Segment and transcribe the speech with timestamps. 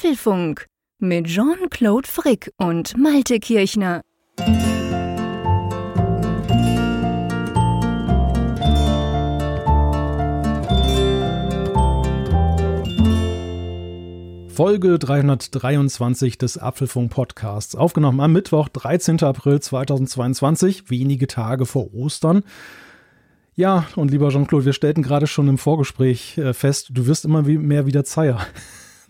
[0.00, 0.64] Apfelfunk
[0.98, 4.00] mit Jean-Claude Frick und Malte Kirchner.
[14.48, 19.22] Folge 323 des Apfelfunk Podcasts, aufgenommen am Mittwoch, 13.
[19.22, 22.42] April 2022, wenige Tage vor Ostern.
[23.54, 27.42] Ja, und lieber Jean-Claude, wir stellten gerade schon im Vorgespräch äh, fest, du wirst immer
[27.42, 28.40] mehr wieder Zeier.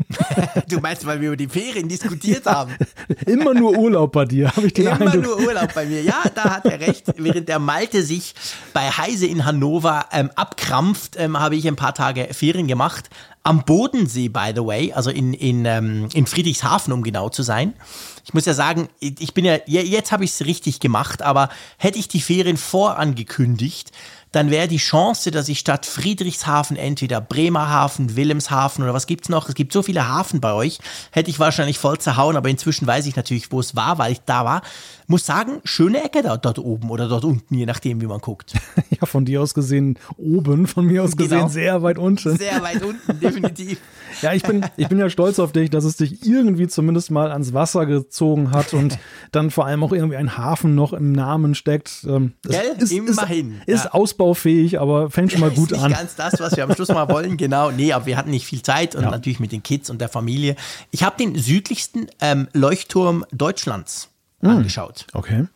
[0.68, 2.74] du meinst, weil wir über die Ferien diskutiert ja, haben?
[3.27, 5.22] Immer nur Urlaub bei dir, habe ich den Immer Eindruck.
[5.22, 6.02] nur Urlaub bei mir.
[6.02, 7.04] Ja, da hat er recht.
[7.16, 8.34] Während der Malte sich
[8.72, 13.10] bei Heise in Hannover ähm, abkrampft, ähm, habe ich ein paar Tage Ferien gemacht.
[13.42, 17.72] Am Bodensee, by the way, also in, in, ähm, in Friedrichshafen, um genau zu sein.
[18.24, 21.98] Ich muss ja sagen, ich bin ja, jetzt habe ich es richtig gemacht, aber hätte
[21.98, 23.92] ich die Ferien vorangekündigt,
[24.33, 29.48] dann wäre die Chance, dass ich statt Friedrichshafen entweder Bremerhaven, Wilhelmshaven oder was gibt's noch?
[29.48, 30.79] Es gibt so viele Hafen bei euch,
[31.11, 34.20] hätte ich wahrscheinlich voll zerhauen, aber inzwischen weiß ich natürlich, wo es war, weil ich
[34.20, 34.62] da war.
[35.09, 38.55] Muss sagen, schöne Ecke da, dort oben oder dort unten, je nachdem, wie man guckt.
[39.00, 41.48] Ja, von dir aus gesehen oben, von mir aus gesehen genau.
[41.48, 42.37] sehr weit unten.
[42.37, 43.78] Sehr weit unten, definitiv.
[44.22, 47.30] Ja, ich bin, ich bin ja stolz auf dich, dass es dich irgendwie zumindest mal
[47.30, 48.98] ans Wasser gezogen hat und
[49.32, 52.04] dann vor allem auch irgendwie ein Hafen noch im Namen steckt.
[52.06, 52.76] Ähm, Gell?
[52.78, 53.60] Ist, Immerhin.
[53.66, 53.92] Ist, ist ja.
[53.92, 55.92] ausbaufähig, aber fängt schon mal gut ist nicht an.
[55.92, 57.70] ganz das, was wir am Schluss mal wollen, genau.
[57.70, 59.10] Nee, aber wir hatten nicht viel Zeit und ja.
[59.10, 60.56] natürlich mit den Kids und der Familie.
[60.91, 64.08] Ich habe den südlichsten ähm, Leuchtturm Deutschlands
[64.41, 64.50] hm.
[64.50, 65.06] angeschaut.
[65.12, 65.46] Okay.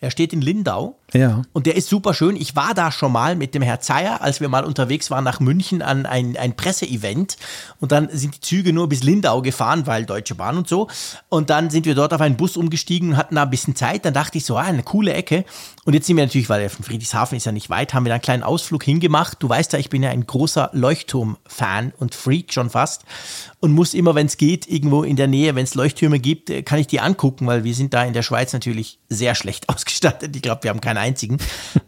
[0.00, 0.98] Er steht in Lindau.
[1.12, 1.42] Ja.
[1.52, 2.34] Und der ist super schön.
[2.34, 5.38] Ich war da schon mal mit dem Herr Zeyer, als wir mal unterwegs waren nach
[5.38, 7.36] München an ein, ein Presseevent.
[7.80, 10.88] Und dann sind die Züge nur bis Lindau gefahren, weil Deutsche Bahn und so.
[11.28, 14.04] Und dann sind wir dort auf einen Bus umgestiegen und hatten da ein bisschen Zeit.
[14.04, 15.44] Dann dachte ich so, ah, eine coole Ecke.
[15.84, 18.08] Und jetzt sind wir natürlich, weil der von Friedrichshafen ist ja nicht weit, haben wir
[18.08, 19.40] da einen kleinen Ausflug hingemacht.
[19.40, 23.04] Du weißt ja, ich bin ja ein großer Leuchtturm-Fan und Freak schon fast.
[23.60, 26.80] Und muss immer, wenn es geht, irgendwo in der Nähe, wenn es Leuchttürme gibt, kann
[26.80, 30.34] ich die angucken, weil wir sind da in der Schweiz natürlich sehr schlecht ausgestattet.
[30.34, 31.38] Ich glaube, wir haben keine einzigen.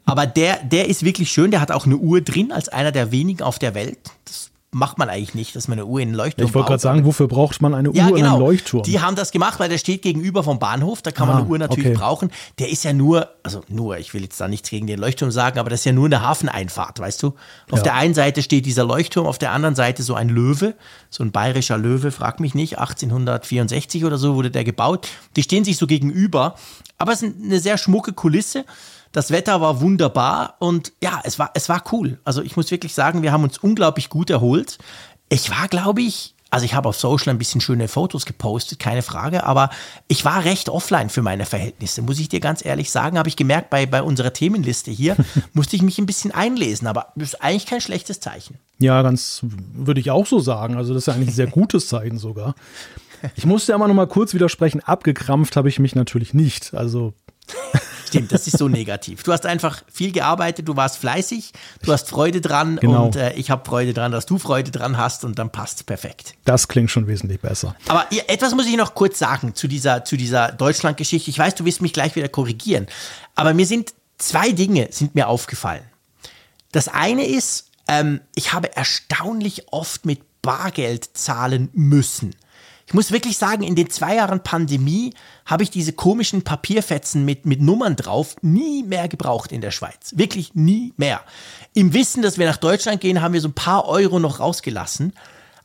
[0.05, 1.51] Aber der, der ist wirklich schön.
[1.51, 3.99] Der hat auch eine Uhr drin, als einer der wenigen auf der Welt.
[4.25, 6.83] Das macht man eigentlich nicht, dass man eine Uhr in einen Leuchtturm Ich wollte gerade
[6.83, 8.17] sagen, wofür braucht man eine Uhr ja, genau.
[8.17, 8.83] in einem Leuchtturm?
[8.83, 11.49] Die haben das gemacht, weil der steht gegenüber vom Bahnhof, da kann man ah, eine
[11.49, 11.99] Uhr natürlich okay.
[11.99, 12.31] brauchen.
[12.59, 15.59] Der ist ja nur, also nur, ich will jetzt da nichts gegen den Leuchtturm sagen,
[15.59, 17.29] aber das ist ja nur eine Hafeneinfahrt, weißt du?
[17.71, 17.83] Auf ja.
[17.83, 20.75] der einen Seite steht dieser Leuchtturm, auf der anderen Seite so ein Löwe,
[21.09, 25.09] so ein bayerischer Löwe, frag mich nicht, 1864 oder so wurde der gebaut.
[25.37, 26.57] Die stehen sich so gegenüber,
[26.99, 28.67] aber es ist eine sehr schmucke Kulisse.
[29.13, 32.19] Das Wetter war wunderbar und ja, es war, es war cool.
[32.25, 34.79] Also ich muss wirklich sagen, wir haben uns unglaublich gut erholt.
[35.29, 39.03] Ich war, glaube ich, also ich habe auf Social ein bisschen schöne Fotos gepostet, keine
[39.03, 39.69] Frage, aber
[40.09, 43.19] ich war recht offline für meine Verhältnisse, muss ich dir ganz ehrlich sagen.
[43.19, 45.17] Habe ich gemerkt, bei, bei unserer Themenliste hier
[45.53, 48.59] musste ich mich ein bisschen einlesen, aber das ist eigentlich kein schlechtes Zeichen.
[48.79, 49.43] Ja, ganz
[49.75, 50.77] würde ich auch so sagen.
[50.77, 52.55] Also das ist ja eigentlich ein sehr gutes Zeichen sogar.
[53.35, 56.73] Ich musste ja mal noch mal kurz widersprechen, abgekrampft habe ich mich natürlich nicht.
[56.73, 57.13] Also
[58.09, 59.23] Stimmt, das ist so negativ.
[59.23, 61.53] Du hast einfach viel gearbeitet, du warst fleißig,
[61.83, 63.07] du hast Freude dran genau.
[63.07, 66.35] und äh, ich habe Freude dran, dass du Freude dran hast und dann passt perfekt.
[66.45, 67.77] Das klingt schon wesentlich besser.
[67.89, 71.31] Aber etwas muss ich noch kurz sagen zu dieser, zu dieser Deutschland-Geschichte.
[71.31, 72.87] Ich weiß, du wirst mich gleich wieder korrigieren,
[73.35, 75.85] aber mir sind zwei Dinge sind mir aufgefallen.
[76.73, 82.35] Das eine ist, ähm, ich habe erstaunlich oft mit Bargeld zahlen müssen.
[82.89, 85.13] Ich muss wirklich sagen, in den zwei Jahren Pandemie
[85.45, 90.15] habe ich diese komischen Papierfetzen mit, mit Nummern drauf nie mehr gebraucht in der Schweiz.
[90.15, 91.21] Wirklich nie mehr.
[91.75, 95.13] Im Wissen, dass wir nach Deutschland gehen, haben wir so ein paar Euro noch rausgelassen.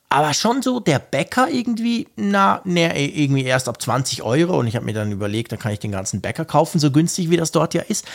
[0.10, 4.60] Aber schon so der Bäcker irgendwie, na, ne, irgendwie erst ab 20 Euro.
[4.60, 7.30] Und ich habe mir dann überlegt, dann kann ich den ganzen Bäcker kaufen, so günstig
[7.30, 8.06] wie das dort ja ist.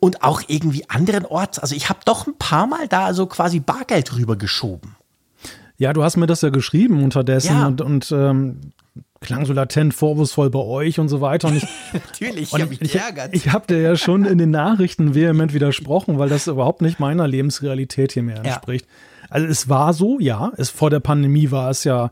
[0.00, 1.58] Und auch irgendwie anderen Orts.
[1.58, 4.96] Also ich habe doch ein paar Mal da so quasi Bargeld rübergeschoben.
[5.76, 7.66] Ja, du hast mir das ja geschrieben unterdessen ja.
[7.66, 8.60] und, und ähm,
[9.20, 11.48] klang so latent vorwurfsvoll bei euch und so weiter.
[11.48, 13.30] Und ich, Natürlich, ich habe mich geärgert.
[13.32, 17.00] Ich, ich habe dir ja schon in den Nachrichten vehement widersprochen, weil das überhaupt nicht
[17.00, 18.86] meiner Lebensrealität hier mehr entspricht.
[18.86, 19.28] Ja.
[19.30, 22.10] Also es war so, ja, es vor der Pandemie war es ja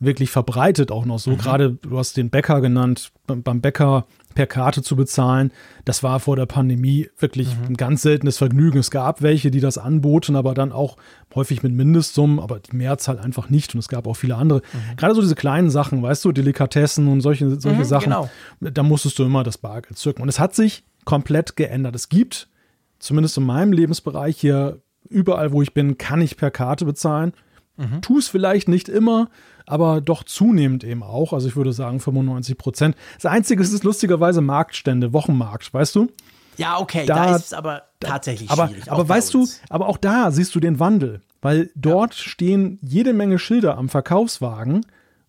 [0.00, 1.30] wirklich verbreitet auch noch so.
[1.30, 1.38] Mhm.
[1.38, 4.06] Gerade du hast den Bäcker genannt, beim Bäcker
[4.38, 5.50] per Karte zu bezahlen.
[5.84, 7.70] Das war vor der Pandemie wirklich mhm.
[7.70, 8.78] ein ganz seltenes Vergnügen.
[8.78, 10.96] Es gab welche, die das anboten, aber dann auch
[11.34, 13.74] häufig mit Mindestsummen, aber die Mehrzahl einfach nicht.
[13.74, 14.60] Und es gab auch viele andere.
[14.60, 14.96] Mhm.
[14.96, 18.30] Gerade so diese kleinen Sachen, weißt du, Delikatessen und solche, solche mhm, Sachen, genau.
[18.60, 20.22] da musstest du immer das Bargeld zücken.
[20.22, 21.96] Und es hat sich komplett geändert.
[21.96, 22.48] Es gibt,
[23.00, 27.32] zumindest in meinem Lebensbereich hier, überall, wo ich bin, kann ich per Karte bezahlen.
[27.76, 28.02] Mhm.
[28.02, 29.30] Tu es vielleicht nicht immer,
[29.68, 31.32] aber doch zunehmend eben auch.
[31.32, 32.96] Also ich würde sagen 95 Prozent.
[33.20, 36.08] Das Einzige ist lustigerweise Marktstände, Wochenmarkt, weißt du?
[36.56, 38.90] Ja, okay, da, da ist es aber tatsächlich aber, schwierig.
[38.90, 42.22] Aber weißt du, aber auch da siehst du den Wandel, weil dort ja.
[42.22, 44.84] stehen jede Menge Schilder am Verkaufswagen,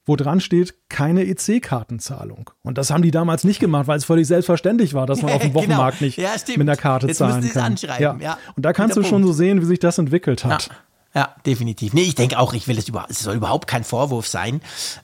[0.06, 2.50] wo dran steht, keine EC-Kartenzahlung.
[2.63, 5.41] Und das haben die damals nicht gemacht, weil es völlig selbstverständlich war, dass man auf
[5.41, 5.62] dem genau.
[5.62, 7.75] Wochenmarkt nicht ja, mit einer Karte Jetzt zahlen kann.
[8.00, 8.18] Ja.
[8.19, 8.38] ja.
[8.56, 10.68] Und da kannst du schon so sehen, wie sich das entwickelt hat.
[10.68, 10.75] Ja.
[11.16, 11.94] Ja, definitiv.
[11.94, 14.62] Nee, ich denke auch, ich will es überhaupt, es soll überhaupt kein Vorwurf sein.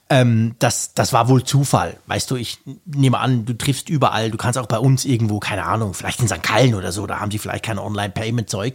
[0.08, 1.96] Ähm, das, das war wohl Zufall.
[2.06, 5.64] Weißt du, ich nehme an, du triffst überall, du kannst auch bei uns irgendwo, keine
[5.64, 6.44] Ahnung, vielleicht in St.
[6.44, 8.74] Gallen oder so, da haben sie vielleicht kein Online-Payment-Zeug.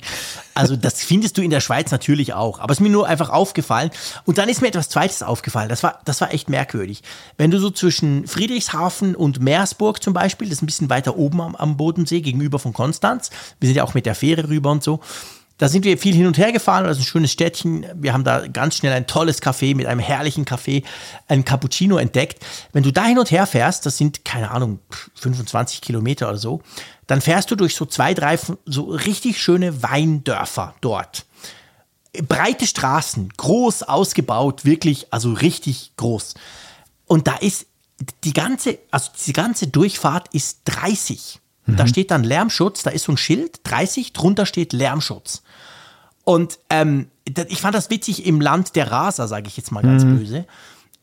[0.56, 2.60] Also das findest du in der Schweiz natürlich auch.
[2.60, 3.92] Aber es ist mir nur einfach aufgefallen.
[4.25, 5.69] Und dann ist mir etwas Zweites aufgefallen.
[5.69, 7.01] Das war, das war echt merkwürdig.
[7.38, 11.39] Wenn du so zwischen Friedrichshafen und Meersburg zum Beispiel, das ist ein bisschen weiter oben
[11.39, 13.30] am, am Bodensee, gegenüber von Konstanz,
[13.62, 15.00] wir sind ja auch mit der Fähre rüber und so,
[15.61, 17.85] da sind wir viel hin und her gefahren, das ist ein schönes Städtchen.
[17.93, 20.83] Wir haben da ganz schnell ein tolles Café mit einem herrlichen Café,
[21.27, 22.43] ein Cappuccino entdeckt.
[22.73, 24.79] Wenn du da hin und her fährst, das sind, keine Ahnung,
[25.13, 26.63] 25 Kilometer oder so,
[27.05, 31.27] dann fährst du durch so zwei, drei so richtig schöne Weindörfer dort.
[32.27, 36.33] Breite Straßen, groß ausgebaut, wirklich, also richtig groß.
[37.05, 37.67] Und da ist
[38.23, 41.39] die ganze, also diese ganze Durchfahrt ist 30.
[41.67, 41.75] Mhm.
[41.75, 45.43] Da steht dann Lärmschutz, da ist so ein Schild, 30, drunter steht Lärmschutz.
[46.23, 50.03] Und ähm, ich fand das witzig im Land der Raser, sage ich jetzt mal ganz
[50.03, 50.18] mhm.
[50.18, 50.45] böse.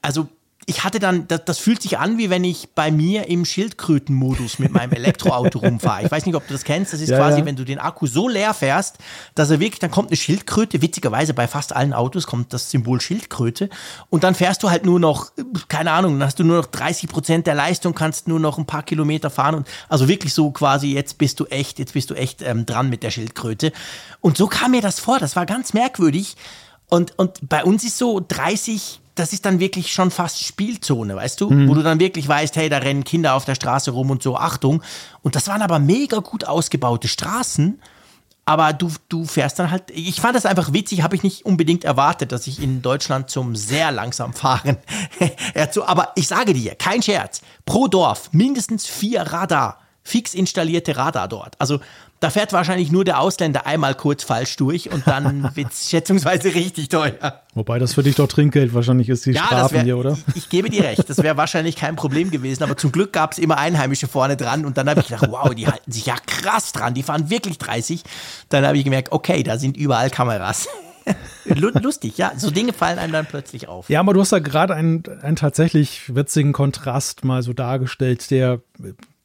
[0.03, 0.29] Also
[0.69, 4.59] ich hatte dann, das, das, fühlt sich an, wie wenn ich bei mir im Schildkrötenmodus
[4.59, 6.05] mit meinem Elektroauto rumfahre.
[6.05, 6.93] Ich weiß nicht, ob du das kennst.
[6.93, 7.47] Das ist ja, quasi, ja.
[7.47, 8.99] wenn du den Akku so leer fährst,
[9.35, 10.83] dass er wirklich, dann kommt eine Schildkröte.
[10.83, 13.71] Witzigerweise bei fast allen Autos kommt das Symbol Schildkröte.
[14.11, 15.33] Und dann fährst du halt nur noch,
[15.69, 18.67] keine Ahnung, dann hast du nur noch 30 Prozent der Leistung, kannst nur noch ein
[18.67, 19.55] paar Kilometer fahren.
[19.55, 22.91] Und also wirklich so quasi, jetzt bist du echt, jetzt bist du echt ähm, dran
[22.91, 23.73] mit der Schildkröte.
[24.21, 25.19] Und so kam mir das vor.
[25.19, 26.37] Das war ganz merkwürdig.
[26.89, 31.41] Und, und bei uns ist so 30 das ist dann wirklich schon fast Spielzone, weißt
[31.41, 31.51] du?
[31.51, 31.69] Mhm.
[31.69, 34.37] Wo du dann wirklich weißt, hey, da rennen Kinder auf der Straße rum und so,
[34.37, 34.83] Achtung.
[35.23, 37.81] Und das waren aber mega gut ausgebaute Straßen.
[38.45, 41.85] Aber du, du fährst dann halt, ich fand das einfach witzig, habe ich nicht unbedingt
[41.85, 44.79] erwartet, dass ich in Deutschland zum sehr langsam fahren.
[45.85, 51.61] aber ich sage dir, kein Scherz, pro Dorf mindestens vier Radar, fix installierte Radar dort.
[51.61, 51.81] Also
[52.21, 56.55] da fährt wahrscheinlich nur der Ausländer einmal kurz falsch durch und dann wird es schätzungsweise
[56.55, 57.43] richtig teuer.
[57.55, 60.19] Wobei das für dich doch Trinkgeld wahrscheinlich ist, die ja, Strafen wär, hier, oder?
[60.29, 63.33] Ich, ich, gebe dir recht, das wäre wahrscheinlich kein Problem gewesen, aber zum Glück gab
[63.33, 66.17] es immer Einheimische vorne dran und dann habe ich gedacht, wow, die halten sich ja
[66.27, 68.03] krass dran, die fahren wirklich 30.
[68.49, 70.69] Dann habe ich gemerkt, okay, da sind überall Kameras.
[71.45, 72.33] Lustig, ja.
[72.37, 73.89] So Dinge fallen einem dann plötzlich auf.
[73.89, 78.61] Ja, aber du hast da gerade einen, einen tatsächlich witzigen Kontrast mal so dargestellt, der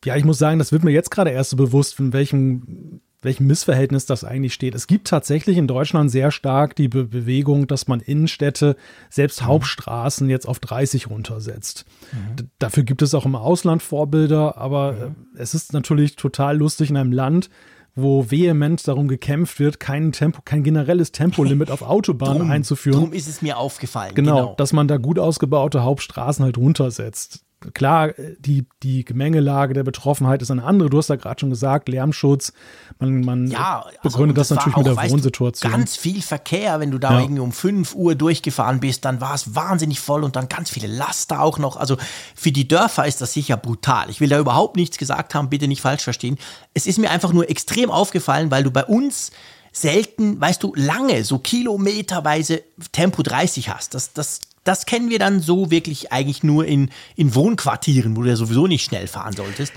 [0.06, 3.48] ja, ich muss sagen, das wird mir jetzt gerade erst so bewusst, in welchem, welchem
[3.48, 4.76] Missverhältnis das eigentlich steht.
[4.76, 8.76] Es gibt tatsächlich in Deutschland sehr stark die Be Bewegung, dass man Innenstädte,
[9.10, 9.48] selbst mhm.
[9.48, 11.86] Hauptstraßen jetzt auf 30 runtersetzt.
[12.12, 12.50] Mhm.
[12.60, 15.00] Dafür gibt es auch im Ausland Vorbilder, aber mhm.
[15.36, 17.50] Äh, es ist natürlich total lustig in einem Land,
[17.96, 23.00] wo vehement darum gekämpft wird, kein Tempo, kein generelles Tempolimit auf Autobahnen drum, einzuführen.
[23.00, 24.16] Darum ist es mir aufgefallen.
[24.16, 29.84] Genau, genau, dass man da gut ausgebaute Hauptstraßen halt runtersetzt klar, die, die Gemengelage der
[29.84, 30.90] Betroffenheit ist eine andere.
[30.90, 32.54] Du hast ja gerade schon gesagt, Lärmschutz.
[33.00, 35.72] Man, man ja, begründet also, das, das natürlich auch, mit der Wohnsituation.
[35.72, 37.20] Du, ganz viel Verkehr, wenn du da ja.
[37.22, 40.88] irgendwie um 5 Uhr durchgefahren bist, dann war es wahnsinnig voll und dann ganz viele
[40.88, 41.78] Laster auch noch.
[41.78, 41.98] Also
[42.36, 44.10] für die Dörfer ist das sicher brutal.
[44.10, 46.38] Ich will da überhaupt nichts gesagt haben, bitte nicht falsch verstehen.
[46.74, 49.32] Es ist mir einfach nur extrem aufgefallen, weil du bei uns
[49.74, 52.62] selten, weißt du, lange, so kilometerweise
[52.94, 53.94] Tempo 30 hast.
[53.94, 58.30] Das, das das kennen wir dann so wirklich eigentlich nur in, in Wohnquartieren, wo du
[58.30, 59.74] ja sowieso nicht schnell fahren solltest.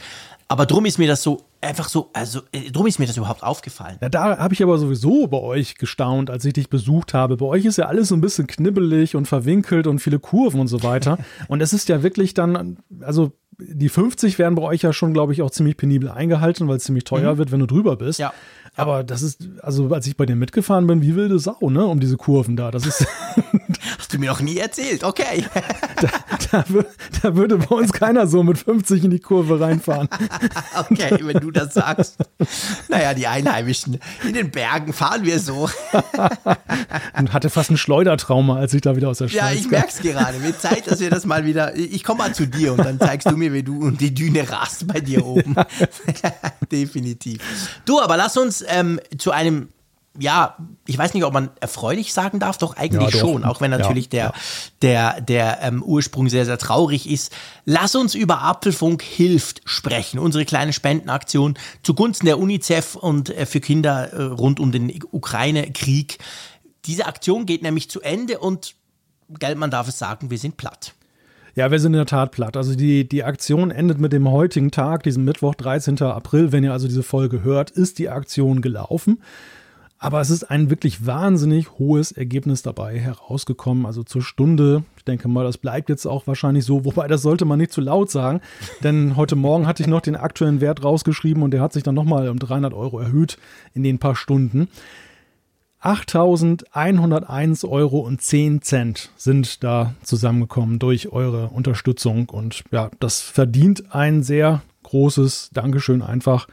[0.49, 3.43] Aber drum ist mir das so einfach so, also äh, drum ist mir das überhaupt
[3.43, 3.97] aufgefallen.
[4.01, 7.37] Ja, da habe ich aber sowieso bei euch gestaunt, als ich dich besucht habe.
[7.37, 10.69] Bei euch ist ja alles so ein bisschen knibbelig und verwinkelt und viele Kurven und
[10.69, 11.19] so weiter.
[11.49, 15.33] und es ist ja wirklich dann, also die 50 werden bei euch ja schon, glaube
[15.33, 17.39] ich, auch ziemlich penibel eingehalten, weil es ziemlich teuer mhm.
[17.39, 18.19] wird, wenn du drüber bist.
[18.19, 18.33] Ja.
[18.77, 21.99] Aber das ist, also als ich bei dir mitgefahren bin, wie wilde Sau, ne, um
[21.99, 22.71] diese Kurven da.
[22.71, 23.07] Das ist.
[23.99, 25.45] Hast du mir noch nie erzählt, okay.
[26.01, 26.09] da,
[26.53, 26.65] da,
[27.23, 30.09] da, würde bei uns keiner so mit 50 in die Kurve reinfahren.
[30.79, 32.19] okay, wenn du das sagst.
[32.89, 33.99] Naja, die Einheimischen.
[34.27, 35.71] In den Bergen fahren wir so.
[37.19, 39.89] Und hatte fast ein Schleudertrauma, als ich da wieder aus der Schweiz Ja, ich merke
[39.89, 40.39] es gerade.
[40.39, 41.75] Mir Zeit, dass wir das mal wieder.
[41.77, 44.49] Ich komme mal zu dir und dann zeigst du mir, wie du und die Düne
[44.51, 45.55] rast bei dir oben.
[45.55, 46.33] Ja.
[46.73, 47.41] Definitiv.
[47.85, 49.69] Du, aber lass uns ähm, zu einem
[50.19, 50.57] ja,
[50.87, 53.21] ich weiß nicht, ob man erfreulich sagen darf, doch eigentlich ja, doch.
[53.21, 54.33] schon, auch wenn natürlich ja,
[54.81, 57.33] der, der, der ähm, Ursprung sehr, sehr traurig ist.
[57.65, 63.61] Lass uns über Apfelfunk hilft sprechen, unsere kleine Spendenaktion zugunsten der UNICEF und äh, für
[63.61, 66.19] Kinder äh, rund um den Ukraine-Krieg.
[66.87, 68.75] Diese Aktion geht nämlich zu Ende und,
[69.29, 70.95] Geldmann darf es sagen, wir sind platt.
[71.57, 72.55] Ja, wir sind in der Tat platt.
[72.55, 76.03] Also die, die Aktion endet mit dem heutigen Tag, diesem Mittwoch, 13.
[76.03, 76.53] April.
[76.53, 79.23] Wenn ihr also diese Folge hört, ist die Aktion gelaufen.
[79.99, 83.87] Aber es ist ein wirklich wahnsinnig hohes Ergebnis dabei herausgekommen.
[83.87, 87.47] Also zur Stunde, ich denke mal, das bleibt jetzt auch wahrscheinlich so, wobei das sollte
[87.47, 88.43] man nicht zu laut sagen,
[88.83, 91.95] denn heute Morgen hatte ich noch den aktuellen Wert rausgeschrieben und der hat sich dann
[91.95, 93.39] nochmal um 300 Euro erhöht
[93.73, 94.69] in den paar Stunden.
[95.87, 103.95] 8.101 Euro und 10 Cent sind da zusammengekommen durch eure Unterstützung und ja, das verdient
[103.95, 106.49] ein sehr großes Dankeschön einfach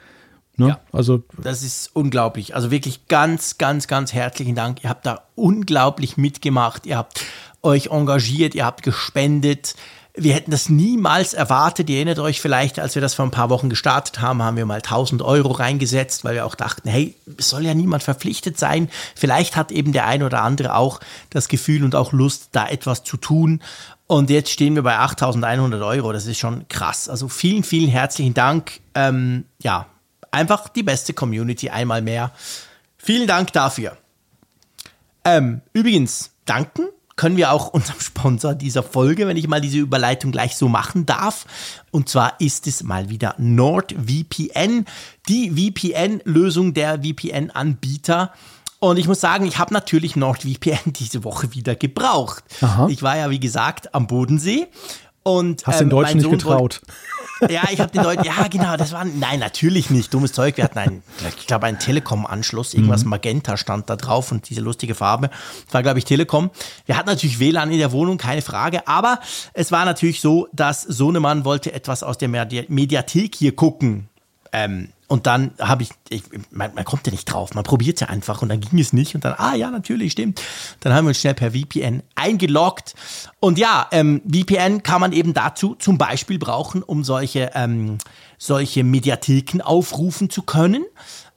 [0.56, 0.68] Ne?
[0.68, 2.54] Ja, also das ist unglaublich.
[2.54, 4.84] Also wirklich ganz, ganz, ganz herzlichen Dank.
[4.84, 6.86] Ihr habt da unglaublich mitgemacht.
[6.86, 7.26] Ihr habt
[7.64, 9.76] euch engagiert, ihr habt gespendet.
[10.16, 11.90] Wir hätten das niemals erwartet.
[11.90, 14.66] Ihr erinnert euch vielleicht, als wir das vor ein paar Wochen gestartet haben, haben wir
[14.68, 18.90] mal 1000 Euro reingesetzt, weil wir auch dachten, hey, es soll ja niemand verpflichtet sein.
[19.16, 21.00] Vielleicht hat eben der ein oder andere auch
[21.32, 23.64] das Gefühl und auch Lust, da etwas zu tun.
[24.06, 26.14] Und jetzt stehen wir bei 8100 Euro.
[26.14, 27.10] Das ist schon krass.
[27.10, 28.82] Also vielen, vielen herzlichen Dank.
[28.94, 29.88] Ähm, ja,
[30.34, 32.32] Einfach die beste Community einmal mehr.
[32.98, 33.96] Vielen Dank dafür.
[35.24, 40.32] Ähm, übrigens, danken können wir auch unserem Sponsor dieser Folge, wenn ich mal diese Überleitung
[40.32, 41.46] gleich so machen darf.
[41.92, 44.86] Und zwar ist es mal wieder NordVPN,
[45.28, 48.32] die VPN-Lösung der VPN-Anbieter.
[48.80, 52.44] Und ich muss sagen, ich habe natürlich NordVPN diese Woche wieder gebraucht.
[52.62, 52.88] Aha.
[52.90, 54.68] Ich war ja, wie gesagt, am Bodensee.
[55.24, 56.82] Und, Hast ähm, den Deutschen nicht getraut.
[57.50, 60.56] Ja, ich habe den Leuten, ja genau, das war, nein, natürlich nicht, dummes Zeug.
[60.56, 61.04] Wir hatten einen,
[61.38, 63.10] ich glaube, einen Telekom-Anschluss, irgendwas mhm.
[63.10, 65.30] Magenta stand da drauf und diese lustige Farbe.
[65.66, 66.52] Das war, glaube ich, Telekom.
[66.86, 69.20] Wir hatten natürlich WLAN in der Wohnung, keine Frage, aber
[69.54, 74.08] es war natürlich so, dass Sohnemann wollte etwas aus der Mediathek hier gucken.
[74.54, 78.08] Ähm, und dann habe ich, ich man, man, kommt ja nicht drauf, man probiert ja
[78.08, 80.42] einfach und dann ging es nicht und dann, ah ja, natürlich, stimmt.
[80.80, 82.96] Dann haben wir uns schnell per VPN eingeloggt.
[83.40, 87.98] Und ja, ähm, VPN kann man eben dazu zum Beispiel brauchen, um solche, ähm,
[88.38, 90.86] solche Mediatheken aufrufen zu können.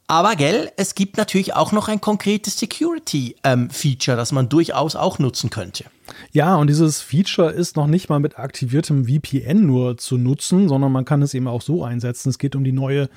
[0.08, 5.18] Aber gell, es gibt natürlich auch noch ein konkretes Security-Feature, ähm, das man durchaus auch
[5.18, 5.84] nutzen könnte.
[6.30, 10.92] Ja, und dieses Feature ist noch nicht mal mit aktiviertem VPN nur zu nutzen, sondern
[10.92, 12.28] man kann es eben auch so einsetzen.
[12.28, 13.08] Es geht um die neue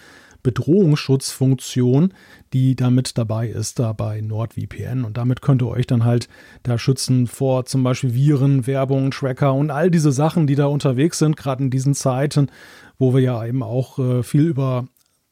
[0.41, 2.13] Bedrohungsschutzfunktion,
[2.53, 5.03] die damit dabei ist, da bei NordVPN.
[5.03, 6.27] Und damit könnt ihr euch dann halt
[6.63, 11.19] da schützen vor zum Beispiel Viren, Werbung, Tracker und all diese Sachen, die da unterwegs
[11.19, 12.49] sind, gerade in diesen Zeiten,
[12.97, 14.87] wo wir ja eben auch äh, viel über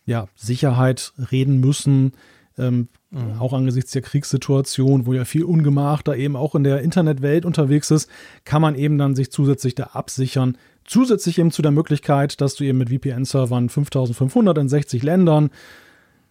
[0.08, 2.14] ja, Sicherheit reden müssen.
[2.58, 3.40] Ähm, mhm.
[3.40, 7.92] Auch angesichts der Kriegssituation, wo ja viel Ungemach da eben auch in der Internetwelt unterwegs
[7.92, 8.10] ist,
[8.44, 12.64] kann man eben dann sich zusätzlich da absichern Zusätzlich eben zu der Möglichkeit, dass du
[12.64, 15.52] eben mit VPN-Servern 5500 in 60 Ländern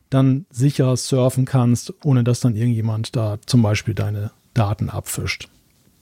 [0.09, 5.51] dann sicher surfen kannst, ohne dass dann irgendjemand da zum Beispiel deine Daten abfischt.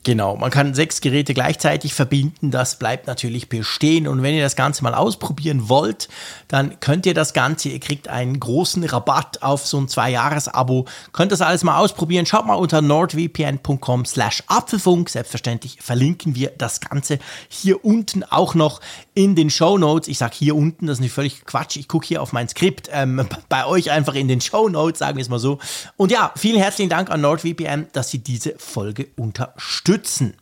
[0.05, 4.07] Genau, man kann sechs Geräte gleichzeitig verbinden, das bleibt natürlich bestehen.
[4.07, 6.11] Und wenn ihr das Ganze mal ausprobieren wollt,
[6.47, 11.33] dann könnt ihr das Ganze, ihr kriegt einen großen Rabatt auf so ein Zwei-Jahres-Abo, könnt
[11.33, 12.27] das alles mal ausprobieren.
[12.27, 17.19] Schaut mal unter nordvpn.com slash Apfelfunk, selbstverständlich verlinken wir das Ganze
[17.49, 18.83] hier unten auch noch
[19.15, 20.09] in den Show Notes.
[20.09, 22.89] Ich sage hier unten, das ist nicht völlig Quatsch, ich gucke hier auf mein Skript,
[22.93, 25.59] ähm, bei euch einfach in den Show Notes, sagen wir es mal so.
[25.97, 30.35] Und ja, vielen herzlichen Dank an NordVPN, dass sie diese Folge unterstützen.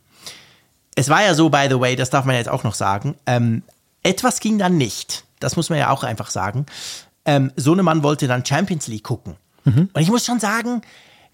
[0.95, 3.63] Es war ja so, by the way, das darf man jetzt auch noch sagen, ähm,
[4.03, 5.23] etwas ging dann nicht.
[5.39, 6.65] Das muss man ja auch einfach sagen.
[7.25, 9.35] Ähm, Sohnemann wollte dann Champions League gucken.
[9.63, 9.89] Mhm.
[9.93, 10.81] Und ich muss schon sagen,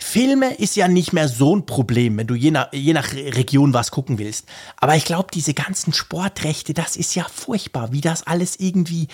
[0.02, 3.74] Filme ist ja nicht mehr so ein Problem, wenn du je nach, je nach Region
[3.74, 4.46] was gucken willst.
[4.78, 9.08] Aber ich glaube, diese ganzen Sportrechte, das ist ja furchtbar, wie das alles irgendwie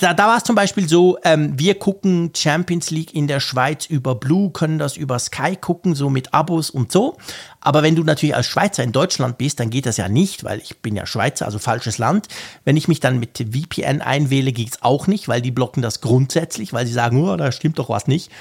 [0.00, 3.86] da, da war es zum Beispiel so, ähm, wir gucken Champions League in der Schweiz
[3.86, 7.16] über Blue, können das über Sky gucken, so mit Abos und so.
[7.60, 10.58] Aber wenn du natürlich als Schweizer in Deutschland bist, dann geht das ja nicht, weil
[10.58, 12.26] ich bin ja Schweizer, also falsches Land.
[12.64, 16.00] Wenn ich mich dann mit VPN einwähle, geht es auch nicht, weil die blocken das
[16.00, 18.32] grundsätzlich, weil sie sagen, oh, da stimmt doch was nicht.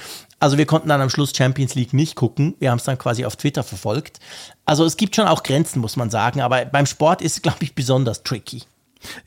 [0.41, 2.55] Also wir konnten dann am Schluss Champions League nicht gucken.
[2.57, 4.19] Wir haben es dann quasi auf Twitter verfolgt.
[4.65, 6.41] Also es gibt schon auch Grenzen, muss man sagen.
[6.41, 8.63] Aber beim Sport ist es, glaube ich, besonders tricky.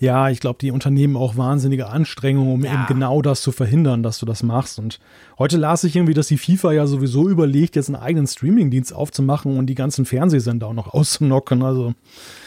[0.01, 2.73] Ja, ich glaube, die unternehmen auch wahnsinnige Anstrengungen, um ja.
[2.73, 4.81] eben genau das zu verhindern, dass du das machst.
[4.81, 4.99] Und
[5.39, 9.57] heute las ich irgendwie, dass die FIFA ja sowieso überlegt, jetzt einen eigenen Streamingdienst aufzumachen
[9.57, 11.63] und die ganzen Fernsehsender auch noch auszunocken.
[11.63, 11.95] Also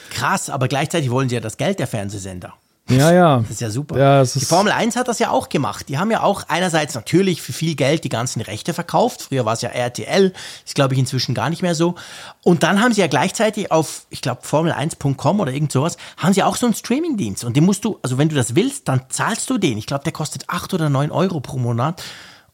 [0.10, 2.54] krass, aber gleichzeitig wollen sie ja das Geld der Fernsehsender.
[2.90, 3.40] Ja, ja.
[3.40, 3.98] Das ist ja super.
[3.98, 5.90] Ja, die Formel 1 hat das ja auch gemacht.
[5.90, 9.24] Die haben ja auch einerseits natürlich für viel Geld die ganzen Rechte verkauft.
[9.24, 10.34] Früher war es ja RTL,
[10.66, 11.96] ist glaube ich inzwischen gar nicht mehr so.
[12.44, 16.44] Und dann haben sie ja gleichzeitig auf, ich glaube, Formel1.com oder irgend sowas, haben sie
[16.44, 17.44] auch so einen Streamingdienst.
[17.44, 19.78] Und den musst du, also wenn du das willst, dann zahlst du den.
[19.78, 22.02] Ich glaube, der kostet acht oder neun Euro pro Monat.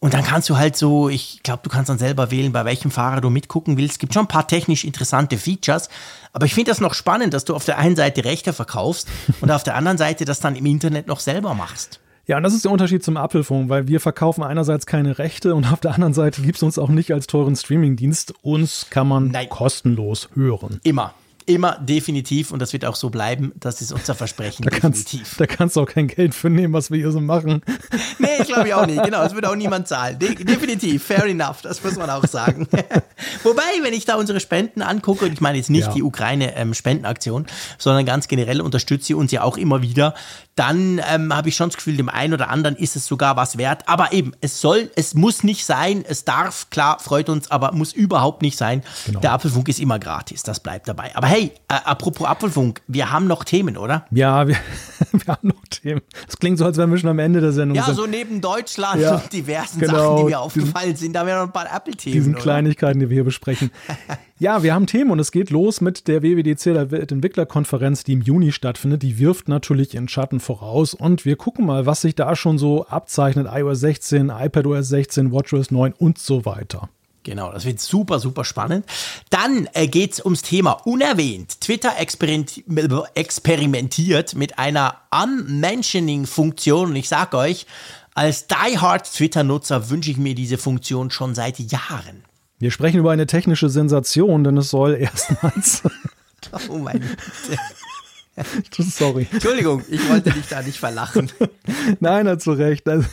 [0.03, 2.91] Und dann kannst du halt so, ich glaube, du kannst dann selber wählen, bei welchem
[2.91, 3.93] Fahrer du mitgucken willst.
[3.93, 5.87] Es gibt schon ein paar technisch interessante Features.
[6.33, 9.07] Aber ich finde das noch spannend, dass du auf der einen Seite Rechte verkaufst
[9.41, 11.99] und auf der anderen Seite das dann im Internet noch selber machst.
[12.25, 15.71] Ja, und das ist der Unterschied zum Apfelfunk, weil wir verkaufen einerseits keine Rechte und
[15.71, 18.33] auf der anderen Seite gibt es uns auch nicht als teuren Streamingdienst.
[18.41, 19.49] Uns kann man Nein.
[19.49, 20.79] kostenlos hören.
[20.83, 21.13] Immer.
[21.45, 23.51] Immer definitiv und das wird auch so bleiben.
[23.55, 24.63] Das ist unser Versprechen.
[24.63, 25.21] Da definitiv.
[25.21, 27.61] Kannst, da kannst du auch kein Geld für nehmen, was wir hier so machen.
[28.19, 29.03] nee, ich glaube ich auch nicht.
[29.03, 30.19] Genau, das würde auch niemand zahlen.
[30.19, 32.67] De definitiv, fair enough, das muss man auch sagen.
[33.43, 35.93] Wobei, wenn ich da unsere Spenden angucke, und ich meine jetzt nicht ja.
[35.93, 37.47] die Ukraine-Spendenaktion, ähm,
[37.77, 40.13] sondern ganz generell unterstütze sie uns ja auch immer wieder,
[40.55, 43.57] dann ähm, habe ich schon das Gefühl, dem einen oder anderen ist es sogar was
[43.57, 43.87] wert.
[43.87, 47.93] Aber eben, es soll, es muss nicht sein, es darf, klar, freut uns, aber muss
[47.93, 48.83] überhaupt nicht sein.
[49.05, 49.19] Genau.
[49.21, 51.15] Der Apfelfunk ist immer gratis, das bleibt dabei.
[51.15, 54.05] Aber hey, äh, apropos Apfelfunk, wir haben noch Themen, oder?
[54.11, 54.55] Ja, wir,
[55.11, 56.01] wir haben noch Themen.
[56.27, 57.75] Es klingt so, als wären wir schon am Ende der Sendung.
[57.75, 57.95] Ja, sind.
[57.95, 61.27] so neben Deutschland ja, und diversen genau, Sachen, die mir aufgefallen diesen, sind, da haben
[61.27, 62.13] wir noch ein paar Apple-Themen.
[62.13, 62.43] Diesen oder?
[62.43, 63.71] Kleinigkeiten, die wir hier besprechen.
[64.43, 68.21] ja, wir haben Themen und es geht los mit der WWDC, der Entwicklerkonferenz, die im
[68.21, 69.01] Juni stattfindet.
[69.01, 72.85] Die wirft natürlich in Schatten voraus und wir gucken mal, was sich da schon so
[72.85, 73.47] abzeichnet.
[73.49, 76.89] iOS 16, iPadOS 16, WatchOS 9 und so weiter.
[77.23, 78.85] Genau, das wird super, super spannend.
[79.29, 81.61] Dann äh, geht es ums Thema unerwähnt.
[81.61, 86.89] Twitter experimentiert mit einer Unmentioning-Funktion.
[86.89, 87.65] Und ich sag euch,
[88.13, 92.25] als Die-Hard Twitter-Nutzer wünsche ich mir diese Funktion schon seit Jahren.
[92.63, 95.83] Wir sprechen über eine technische Sensation, denn es soll erstmals.
[96.69, 98.45] oh mein Gott.
[98.77, 99.27] Sorry.
[99.33, 101.29] Entschuldigung, ich wollte dich da nicht verlachen.
[101.99, 102.87] Nein, hat zu Recht.
[102.87, 103.05] Also,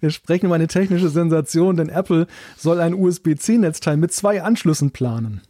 [0.00, 2.26] wir sprechen über eine technische Sensation, denn Apple
[2.56, 5.42] soll ein USB-C-Netzteil mit zwei Anschlüssen planen.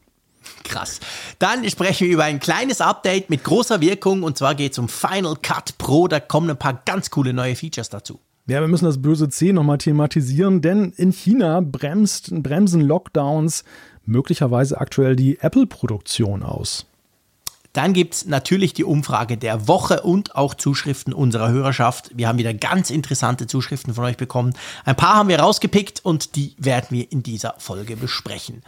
[0.65, 1.01] Krass.
[1.39, 4.91] Dann sprechen wir über ein kleines Update mit großer Wirkung und zwar geht es um
[4.91, 6.07] Final Cut Pro.
[6.07, 8.21] Da kommen ein paar ganz coole neue Features dazu.
[8.49, 13.63] Ja, wir müssen das böse C nochmal thematisieren, denn in China bremst, bremsen Lockdowns
[14.07, 16.87] möglicherweise aktuell die Apple-Produktion aus.
[17.75, 22.11] Dann gibt es natürlich die Umfrage der Woche und auch Zuschriften unserer Hörerschaft.
[22.15, 24.55] Wir haben wieder ganz interessante Zuschriften von euch bekommen.
[24.87, 28.63] Ein paar haben wir rausgepickt und die werden wir in dieser Folge besprechen.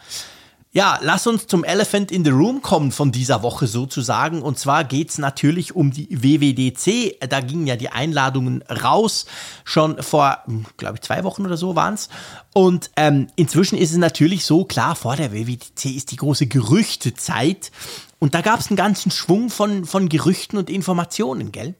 [0.72, 4.40] Ja, lass uns zum Elephant in the Room kommen von dieser Woche sozusagen.
[4.40, 7.28] Und zwar geht es natürlich um die WWDC.
[7.28, 9.26] Da gingen ja die Einladungen raus,
[9.64, 12.08] schon vor, hm, glaube ich, zwei Wochen oder so waren es.
[12.54, 17.72] Und ähm, inzwischen ist es natürlich so, klar, vor der WWDC ist die große Gerüchtezeit.
[18.20, 21.74] Und da gab es einen ganzen Schwung von, von Gerüchten und Informationen, gell?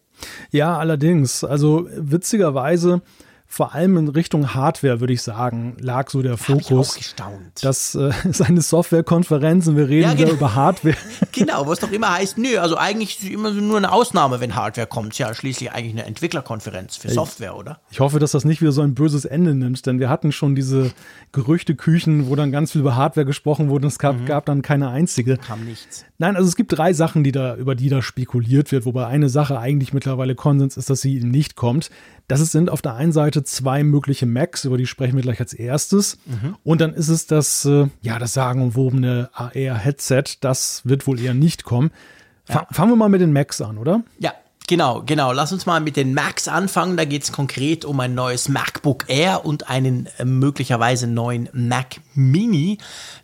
[0.51, 1.45] Ja, allerdings.
[1.45, 3.03] Also witzigerweise
[3.53, 6.69] vor allem in Richtung Hardware, würde ich sagen, lag so der Fokus.
[6.69, 7.65] Ich auch gestaunt.
[7.65, 10.35] Das äh, ist eine Softwarekonferenz und wir reden ja, genau.
[10.35, 10.95] über Hardware.
[11.33, 14.55] genau, was doch immer heißt, nö, also eigentlich ist es immer nur eine Ausnahme, wenn
[14.55, 15.19] Hardware kommt.
[15.19, 17.81] Ja, schließlich eigentlich eine Entwicklerkonferenz für Software, oder?
[17.91, 20.55] Ich hoffe, dass das nicht wieder so ein böses Ende nimmt, denn wir hatten schon
[20.55, 20.93] diese
[21.33, 24.27] Gerüchteküchen, wo dann ganz viel über Hardware gesprochen wurde und es gab, mhm.
[24.27, 25.39] gab dann keine einzige.
[25.39, 26.05] Kam nichts.
[26.19, 29.29] Nein, also es gibt drei Sachen, die da, über die da spekuliert wird, wobei eine
[29.29, 31.91] Sache eigentlich mittlerweile Konsens ist, dass sie nicht kommt.
[32.31, 35.53] Das sind auf der einen Seite zwei mögliche Macs, über die sprechen wir gleich als
[35.53, 36.19] erstes.
[36.27, 36.57] Mhm.
[36.63, 40.25] Und dann ist es das, äh, ja, das sagenumwobene AR-Headset.
[40.41, 41.91] Das wird wohl eher nicht kommen.
[42.49, 42.67] Ja.
[42.71, 44.03] Fangen wir mal mit den Macs an, oder?
[44.19, 44.33] Ja,
[44.71, 45.33] Genau, genau.
[45.33, 46.97] Lass uns mal mit den Macs anfangen.
[46.97, 51.97] Da geht es konkret um ein neues MacBook Air und einen äh, möglicherweise neuen Mac
[52.15, 52.79] Mini.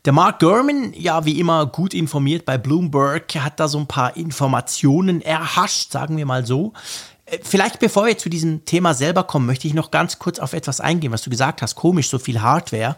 [0.05, 4.17] Der Mark Gurman, ja wie immer gut informiert bei Bloomberg, hat da so ein paar
[4.17, 6.73] Informationen erhascht, sagen wir mal so.
[7.27, 10.53] Äh, vielleicht bevor wir zu diesem Thema selber kommen, möchte ich noch ganz kurz auf
[10.53, 11.75] etwas eingehen, was du gesagt hast.
[11.75, 12.97] Komisch, so viel Hardware.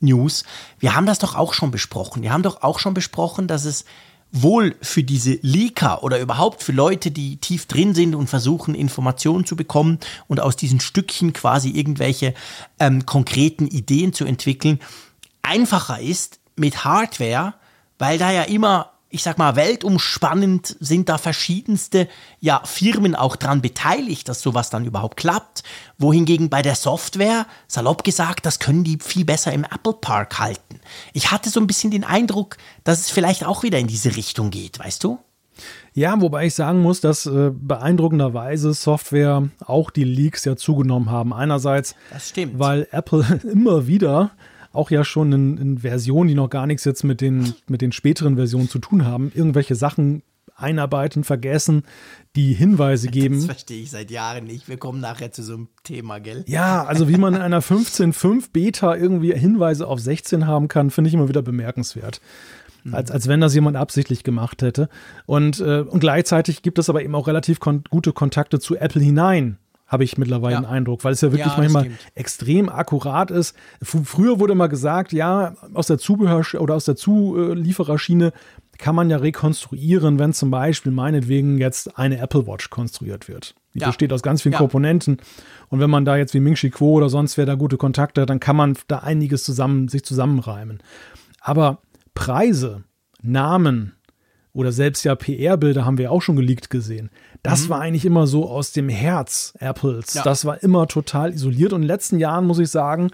[0.00, 0.44] News.
[0.78, 2.22] Wir haben das doch auch schon besprochen.
[2.22, 3.86] Wir haben doch auch schon besprochen, dass es
[4.32, 9.46] wohl für diese Leaker oder überhaupt für Leute, die tief drin sind und versuchen, Informationen
[9.46, 12.34] zu bekommen und aus diesen Stückchen quasi irgendwelche
[12.78, 14.80] ähm, konkreten Ideen zu entwickeln,
[15.42, 17.54] einfacher ist mit Hardware,
[17.98, 22.06] weil da ja immer ich sag mal, weltumspannend sind da verschiedenste
[22.38, 25.62] ja, Firmen auch dran beteiligt, dass sowas dann überhaupt klappt.
[25.96, 30.80] Wohingegen bei der Software, salopp gesagt, das können die viel besser im Apple Park halten.
[31.14, 34.50] Ich hatte so ein bisschen den Eindruck, dass es vielleicht auch wieder in diese Richtung
[34.50, 35.18] geht, weißt du?
[35.94, 41.32] Ja, wobei ich sagen muss, dass äh, beeindruckenderweise Software auch die Leaks ja zugenommen haben.
[41.32, 41.94] Einerseits,
[42.52, 44.32] weil Apple immer wieder
[44.76, 47.92] auch ja schon in, in Versionen, die noch gar nichts jetzt mit den, mit den
[47.92, 50.22] späteren Versionen zu tun haben, irgendwelche Sachen
[50.56, 51.82] einarbeiten, vergessen,
[52.34, 53.36] die Hinweise geben.
[53.36, 54.68] Das verstehe ich seit Jahren nicht.
[54.68, 56.44] Wir kommen nachher zu so einem Thema, gell?
[56.46, 61.08] Ja, also wie man in einer 15.5 Beta irgendwie Hinweise auf 16 haben kann, finde
[61.08, 62.20] ich immer wieder bemerkenswert.
[62.84, 62.94] Mhm.
[62.94, 64.88] Als, als wenn das jemand absichtlich gemacht hätte.
[65.26, 69.02] Und, äh, und gleichzeitig gibt es aber eben auch relativ kon gute Kontakte zu Apple
[69.02, 70.60] hinein habe ich mittlerweile ja.
[70.60, 73.54] den Eindruck, weil es ja wirklich ja, manchmal extrem akkurat ist.
[73.82, 78.32] Früher wurde mal gesagt, ja, aus der Zubehör- oder aus der Zuliefererschiene
[78.78, 83.54] kann man ja rekonstruieren, wenn zum Beispiel meinetwegen jetzt eine Apple Watch konstruiert wird.
[83.74, 83.86] Die ja.
[83.86, 84.54] besteht aus ganz vielen.
[84.54, 85.18] Komponenten.
[85.68, 88.22] Und wenn man da jetzt wie Ming Chi Kuo oder sonst wer da gute Kontakte
[88.22, 90.82] hat, dann kann man da einiges zusammen, sich zusammenreimen.
[91.40, 91.78] Aber
[92.14, 92.84] Preise,
[93.22, 93.92] Namen
[94.52, 97.10] oder selbst ja PR-Bilder haben wir auch schon geleakt gesehen.
[97.46, 97.68] Das mhm.
[97.68, 100.14] war eigentlich immer so aus dem Herz Apples.
[100.14, 100.22] Ja.
[100.22, 101.72] Das war immer total isoliert.
[101.72, 103.10] Und in den letzten Jahren muss ich sagen,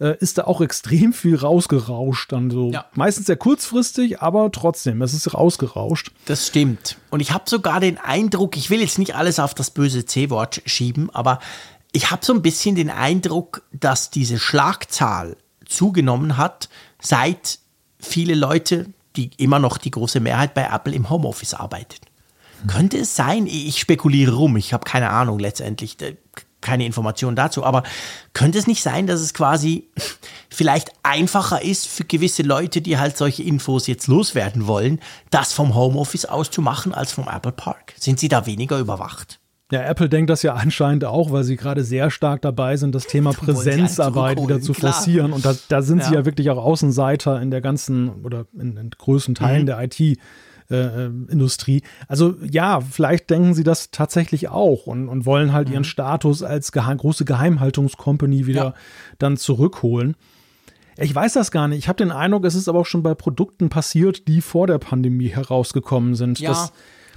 [0.00, 2.32] äh, ist da auch extrem viel rausgerauscht.
[2.32, 2.70] Dann so.
[2.70, 2.86] Ja.
[2.94, 6.12] Meistens sehr kurzfristig, aber trotzdem, es ist rausgerauscht.
[6.26, 6.98] Das stimmt.
[7.10, 10.62] Und ich habe sogar den Eindruck, ich will jetzt nicht alles auf das böse C-Wort
[10.66, 11.38] schieben, aber
[11.92, 16.68] ich habe so ein bisschen den Eindruck, dass diese Schlagzahl zugenommen hat,
[17.00, 17.58] seit
[17.98, 22.09] viele Leute, die immer noch die große Mehrheit bei Apple im Homeoffice arbeitet.
[22.66, 25.96] Könnte es sein, ich spekuliere rum, ich habe keine Ahnung letztendlich,
[26.60, 27.82] keine Informationen dazu, aber
[28.32, 29.88] könnte es nicht sein, dass es quasi
[30.50, 35.74] vielleicht einfacher ist für gewisse Leute, die halt solche Infos jetzt loswerden wollen, das vom
[35.74, 37.94] Homeoffice aus zu machen als vom Apple Park?
[37.98, 39.40] Sind sie da weniger überwacht?
[39.72, 43.06] Ja, Apple denkt das ja anscheinend auch, weil sie gerade sehr stark dabei sind, das
[43.06, 45.32] Thema Präsenzarbeit wieder zu forcieren.
[45.32, 46.08] Und da, da sind ja.
[46.08, 49.66] sie ja wirklich auch Außenseiter in der ganzen oder in, in größten Teilen mhm.
[49.66, 50.18] der IT.
[50.70, 51.82] Äh, Industrie.
[52.06, 55.74] Also ja, vielleicht denken sie das tatsächlich auch und, und wollen halt mhm.
[55.74, 58.74] ihren Status als geheim, große Geheimhaltungscompany wieder ja.
[59.18, 60.14] dann zurückholen.
[60.96, 61.78] Ich weiß das gar nicht.
[61.78, 64.78] Ich habe den Eindruck, es ist aber auch schon bei Produkten passiert, die vor der
[64.78, 66.38] Pandemie herausgekommen sind.
[66.38, 66.50] Ja.
[66.50, 66.72] Das,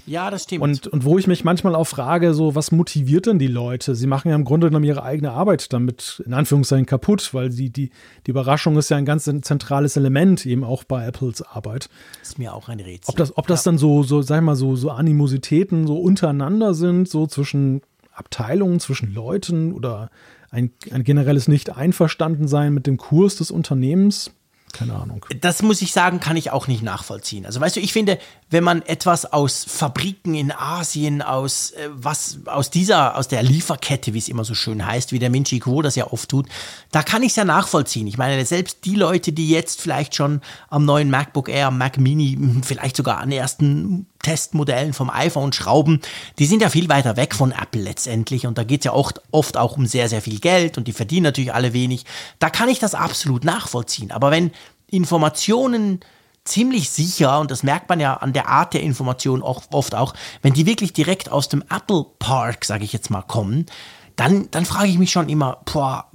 [0.05, 0.63] ja, das stimmt.
[0.63, 3.95] Und, und wo ich mich manchmal auch frage, so, was motiviert denn die Leute?
[3.95, 7.69] Sie machen ja im Grunde genommen ihre eigene Arbeit damit in Anführungszeichen kaputt, weil sie,
[7.69, 7.91] die,
[8.25, 11.89] die Überraschung ist ja ein ganz zentrales Element eben auch bei Apples Arbeit.
[12.21, 13.11] Ist mir auch ein Rätsel.
[13.11, 13.71] Ob das, ob das ja.
[13.71, 17.81] dann so, so, sag ich mal, so, so Animositäten so untereinander sind, so zwischen
[18.13, 20.09] Abteilungen, zwischen Leuten oder
[20.51, 24.31] ein, ein generelles Nicht-Einverstandensein mit dem Kurs des Unternehmens
[24.73, 25.25] keine Ahnung.
[25.39, 27.45] Das muss ich sagen, kann ich auch nicht nachvollziehen.
[27.45, 28.17] Also weißt du, ich finde,
[28.49, 34.13] wenn man etwas aus Fabriken in Asien, aus äh, was aus dieser, aus der Lieferkette,
[34.13, 36.47] wie es immer so schön heißt, wie der Minchi Kuo das ja oft tut,
[36.91, 38.07] da kann ich es ja nachvollziehen.
[38.07, 42.37] Ich meine, selbst die Leute, die jetzt vielleicht schon am neuen MacBook Air, Mac Mini,
[42.63, 46.01] vielleicht sogar an ersten Testmodellen vom iPhone schrauben,
[46.39, 49.21] die sind ja viel weiter weg von Apple letztendlich und da geht es ja oft,
[49.29, 52.05] oft auch um sehr, sehr viel Geld und die verdienen natürlich alle wenig.
[52.39, 54.11] Da kann ich das absolut nachvollziehen.
[54.11, 54.51] Aber wenn
[54.89, 55.99] Informationen
[56.45, 60.53] ziemlich sicher, und das merkt man ja an der Art der Information oft auch, wenn
[60.53, 63.65] die wirklich direkt aus dem Apple Park, sage ich jetzt mal, kommen,
[64.15, 66.09] dann, dann frage ich mich schon immer, boah,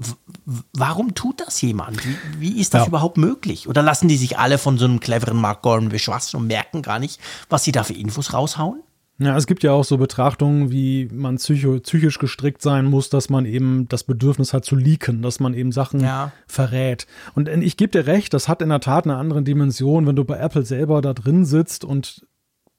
[0.72, 2.04] warum tut das jemand?
[2.06, 2.88] Wie, wie ist das ja.
[2.88, 3.68] überhaupt möglich?
[3.68, 6.98] Oder lassen die sich alle von so einem cleveren Mark Gordon beschwatzen und merken gar
[6.98, 8.82] nicht, was sie da für Infos raushauen?
[9.20, 13.28] Ja, es gibt ja auch so Betrachtungen, wie man psycho, psychisch gestrickt sein muss, dass
[13.28, 16.30] man eben das Bedürfnis hat zu leaken, dass man eben Sachen ja.
[16.46, 17.08] verrät.
[17.34, 20.24] Und ich gebe dir recht, das hat in der Tat eine andere Dimension, wenn du
[20.24, 22.26] bei Apple selber da drin sitzt und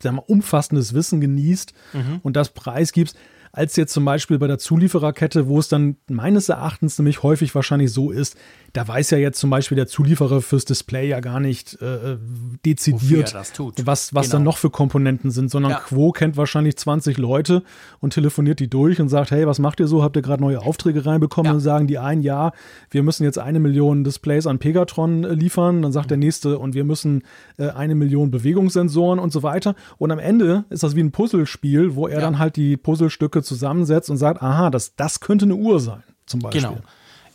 [0.01, 2.19] sag mal, umfassendes Wissen genießt mhm.
[2.23, 3.17] und das preisgibst
[3.51, 7.91] als jetzt zum Beispiel bei der Zuliefererkette, wo es dann meines Erachtens nämlich häufig wahrscheinlich
[7.91, 8.37] so ist,
[8.73, 12.17] da weiß ja jetzt zum Beispiel der Zulieferer fürs Display ja gar nicht äh,
[12.65, 14.33] dezidiert, was, was genau.
[14.33, 15.79] dann noch für Komponenten sind, sondern ja.
[15.79, 17.63] Quo kennt wahrscheinlich 20 Leute
[17.99, 20.03] und telefoniert die durch und sagt, hey, was macht ihr so?
[20.03, 21.49] Habt ihr gerade neue Aufträge reinbekommen?
[21.49, 21.53] Ja.
[21.53, 22.51] Und sagen die einen, ja,
[22.91, 25.81] wir müssen jetzt eine Million Displays an Pegatron äh, liefern.
[25.81, 26.09] Dann sagt mhm.
[26.09, 27.23] der nächste, und wir müssen
[27.57, 29.75] äh, eine Million Bewegungssensoren und so weiter.
[29.97, 32.21] Und am Ende ist das wie ein Puzzlespiel, wo er ja.
[32.21, 36.41] dann halt die Puzzlestücke zusammensetzt und sagt, aha, das, das könnte eine Uhr sein, zum
[36.41, 36.61] Beispiel.
[36.61, 36.77] Genau.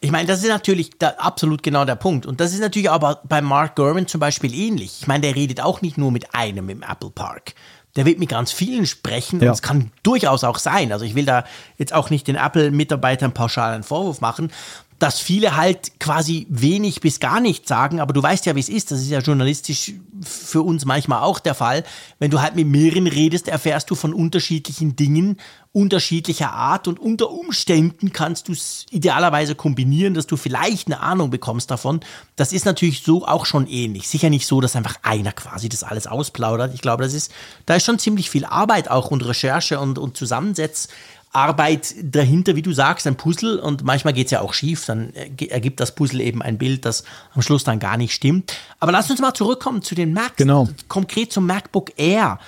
[0.05, 2.27] Ich meine, das ist natürlich absolut genau der Punkt.
[2.27, 4.99] Und das ist natürlich aber bei Mark Gurman zum Beispiel ähnlich.
[5.01, 7.55] Ich meine, der redet auch nicht nur mit einem im Apple Park.
[7.97, 9.49] Der wird mit ganz vielen sprechen ja.
[9.49, 10.93] und es kann durchaus auch sein.
[10.93, 11.45] Also ich will da
[11.79, 14.51] jetzt auch nicht den Apple-Mitarbeitern pauschal einen Vorwurf machen,
[14.99, 18.69] dass viele halt quasi wenig bis gar nichts sagen, aber du weißt ja, wie es
[18.69, 18.91] ist.
[18.91, 21.85] Das ist ja journalistisch für uns manchmal auch der Fall.
[22.19, 25.39] Wenn du halt mit mehreren redest, erfährst du von unterschiedlichen Dingen,
[25.73, 31.31] unterschiedlicher Art und unter Umständen kannst du es idealerweise kombinieren, dass du vielleicht eine Ahnung
[31.31, 31.99] bekommst davon.
[32.37, 34.07] Das ist natürlich so auch schon ähnlich.
[34.07, 36.75] Sicher nicht so, dass einfach einer quasi das alles ausplaudert.
[36.75, 37.33] Ich glaube, das ist,
[37.67, 40.89] da ist schon ziemlich viel Arbeit auch und Recherche und, und Zusammensetz
[41.35, 45.13] Arbeit dahinter, wie du sagst, ein Puzzle und manchmal geht es ja auch schief, dann
[45.15, 48.55] ergibt das Puzzle eben ein Bild, das am Schluss dann gar nicht stimmt.
[48.79, 50.69] Aber lass uns mal zurückkommen zu den Macs, genau.
[50.89, 52.39] konkret zum MacBook Air.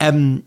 [0.00, 0.44] Ähm,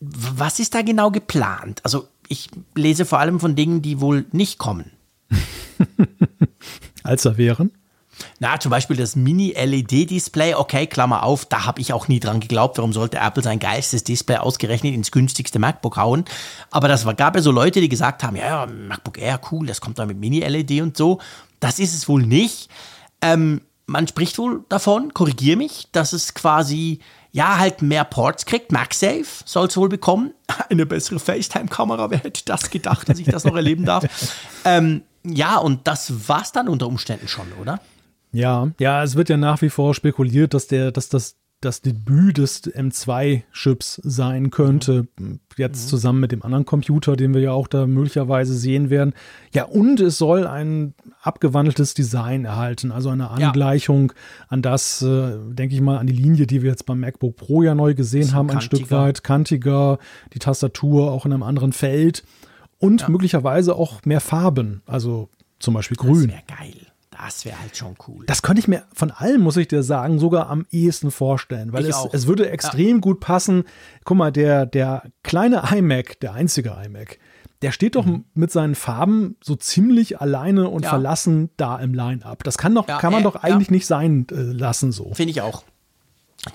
[0.00, 1.80] was ist da genau geplant?
[1.84, 4.92] Also ich lese vor allem von Dingen, die wohl nicht kommen.
[7.02, 7.72] Als da wären?
[8.38, 12.78] Na, zum Beispiel das Mini-LED-Display, okay, Klammer auf, da habe ich auch nie dran geglaubt,
[12.78, 16.24] warum sollte Apple sein geilstes Display ausgerechnet ins günstigste MacBook hauen.
[16.70, 19.66] Aber das war, gab ja so Leute, die gesagt haben, ja, ja MacBook Air, cool,
[19.66, 21.18] das kommt da mit Mini-LED und so.
[21.60, 22.68] Das ist es wohl nicht.
[23.20, 27.00] Ähm, man spricht wohl davon, korrigier mich, dass es quasi
[27.32, 28.72] ja halt mehr Ports kriegt.
[28.72, 30.32] MagSafe soll es wohl bekommen.
[30.70, 34.04] Eine bessere FaceTime-Kamera, wer hätte das gedacht, dass ich das noch erleben darf.
[34.64, 37.80] Ähm, ja, und das war's dann unter Umständen schon, oder?
[38.32, 42.38] Ja, ja, es wird ja nach wie vor spekuliert, dass der, dass das das Debüt
[42.38, 45.06] des M2-Chips sein könnte,
[45.56, 45.88] jetzt mhm.
[45.88, 49.14] zusammen mit dem anderen Computer, den wir ja auch da möglicherweise sehen werden.
[49.52, 54.46] Ja, und es soll ein abgewandeltes Design erhalten, also eine Angleichung ja.
[54.48, 57.62] an das, äh, denke ich mal, an die Linie, die wir jetzt beim MacBook Pro
[57.62, 58.76] ja neu gesehen haben, ein kantiger.
[58.76, 59.98] Stück weit kantiger,
[60.34, 62.24] die Tastatur auch in einem anderen Feld
[62.78, 63.08] und ja.
[63.08, 65.28] möglicherweise auch mehr Farben, also
[65.60, 66.28] zum Beispiel grün.
[66.28, 66.91] Das wäre geil.
[67.18, 68.24] Das wäre halt schon cool.
[68.26, 71.86] Das könnte ich mir von allem, muss ich dir sagen, sogar am ehesten vorstellen, weil
[71.86, 73.00] es, es würde extrem ja.
[73.00, 73.64] gut passen.
[74.04, 77.18] Guck mal, der, der kleine iMac, der einzige iMac,
[77.60, 78.24] der steht doch mhm.
[78.34, 80.90] mit seinen Farben so ziemlich alleine und ja.
[80.90, 82.42] verlassen da im Line-Up.
[82.44, 85.14] Das kann, doch, ja, kann man äh, doch eigentlich nicht sein äh, lassen so.
[85.14, 85.62] Finde ich auch.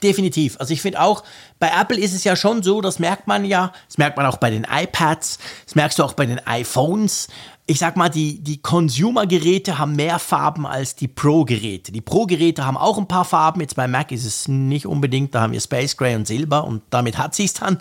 [0.04, 0.60] Definitiv.
[0.60, 1.24] Also ich finde auch,
[1.60, 4.36] bei Apple ist es ja schon so, das merkt man ja, das merkt man auch
[4.36, 7.30] bei den iPads, das merkst du auch bei den iPhones
[7.70, 11.92] ich sag mal, die, die Consumer-Geräte haben mehr Farben als die Pro-Geräte.
[11.92, 13.60] Die Pro-Geräte haben auch ein paar Farben.
[13.60, 16.82] Jetzt bei Mac ist es nicht unbedingt, da haben wir Space Gray und Silber und
[16.92, 17.78] damit hat sich's dann.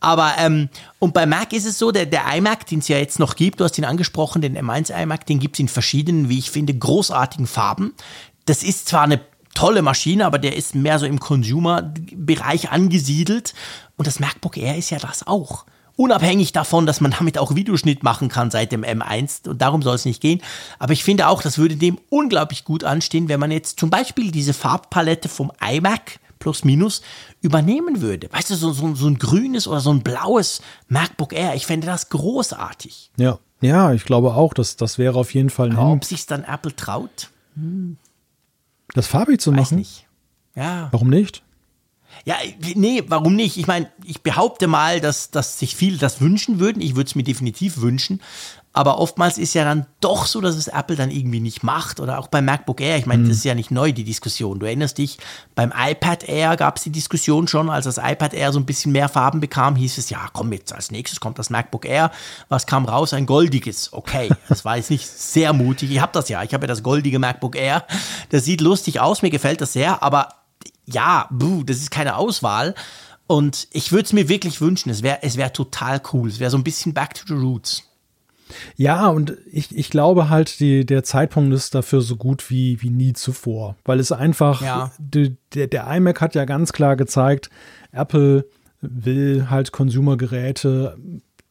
[0.00, 3.18] Aber, ähm, und bei Mac ist es so, der, der iMac, den es ja jetzt
[3.18, 6.50] noch gibt, du hast ihn angesprochen, den M1 iMac, den gibt's in verschiedenen, wie ich
[6.50, 7.92] finde, großartigen Farben.
[8.46, 9.20] Das ist zwar eine
[9.52, 13.52] tolle Maschine, aber der ist mehr so im Consumer-Bereich angesiedelt.
[13.98, 15.66] Und das MacBook Air ist ja das auch.
[15.96, 19.94] Unabhängig davon, dass man damit auch Videoschnitt machen kann seit dem M1 und darum soll
[19.94, 20.42] es nicht gehen.
[20.78, 24.30] Aber ich finde auch, das würde dem unglaublich gut anstehen, wenn man jetzt zum Beispiel
[24.30, 27.00] diese Farbpalette vom iMac plus minus
[27.40, 28.28] übernehmen würde.
[28.30, 31.54] Weißt du, so, so, so ein grünes oder so ein blaues MacBook Air.
[31.54, 33.10] Ich fände das großartig.
[33.16, 35.72] Ja, ja, ich glaube auch, dass das wäre auf jeden Fall.
[35.72, 37.30] Aber ob sich dann Apple traut?
[37.54, 37.96] Hm.
[38.94, 39.62] Das farbig zu machen?
[39.62, 40.06] Weiß nicht.
[40.54, 40.88] Ja.
[40.92, 41.42] Warum nicht?
[42.26, 42.34] Ja,
[42.74, 43.56] nee, warum nicht?
[43.56, 46.82] Ich meine, ich behaupte mal, dass, dass sich viele das wünschen würden.
[46.82, 48.20] Ich würde es mir definitiv wünschen.
[48.72, 52.00] Aber oftmals ist ja dann doch so, dass es Apple dann irgendwie nicht macht.
[52.00, 52.98] Oder auch beim MacBook Air.
[52.98, 53.28] Ich meine, mhm.
[53.28, 54.58] das ist ja nicht neu, die Diskussion.
[54.58, 55.18] Du erinnerst dich,
[55.54, 58.90] beim iPad Air gab es die Diskussion schon, als das iPad Air so ein bisschen
[58.90, 62.10] mehr Farben bekam, hieß es, ja, komm jetzt, als nächstes kommt das MacBook Air.
[62.48, 63.14] Was kam raus?
[63.14, 63.92] Ein goldiges.
[63.92, 65.92] Okay, das war jetzt nicht sehr mutig.
[65.92, 66.42] Ich habe das ja.
[66.42, 67.86] Ich habe ja das goldige MacBook Air.
[68.30, 70.30] Das sieht lustig aus, mir gefällt das sehr, aber
[70.86, 72.74] ja, buh, das ist keine Auswahl.
[73.26, 76.28] Und ich würde es mir wirklich wünschen, es wäre es wär total cool.
[76.28, 77.82] Es wäre so ein bisschen back to the roots.
[78.76, 82.90] Ja, und ich, ich glaube halt, die, der Zeitpunkt ist dafür so gut wie, wie
[82.90, 83.74] nie zuvor.
[83.84, 84.92] Weil es einfach, ja.
[84.98, 87.50] die, der, der iMac hat ja ganz klar gezeigt,
[87.90, 88.46] Apple
[88.80, 90.96] will halt Consumer-Geräte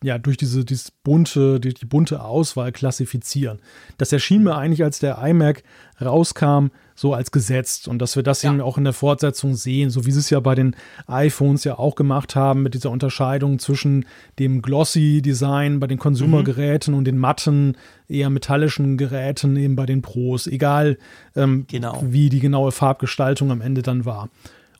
[0.05, 3.59] ja, durch diese dieses bunte, die, die bunte Auswahl klassifizieren.
[3.97, 5.63] Das erschien mir eigentlich, als der iMac
[5.99, 8.51] rauskam, so als gesetzt und dass wir das ja.
[8.51, 10.75] eben auch in der Fortsetzung sehen, so wie sie es ja bei den
[11.07, 14.05] iPhones ja auch gemacht haben mit dieser Unterscheidung zwischen
[14.37, 16.97] dem Glossy-Design bei den Consumer-Geräten mhm.
[16.99, 17.75] und den matten,
[18.07, 20.99] eher metallischen Geräten eben bei den Pros, egal
[21.35, 22.03] ähm, genau.
[22.05, 24.29] wie die genaue Farbgestaltung am Ende dann war.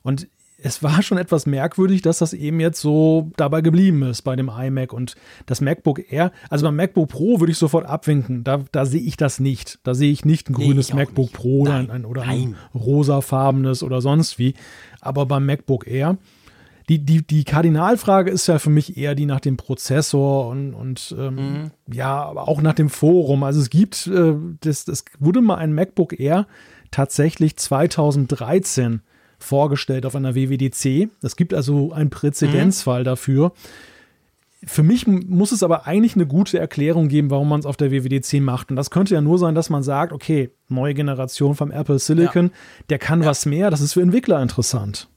[0.02, 4.36] Und es war schon etwas merkwürdig, dass das eben jetzt so dabei geblieben ist bei
[4.36, 5.14] dem iMac und
[5.44, 6.32] das MacBook Air.
[6.48, 8.42] Also beim MacBook Pro würde ich sofort abwinken.
[8.42, 9.78] Da, da sehe ich das nicht.
[9.82, 11.34] Da sehe ich nicht ein grünes nee, MacBook nicht.
[11.34, 14.54] Pro nein, ein, oder ein rosafarbenes oder sonst wie.
[15.00, 16.16] Aber beim MacBook Air,
[16.88, 21.14] die, die, die Kardinalfrage ist ja für mich eher die nach dem Prozessor und, und
[21.18, 21.70] ähm, mhm.
[21.92, 23.42] ja, aber auch nach dem Forum.
[23.42, 26.46] Also es gibt, äh, das, das wurde mal ein MacBook Air
[26.90, 29.02] tatsächlich 2013
[29.38, 31.08] vorgestellt auf einer WWDC.
[31.22, 33.04] Es gibt also einen Präzedenzfall mhm.
[33.04, 33.52] dafür.
[34.64, 37.92] Für mich muss es aber eigentlich eine gute Erklärung geben, warum man es auf der
[37.92, 38.70] WWDC macht.
[38.70, 42.46] Und das könnte ja nur sein, dass man sagt, okay, neue Generation vom Apple Silicon,
[42.46, 42.52] ja.
[42.90, 43.28] der kann ja.
[43.28, 45.08] was mehr, das ist für Entwickler interessant.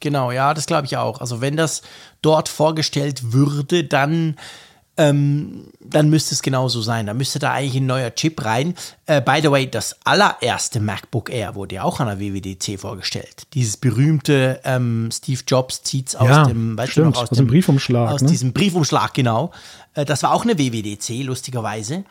[0.00, 1.20] Genau, ja, das glaube ich auch.
[1.20, 1.82] Also wenn das
[2.22, 4.36] dort vorgestellt würde, dann
[4.98, 7.06] ähm, dann müsste es genauso sein.
[7.06, 8.74] Da müsste da eigentlich ein neuer Chip rein.
[9.06, 13.46] Äh, by the way, das allererste MacBook Air wurde ja auch an der WWDC vorgestellt.
[13.54, 17.30] Dieses berühmte ähm, Steve Jobs zieht es aus ja, dem, weißt stimmt, du noch, aus,
[17.30, 18.10] aus dem, Briefumschlag.
[18.10, 18.28] Aus ne?
[18.28, 19.52] diesem Briefumschlag, genau.
[19.94, 22.04] Äh, das war auch eine WWDC, lustigerweise.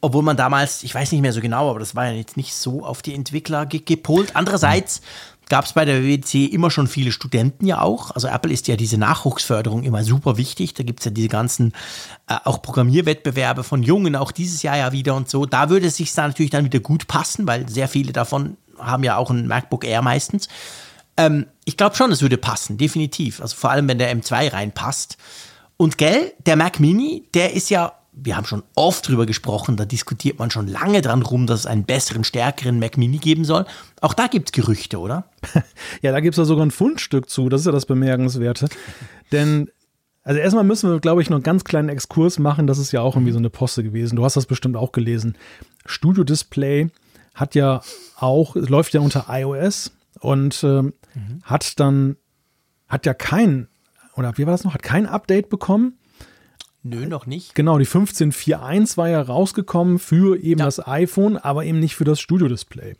[0.00, 2.54] Obwohl man damals, ich weiß nicht mehr so genau, aber das war ja jetzt nicht
[2.54, 4.32] so auf die Entwickler ge gepolt.
[4.34, 5.00] Andererseits,
[5.48, 8.10] gab es bei der WWC immer schon viele Studenten ja auch.
[8.12, 10.74] Also Apple ist ja diese Nachwuchsförderung immer super wichtig.
[10.74, 11.72] Da gibt es ja diese ganzen
[12.28, 15.46] äh, auch Programmierwettbewerbe von Jungen, auch dieses Jahr ja wieder und so.
[15.46, 19.04] Da würde es sich da natürlich dann wieder gut passen, weil sehr viele davon haben
[19.04, 20.48] ja auch ein MacBook Air meistens.
[21.16, 23.40] Ähm, ich glaube schon, es würde passen, definitiv.
[23.40, 25.16] Also vor allem, wenn der M2 reinpasst.
[25.76, 29.84] Und gell, der Mac Mini, der ist ja wir haben schon oft drüber gesprochen, da
[29.84, 33.66] diskutiert man schon lange dran rum, dass es einen besseren, stärkeren Mac Mini geben soll.
[34.00, 35.24] Auch da gibt es Gerüchte, oder?
[36.02, 38.68] ja, da gibt es ja sogar ein Fundstück zu, das ist ja das Bemerkenswerte.
[39.32, 39.68] Denn
[40.24, 42.66] also erstmal müssen wir, glaube ich, noch einen ganz kleinen Exkurs machen.
[42.66, 44.16] Das ist ja auch irgendwie so eine Poste gewesen.
[44.16, 45.36] Du hast das bestimmt auch gelesen.
[45.84, 46.90] Studio Display
[47.34, 47.82] hat ja
[48.16, 50.94] auch, läuft ja unter iOS und äh, mhm.
[51.42, 52.16] hat dann,
[52.88, 53.68] hat ja kein,
[54.16, 55.98] oder wie war das noch, hat kein Update bekommen.
[56.84, 57.54] Nö, noch nicht.
[57.54, 60.66] Genau, die 15.4.1 war ja rausgekommen für eben ja.
[60.66, 62.94] das iPhone, aber eben nicht für das Studio Display.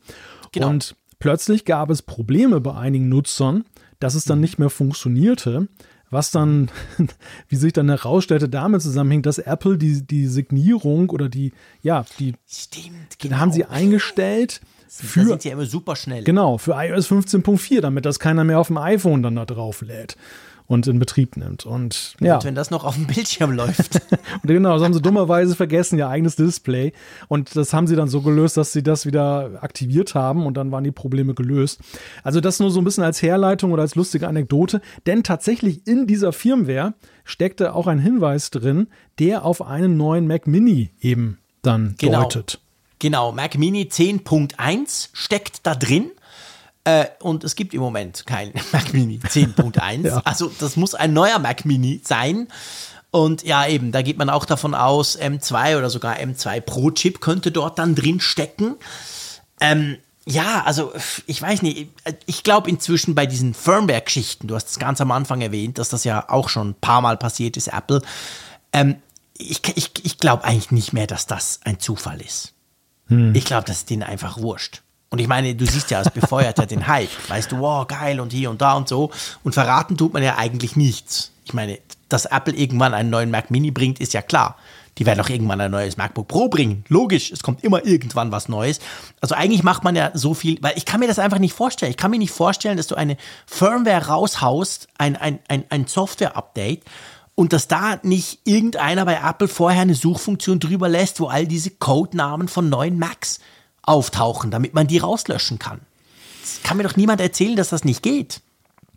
[0.53, 0.70] Genau.
[0.70, 3.64] Und plötzlich gab es Probleme bei einigen Nutzern,
[4.01, 4.42] dass es dann mhm.
[4.42, 5.68] nicht mehr funktionierte
[6.14, 6.70] was dann,
[7.49, 12.35] wie sich dann herausstellte, damit zusammenhängt, dass Apple die, die Signierung oder die, ja, die
[12.47, 13.37] Stimmt, genau.
[13.37, 14.61] haben sie eingestellt.
[14.88, 16.23] Für, da sind sie ja immer super schnell.
[16.23, 20.16] Genau, für iOS 15.4, damit das keiner mehr auf dem iPhone dann da drauf lädt
[20.66, 21.66] und in Betrieb nimmt.
[21.66, 22.37] Und, ja.
[22.37, 23.96] und wenn das noch auf dem Bildschirm läuft.
[24.42, 26.92] und genau, das haben sie dummerweise vergessen, ihr eigenes Display.
[27.29, 30.72] Und das haben sie dann so gelöst, dass sie das wieder aktiviert haben und dann
[30.72, 31.81] waren die Probleme gelöst.
[32.22, 34.81] Also das nur so ein bisschen als Herleitung oder als lustige Anekdote.
[35.07, 40.46] Denn tatsächlich in dieser Firmware steckte auch ein Hinweis drin, der auf einen neuen Mac
[40.46, 42.22] Mini eben dann genau.
[42.22, 42.61] deutet.
[42.98, 46.11] Genau, Mac Mini 10.1 steckt da drin.
[46.85, 50.07] Äh, und es gibt im Moment kein Mac Mini 10.1.
[50.07, 50.23] ja.
[50.25, 52.49] Also das muss ein neuer Mac Mini sein.
[53.11, 57.20] Und ja, eben, da geht man auch davon aus, M2 oder sogar M2 Pro Chip
[57.20, 58.75] könnte dort dann drin stecken.
[59.61, 60.92] Ähm, ja, also
[61.27, 61.90] ich weiß nicht,
[62.27, 66.05] ich glaube inzwischen bei diesen Firmware-Geschichten, du hast es ganz am Anfang erwähnt, dass das
[66.05, 68.03] ja auch schon ein paar Mal passiert ist, Apple.
[68.73, 68.97] Ähm,
[69.37, 72.53] ich ich, ich glaube eigentlich nicht mehr, dass das ein Zufall ist.
[73.09, 73.35] Hm.
[73.35, 74.83] Ich glaube, das ist denen einfach wurscht.
[75.14, 77.09] Und ich meine, du siehst ja, es befeuert ja den Hype.
[77.29, 79.12] Weißt du, wow, geil und hier und da und so.
[79.44, 81.31] Und verraten tut man ja eigentlich nichts.
[81.44, 84.57] Ich meine, dass Apple irgendwann einen neuen Mac Mini bringt, ist ja klar.
[84.98, 86.85] Die werden auch irgendwann ein neues MacBook Pro bringen.
[86.88, 88.81] Logisch, es kommt immer irgendwann was Neues.
[89.20, 91.90] Also eigentlich macht man ja so viel, weil ich kann mir das einfach nicht vorstellen.
[91.90, 96.83] Ich kann mir nicht vorstellen, dass du eine Firmware raushaust, ein, ein, ein, ein Software-Update
[97.37, 101.70] und dass da nicht irgendeiner bei Apple vorher eine Suchfunktion drüber lässt, wo all diese
[101.70, 103.38] Codenamen von neuen Macs
[103.87, 105.81] auftauchen, damit man die rauslöschen kann.
[106.42, 108.40] Das kann mir doch niemand erzählen, dass das nicht geht.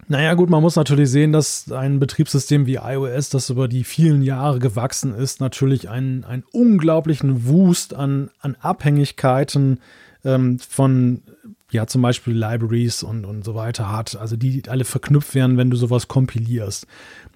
[0.09, 4.21] Naja, gut, man muss natürlich sehen, dass ein Betriebssystem wie iOS, das über die vielen
[4.21, 9.81] Jahre gewachsen ist, natürlich einen, einen unglaublichen Wust an, an Abhängigkeiten
[10.23, 11.23] ähm, von,
[11.71, 14.15] ja, zum Beispiel Libraries und, und so weiter hat.
[14.15, 16.87] Also die alle verknüpft werden, wenn du sowas kompilierst.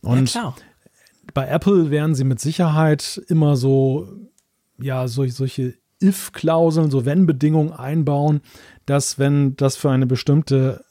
[0.01, 0.55] Und ja,
[1.33, 4.07] bei Apple werden sie mit Sicherheit immer so,
[4.79, 8.41] ja, solche, solche If-Klauseln, so Wenn-Bedingungen einbauen,
[8.85, 10.83] dass wenn das für eine bestimmte,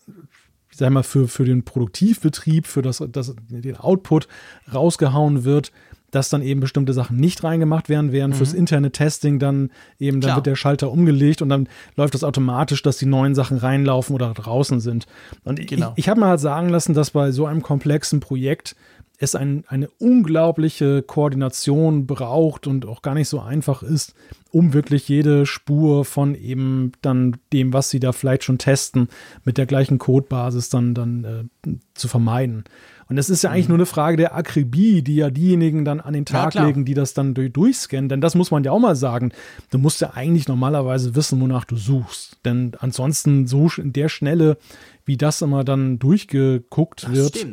[0.71, 4.29] ich sag mal, für, für den Produktivbetrieb, für das, das, den Output
[4.73, 5.73] rausgehauen wird,
[6.11, 8.39] dass dann eben bestimmte Sachen nicht reingemacht werden, während mhm.
[8.39, 12.83] fürs interne Testing dann eben, dann wird der Schalter umgelegt und dann läuft das automatisch,
[12.83, 15.07] dass die neuen Sachen reinlaufen oder draußen sind.
[15.45, 15.93] Und genau.
[15.97, 18.75] ich, ich habe mal halt sagen lassen, dass bei so einem komplexen Projekt
[19.19, 24.15] es ein, eine unglaubliche Koordination braucht und auch gar nicht so einfach ist,
[24.53, 29.09] um wirklich jede Spur von eben dann dem, was sie da vielleicht schon testen,
[29.45, 31.25] mit der gleichen Codebasis dann, dann
[31.65, 32.65] äh, zu vermeiden.
[33.11, 33.73] Und es ist ja eigentlich mhm.
[33.73, 36.95] nur eine Frage der Akribie, die ja diejenigen dann an den Tag ja, legen, die
[36.95, 38.09] das dann durch, durchscannen.
[38.09, 39.33] Denn das muss man ja auch mal sagen.
[39.71, 42.39] Du musst ja eigentlich normalerweise wissen, wonach du suchst.
[42.45, 44.59] Denn ansonsten so in der Schnelle,
[45.05, 47.47] wie das immer dann durchgeguckt das wird,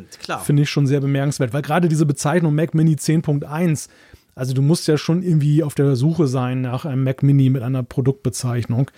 [0.44, 1.52] finde ich schon sehr bemerkenswert.
[1.52, 3.88] Weil gerade diese Bezeichnung Mac Mini 10.1,
[4.38, 7.62] also du musst ja schon irgendwie auf der Suche sein nach einem Mac Mini mit
[7.62, 8.88] einer Produktbezeichnung.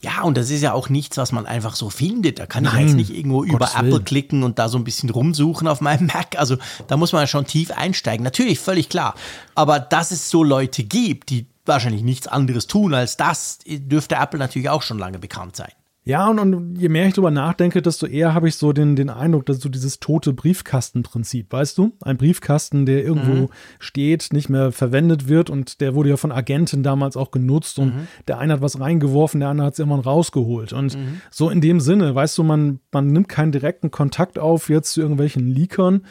[0.00, 2.38] Ja, und das ist ja auch nichts, was man einfach so findet.
[2.38, 4.04] Da kann Nein, ich jetzt nicht irgendwo Gottes über Apple Willen.
[4.06, 6.38] klicken und da so ein bisschen rumsuchen auf meinem Mac.
[6.38, 6.56] Also
[6.88, 8.24] da muss man ja schon tief einsteigen.
[8.24, 9.14] Natürlich, völlig klar.
[9.54, 14.38] Aber dass es so Leute gibt, die wahrscheinlich nichts anderes tun als das, dürfte Apple
[14.38, 15.72] natürlich auch schon lange bekannt sein.
[16.06, 19.10] Ja, und, und je mehr ich drüber nachdenke, desto eher habe ich so den, den
[19.10, 21.96] Eindruck, dass so dieses tote Briefkastenprinzip, weißt du?
[22.00, 23.48] Ein Briefkasten, der irgendwo mhm.
[23.80, 27.96] steht, nicht mehr verwendet wird und der wurde ja von Agenten damals auch genutzt und
[27.96, 28.06] mhm.
[28.28, 30.72] der eine hat was reingeworfen, der andere hat es irgendwann rausgeholt.
[30.72, 31.20] Und mhm.
[31.32, 35.00] so in dem Sinne, weißt du, man, man nimmt keinen direkten Kontakt auf jetzt zu
[35.00, 36.02] irgendwelchen Leakern,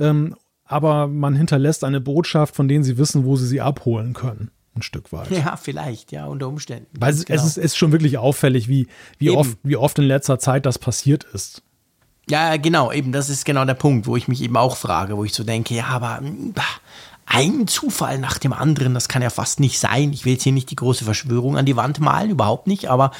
[0.00, 0.34] ähm,
[0.64, 4.82] aber man hinterlässt eine Botschaft, von denen sie wissen, wo sie sie abholen können ein
[4.82, 5.30] Stück weit.
[5.30, 6.88] Ja, vielleicht, ja, unter Umständen.
[6.98, 7.40] Weil es, genau.
[7.40, 10.78] es ist, ist, schon wirklich auffällig, wie, wie, oft, wie oft in letzter Zeit das
[10.78, 11.62] passiert ist.
[12.28, 15.24] Ja, genau, eben, das ist genau der Punkt, wo ich mich eben auch frage, wo
[15.24, 16.20] ich so denke, ja, aber
[16.54, 16.62] bah,
[17.26, 18.94] ein Zufall nach dem anderen.
[18.94, 20.12] Das kann ja fast nicht sein.
[20.12, 23.12] Ich will jetzt hier nicht die große Verschwörung an die Wand malen, überhaupt nicht, aber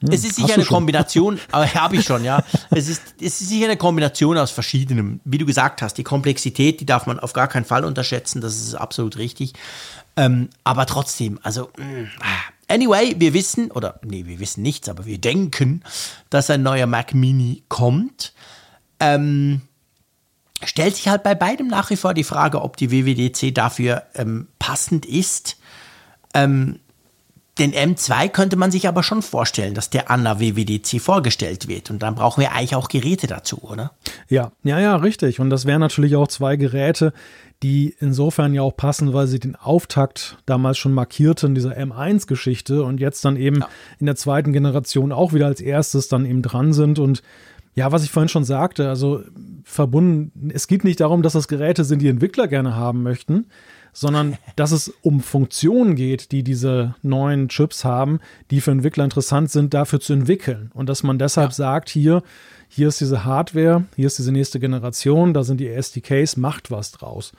[0.00, 2.42] hm, es ist sicher eine Kombination, aber habe ich schon, ja.
[2.70, 5.20] Es ist, es ist sicher eine Kombination aus verschiedenem.
[5.24, 8.56] Wie du gesagt hast, die Komplexität, die darf man auf gar keinen Fall unterschätzen, das
[8.56, 9.52] ist absolut richtig.
[10.16, 12.52] Ähm, aber trotzdem, also, mm, ah.
[12.68, 15.82] anyway, wir wissen, oder nee, wir wissen nichts, aber wir denken,
[16.30, 18.34] dass ein neuer Mac Mini kommt.
[19.00, 19.62] Ähm,
[20.64, 24.48] stellt sich halt bei beidem nach wie vor die Frage, ob die WWDC dafür ähm,
[24.58, 25.56] passend ist.
[26.34, 26.78] Ähm,
[27.58, 31.90] den M2 könnte man sich aber schon vorstellen, dass der an der WWDC vorgestellt wird.
[31.90, 33.92] Und dann brauchen wir eigentlich auch Geräte dazu, oder?
[34.28, 35.38] Ja, ja, ja, richtig.
[35.38, 37.12] Und das wären natürlich auch zwei Geräte,
[37.62, 43.00] die insofern ja auch passen, weil sie den Auftakt damals schon markierten, dieser M1-Geschichte und
[43.00, 43.68] jetzt dann eben ja.
[44.00, 47.22] in der zweiten Generation auch wieder als erstes dann eben dran sind und
[47.74, 49.22] ja, was ich vorhin schon sagte, also
[49.64, 53.46] verbunden, es geht nicht darum, dass das Geräte sind, die Entwickler gerne haben möchten,
[53.92, 58.20] sondern dass es um Funktionen geht, die diese neuen Chips haben,
[58.50, 60.70] die für Entwickler interessant sind, dafür zu entwickeln.
[60.74, 61.54] Und dass man deshalb ja.
[61.54, 62.22] sagt, hier,
[62.68, 66.90] hier ist diese Hardware, hier ist diese nächste Generation, da sind die SDKs, macht was
[66.92, 67.32] draus.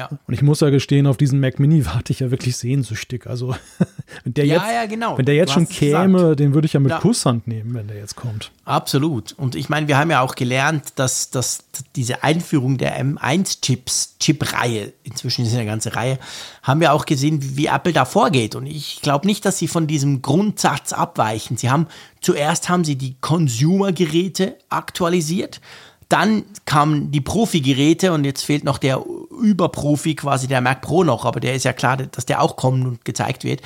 [0.00, 0.08] Ja.
[0.08, 3.26] Und ich muss ja gestehen, auf diesen Mac Mini warte ich ja wirklich sehnsüchtig.
[3.26, 3.54] Also,
[4.24, 5.18] wenn der, ja, jetzt, ja, genau.
[5.18, 6.40] wenn der jetzt schon käme, gesagt.
[6.40, 6.98] den würde ich ja mit ja.
[6.98, 8.50] Kusshand nehmen, wenn der jetzt kommt.
[8.64, 9.32] Absolut.
[9.32, 11.64] Und ich meine, wir haben ja auch gelernt, dass, dass
[11.96, 16.18] diese Einführung der M1-Chips, Chip-Reihe, inzwischen ist es eine ganze Reihe,
[16.62, 18.54] haben wir auch gesehen, wie, wie Apple da vorgeht.
[18.54, 21.58] Und ich glaube nicht, dass sie von diesem Grundsatz abweichen.
[21.58, 21.88] Sie haben
[22.22, 25.60] zuerst haben sie die Consumer-Geräte aktualisiert
[26.10, 29.00] dann kamen die Profi-Geräte und jetzt fehlt noch der
[29.40, 32.86] Überprofi, quasi der Mac Pro noch, aber der ist ja klar, dass der auch kommen
[32.86, 33.62] und gezeigt wird.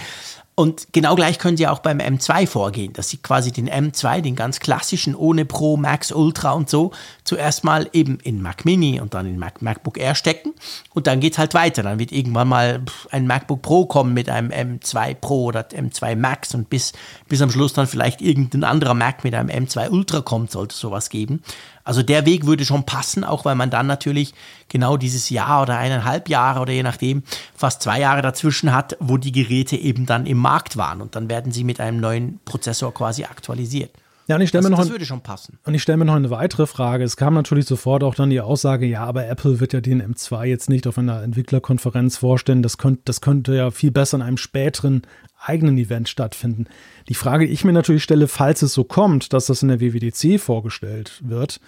[0.57, 4.37] Und genau gleich können sie auch beim M2 vorgehen, dass sie quasi den M2, den
[4.37, 6.93] ganz klassischen ohne Pro, Max, Ultra und so,
[7.25, 10.55] zuerst mal eben in Mac Mini und dann in Mac, MacBook Air stecken
[10.93, 11.83] und dann geht es halt weiter.
[11.83, 16.55] Dann wird irgendwann mal ein MacBook Pro kommen mit einem M2 Pro oder M2 Max
[16.55, 16.93] und bis,
[17.29, 21.11] bis am Schluss dann vielleicht irgendein anderer Mac mit einem M2 Ultra kommt, sollte sowas
[21.11, 21.43] geben.
[21.85, 24.33] Also der Weg würde schon passen, auch weil man dann natürlich
[24.69, 27.23] genau dieses Jahr oder eineinhalb Jahre oder je nachdem
[27.55, 31.29] fast zwei Jahre dazwischen hat, wo die Geräte eben dann im Markt waren und dann
[31.29, 33.91] werden sie mit einem neuen Prozessor quasi aktualisiert.
[34.27, 35.59] Ja, und ich stelle mir noch das würde schon passen.
[35.65, 37.05] Und ich stelle mir noch eine weitere Frage.
[37.05, 40.45] Es kam natürlich sofort auch dann die Aussage, ja, aber Apple wird ja den M2
[40.45, 42.63] jetzt nicht auf einer Entwicklerkonferenz vorstellen.
[42.63, 45.03] Das könnte, das könnte ja viel besser in einem späteren
[45.39, 46.67] eigenen Event stattfinden.
[47.09, 49.81] Die Frage, die ich mir natürlich stelle, falls es so kommt, dass das in der
[49.81, 51.61] WWDC vorgestellt wird,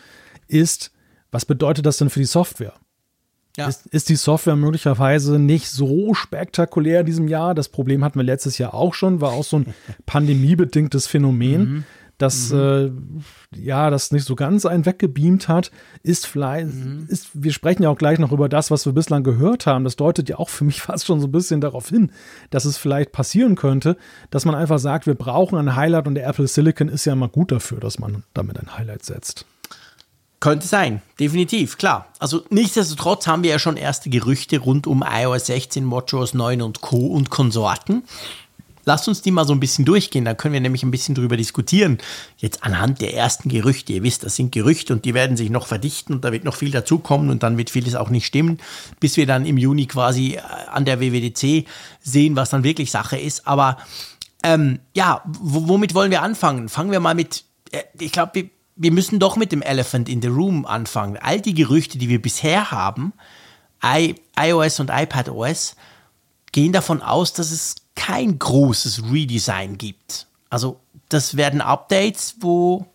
[0.49, 0.93] ist,
[1.31, 2.73] was bedeutet das denn für die Software?
[3.59, 3.69] Ja.
[3.69, 7.55] Ist, ist, die Software möglicherweise nicht so spektakulär in diesem Jahr?
[7.55, 9.75] Das Problem hatten wir letztes Jahr auch schon, war auch so ein
[10.07, 11.61] pandemiebedingtes Phänomen.
[11.61, 11.85] Mhm
[12.19, 13.23] dass mhm.
[13.53, 15.71] äh, ja das nicht so ganz einen weggebeamt hat,
[16.03, 17.07] ist vielleicht, mhm.
[17.09, 19.85] ist, wir sprechen ja auch gleich noch über das, was wir bislang gehört haben.
[19.85, 22.11] Das deutet ja auch für mich fast schon so ein bisschen darauf hin,
[22.51, 23.97] dass es vielleicht passieren könnte,
[24.31, 27.29] dass man einfach sagt, wir brauchen ein Highlight und der Apple Silicon ist ja immer
[27.29, 29.47] gut dafür, dass man damit ein Highlight setzt.
[30.39, 32.09] Könnte sein, definitiv, klar.
[32.19, 36.83] Also nichtsdestotrotz haben wir ja schon erste Gerüchte rund um iOS 16, WatchOS 9 und
[36.83, 37.07] Co.
[37.07, 38.05] und Konsorten.
[38.89, 41.37] Lasst uns die mal so ein bisschen durchgehen, da können wir nämlich ein bisschen drüber
[41.37, 41.99] diskutieren.
[42.37, 43.93] Jetzt anhand der ersten Gerüchte.
[43.93, 46.55] Ihr wisst, das sind Gerüchte und die werden sich noch verdichten und da wird noch
[46.55, 48.59] viel dazukommen und dann wird vieles auch nicht stimmen,
[49.01, 51.67] bis wir dann im Juni quasi äh, an der WWDC
[52.01, 53.49] sehen, was dann wirklich Sache ist.
[53.49, 53.77] Aber
[54.45, 56.69] ähm, ja, womit wollen wir anfangen?
[56.69, 60.23] Fangen wir mal mit, äh, ich glaube, wir, wir müssen doch mit dem Elephant in
[60.23, 61.17] the Room anfangen.
[61.17, 63.15] All die Gerüchte, die wir bisher haben,
[63.85, 65.75] I, iOS und iPadOS,
[66.53, 70.29] gehen davon aus, dass es kein großes Redesign gibt.
[70.49, 70.79] Also
[71.09, 72.87] das werden Updates, wo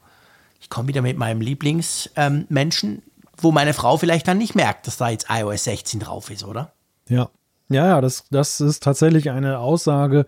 [0.61, 3.01] ich komme wieder mit meinem Lieblingsmenschen, ähm,
[3.37, 6.71] wo meine Frau vielleicht dann nicht merkt, dass da jetzt iOS 16 drauf ist, oder?
[7.09, 7.29] Ja.
[7.69, 10.25] Ja, ja, das, das ist tatsächlich eine Aussage,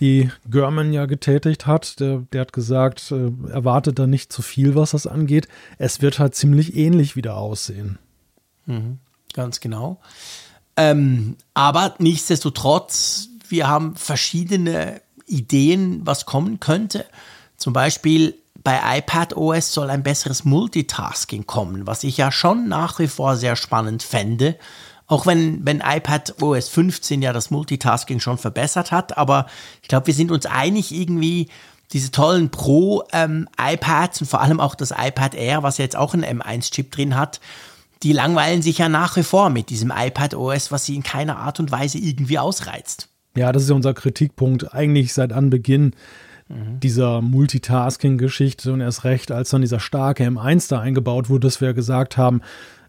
[0.00, 2.00] die German ja getätigt hat.
[2.00, 5.46] Der, der hat gesagt, äh, erwartet da nicht zu viel, was das angeht.
[5.78, 8.00] Es wird halt ziemlich ähnlich wieder aussehen.
[8.66, 8.98] Mhm,
[9.34, 10.00] ganz genau.
[10.76, 17.06] Ähm, aber nichtsdestotrotz wir haben verschiedene Ideen, was kommen könnte.
[17.56, 22.98] Zum Beispiel bei iPad OS soll ein besseres Multitasking kommen, was ich ja schon nach
[22.98, 24.56] wie vor sehr spannend fände.
[25.06, 29.46] Auch wenn, wenn iPad OS 15 ja das Multitasking schon verbessert hat, aber
[29.82, 31.48] ich glaube, wir sind uns einig irgendwie,
[31.92, 36.40] diese tollen Pro-iPads ähm, und vor allem auch das iPad Air, was jetzt auch einen
[36.40, 37.40] M1-Chip drin hat,
[38.02, 41.38] die langweilen sich ja nach wie vor mit diesem iPad OS, was sie in keiner
[41.38, 43.09] Art und Weise irgendwie ausreizt.
[43.36, 45.94] Ja, das ist ja unser Kritikpunkt eigentlich seit Anbeginn
[46.48, 46.80] mhm.
[46.80, 51.72] dieser Multitasking-Geschichte und erst recht, als dann dieser starke M1 da eingebaut wurde, dass wir
[51.72, 52.40] gesagt haben,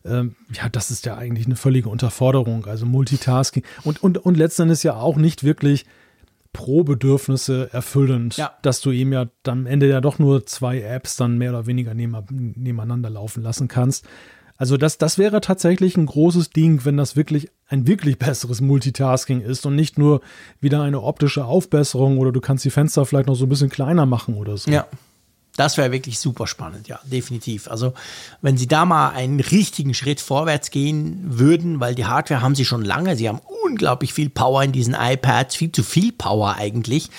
[0.04, 2.66] ähm, ja, das ist ja eigentlich eine völlige Unterforderung.
[2.66, 5.86] Also Multitasking und, und, und letztendlich ja auch nicht wirklich
[6.54, 8.52] pro Bedürfnisse erfüllend, ja.
[8.62, 11.66] dass du ihm ja dann am Ende ja doch nur zwei Apps dann mehr oder
[11.66, 14.06] weniger nebeneinander laufen lassen kannst.
[14.62, 19.42] Also das, das wäre tatsächlich ein großes Ding, wenn das wirklich ein wirklich besseres Multitasking
[19.42, 20.22] ist und nicht nur
[20.60, 24.06] wieder eine optische Aufbesserung oder du kannst die Fenster vielleicht noch so ein bisschen kleiner
[24.06, 24.70] machen oder so.
[24.70, 24.86] Ja.
[25.56, 27.70] Das wäre wirklich super spannend, ja, definitiv.
[27.70, 27.94] Also,
[28.42, 32.64] wenn Sie da mal einen richtigen Schritt vorwärts gehen würden, weil die Hardware haben Sie
[32.64, 37.10] schon lange, Sie haben unglaublich viel Power in diesen iPads, viel zu viel Power eigentlich.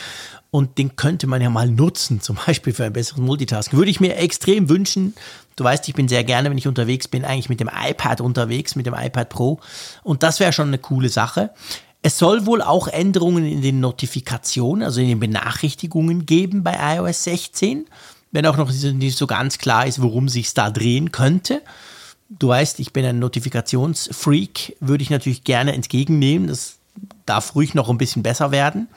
[0.53, 3.79] Und den könnte man ja mal nutzen, zum Beispiel für ein besseres Multitasking.
[3.79, 5.15] Würde ich mir extrem wünschen.
[5.57, 8.75] Du weißt, ich bin sehr gerne, wenn ich unterwegs bin, eigentlich mit dem iPad unterwegs,
[8.77, 9.61] mit dem iPad Pro.
[10.03, 11.51] Und das wäre schon eine coole Sache.
[12.03, 17.25] Es soll wohl auch Änderungen in den Notifikationen, also in den Benachrichtigungen geben bei iOS
[17.25, 17.87] 16,
[18.33, 21.63] wenn auch noch nicht so ganz klar ist, worum sich da drehen könnte.
[22.29, 26.49] Du weißt, ich bin ein Notifikationsfreak, würde ich natürlich gerne entgegennehmen.
[26.49, 26.79] Das
[27.27, 28.89] darf ruhig noch ein bisschen besser werden.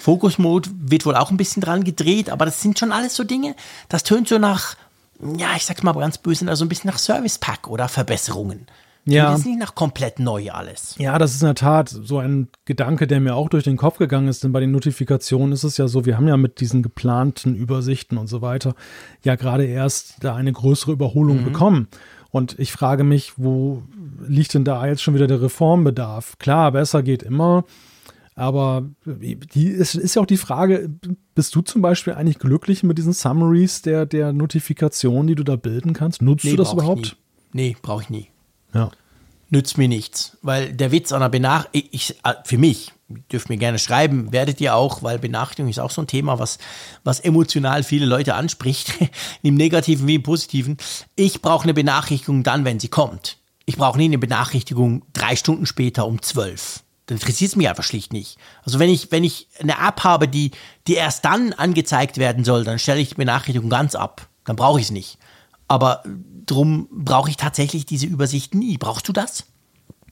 [0.00, 3.22] Focus Mode wird wohl auch ein bisschen dran gedreht, aber das sind schon alles so
[3.22, 3.54] Dinge,
[3.90, 4.76] das tönt so nach,
[5.36, 8.66] ja, ich sag's mal ganz böse, also ein bisschen nach Service Pack oder Verbesserungen.
[9.06, 9.30] Ja.
[9.30, 10.94] Das ist nicht nach komplett neu alles.
[10.98, 13.98] Ja, das ist in der Tat so ein Gedanke, der mir auch durch den Kopf
[13.98, 16.82] gegangen ist, denn bei den Notifikationen ist es ja so, wir haben ja mit diesen
[16.82, 18.74] geplanten Übersichten und so weiter
[19.24, 21.44] ja gerade erst da eine größere Überholung mhm.
[21.44, 21.88] bekommen.
[22.30, 23.82] Und ich frage mich, wo
[24.26, 26.38] liegt denn da jetzt schon wieder der Reformbedarf?
[26.38, 27.64] Klar, besser geht immer.
[28.36, 30.90] Aber die, es ist ja auch die Frage,
[31.34, 35.56] bist du zum Beispiel eigentlich glücklich mit diesen Summaries der, der Notifikationen, die du da
[35.56, 36.22] bilden kannst?
[36.22, 37.16] Nutzt nee, du das überhaupt?
[37.52, 38.28] Nee, brauche ich nie.
[38.72, 38.90] Ja.
[39.50, 40.38] Nützt mir nichts.
[40.42, 42.92] Weil der Witz an der Benachrichtigung, äh, für mich,
[43.32, 46.58] dürft mir gerne schreiben, werdet ihr auch, weil Benachrichtigung ist auch so ein Thema, was,
[47.02, 48.94] was emotional viele Leute anspricht,
[49.42, 50.76] im Negativen wie im Positiven.
[51.16, 53.38] Ich brauche eine Benachrichtigung dann, wenn sie kommt.
[53.66, 57.82] Ich brauche nie eine Benachrichtigung drei Stunden später um zwölf dann interessiert es mich einfach
[57.82, 58.38] schlicht nicht.
[58.64, 60.52] Also wenn ich, wenn ich eine App habe, die,
[60.86, 64.28] die erst dann angezeigt werden soll, dann stelle ich die Benachrichtigung ganz ab.
[64.44, 65.18] Dann brauche ich es nicht.
[65.66, 66.04] Aber
[66.46, 68.78] drum brauche ich tatsächlich diese Übersicht nie.
[68.78, 69.46] Brauchst du das?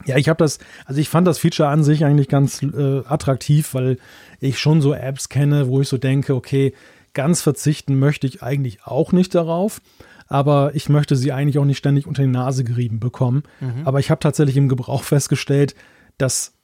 [0.06, 3.74] Ja, ich habe das, also ich fand das Feature an sich eigentlich ganz äh, attraktiv,
[3.74, 3.98] weil
[4.40, 6.74] ich schon so Apps kenne, wo ich so denke, okay,
[7.14, 9.80] ganz verzichten möchte ich eigentlich auch nicht darauf,
[10.26, 13.44] aber ich möchte sie eigentlich auch nicht ständig unter die Nase gerieben bekommen.
[13.60, 13.82] Mhm.
[13.84, 15.76] Aber ich habe tatsächlich im Gebrauch festgestellt,
[16.16, 16.57] dass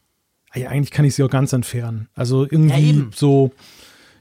[0.55, 2.09] ja, eigentlich kann ich sie auch ganz entfernen.
[2.15, 3.53] Also irgendwie ja, so,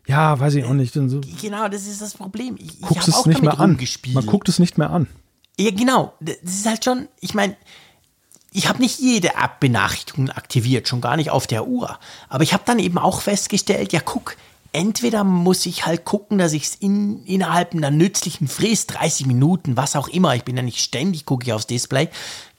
[0.08, 0.94] ja, weiß ich auch nicht.
[0.94, 2.58] So, genau, das ist das Problem.
[2.60, 3.78] Ich, guckst ich es nicht mehr an.
[4.14, 5.08] Man guckt es nicht mehr an.
[5.60, 6.14] Ja, genau.
[6.20, 7.56] Das ist halt schon, ich meine,
[8.52, 11.98] ich habe nicht jede App-Benachrichtigung aktiviert, schon gar nicht auf der Uhr.
[12.30, 14.36] Aber ich habe dann eben auch festgestellt, ja, guck,
[14.74, 19.78] entweder muss ich halt gucken, dass ich es in, innerhalb einer nützlichen Frist, 30 Minuten,
[19.78, 22.10] was auch immer, ich bin ja nicht ständig, gucke ich aufs Display,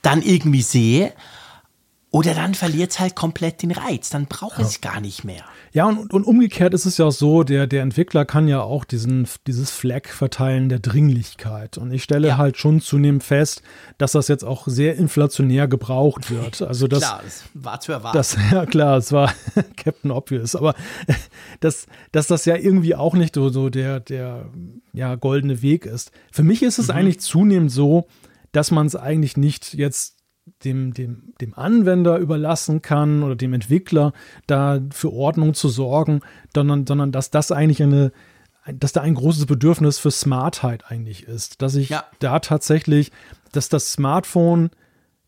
[0.02, 1.12] dann irgendwie sehe.
[2.14, 4.64] Oder dann verliert es halt komplett den Reiz, dann braucht ja.
[4.64, 5.42] es gar nicht mehr.
[5.72, 8.84] Ja, und, und umgekehrt ist es ja auch so, der, der Entwickler kann ja auch
[8.84, 11.76] diesen, dieses Flag verteilen der Dringlichkeit.
[11.76, 12.36] Und ich stelle ja.
[12.36, 13.62] halt schon zunehmend fest,
[13.98, 16.62] dass das jetzt auch sehr inflationär gebraucht wird.
[16.74, 18.16] Also das, klar, das war zu erwarten.
[18.16, 19.34] Das, ja, klar, es war
[19.76, 20.54] Captain Obvious.
[20.54, 20.76] Aber
[21.58, 24.46] dass, dass das ja irgendwie auch nicht so, so der, der
[24.92, 26.12] ja, goldene Weg ist.
[26.30, 26.94] Für mich ist es mhm.
[26.94, 28.06] eigentlich zunehmend so,
[28.52, 30.13] dass man es eigentlich nicht jetzt
[30.64, 34.12] dem, dem, dem Anwender überlassen kann oder dem Entwickler,
[34.46, 36.20] da für Ordnung zu sorgen,
[36.54, 38.12] sondern, sondern dass das eigentlich eine,
[38.72, 41.62] dass da ein großes Bedürfnis für Smartheit eigentlich ist.
[41.62, 42.04] Dass ich ja.
[42.18, 43.12] da tatsächlich,
[43.52, 44.70] dass das Smartphone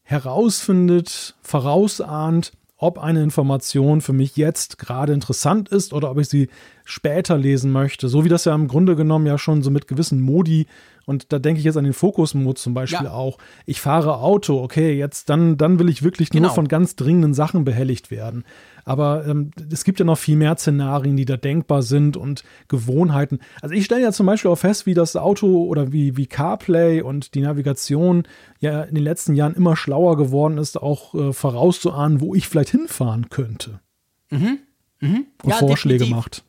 [0.03, 6.49] herausfindet, vorausahnt, ob eine Information für mich jetzt gerade interessant ist oder ob ich sie
[6.85, 8.09] später lesen möchte.
[8.09, 10.67] So wie das ja im Grunde genommen ja schon so mit gewissen Modi
[11.07, 13.13] und da denke ich jetzt an den Fokus-Mode zum Beispiel ja.
[13.13, 13.39] auch.
[13.65, 16.49] Ich fahre Auto, okay, jetzt dann, dann will ich wirklich genau.
[16.49, 18.45] nur von ganz dringenden Sachen behelligt werden.
[18.85, 23.39] Aber ähm, es gibt ja noch viel mehr Szenarien, die da denkbar sind und Gewohnheiten.
[23.63, 27.03] Also ich stelle ja zum Beispiel auch fest, wie das Auto oder wie, wie CarPlay
[27.03, 28.25] und die Navigation
[28.59, 32.71] ja in den letzten Jahren immer schlauer geworden ist, auch äh, vorauszuahnen, wo ich vielleicht
[32.71, 33.79] hinfahren könnte.
[34.31, 34.59] Mhm.
[34.99, 35.27] Mhm.
[35.43, 36.17] Und ja, Vorschläge definitiv.
[36.17, 36.45] macht.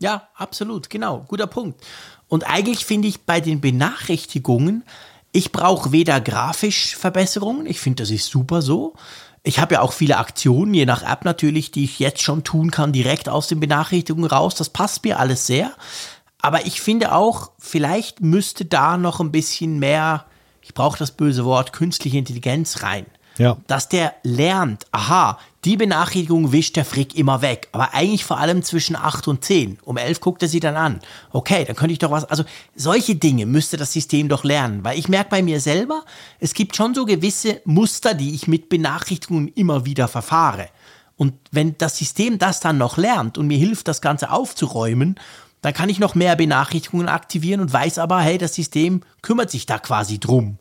[0.00, 1.84] Ja, absolut, genau, guter Punkt.
[2.30, 4.84] Und eigentlich finde ich bei den Benachrichtigungen,
[5.32, 8.94] ich brauche weder grafisch Verbesserungen, ich finde, das ist super so.
[9.42, 12.70] Ich habe ja auch viele Aktionen, je nach App natürlich, die ich jetzt schon tun
[12.70, 14.54] kann, direkt aus den Benachrichtigungen raus.
[14.54, 15.72] Das passt mir alles sehr.
[16.40, 20.26] Aber ich finde auch, vielleicht müsste da noch ein bisschen mehr,
[20.62, 23.06] ich brauche das böse Wort, künstliche Intelligenz rein.
[23.38, 23.56] Ja.
[23.66, 28.62] Dass der lernt, aha, Die Benachrichtigung wischt der Frick immer weg, aber eigentlich vor allem
[28.62, 29.78] zwischen 8 und 10.
[29.84, 31.00] Um 11 guckt er sie dann an.
[31.32, 32.44] Okay, dann könnte ich doch was, also
[32.74, 36.02] solche Dinge müsste das System doch lernen, weil ich merke bei mir selber,
[36.38, 40.68] es gibt schon so gewisse Muster, die ich mit Benachrichtigungen immer wieder verfahre.
[41.16, 45.20] Und wenn das System das dann noch lernt und mir hilft, das Ganze aufzuräumen,
[45.60, 49.66] dann kann ich noch mehr Benachrichtigungen aktivieren und weiß aber, hey, das System kümmert sich
[49.66, 50.58] da quasi drum.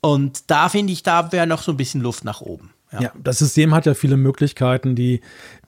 [0.00, 2.73] Und da finde ich, da wäre noch so ein bisschen Luft nach oben.
[2.94, 3.02] Ja.
[3.02, 5.20] ja, das System hat ja viele Möglichkeiten, die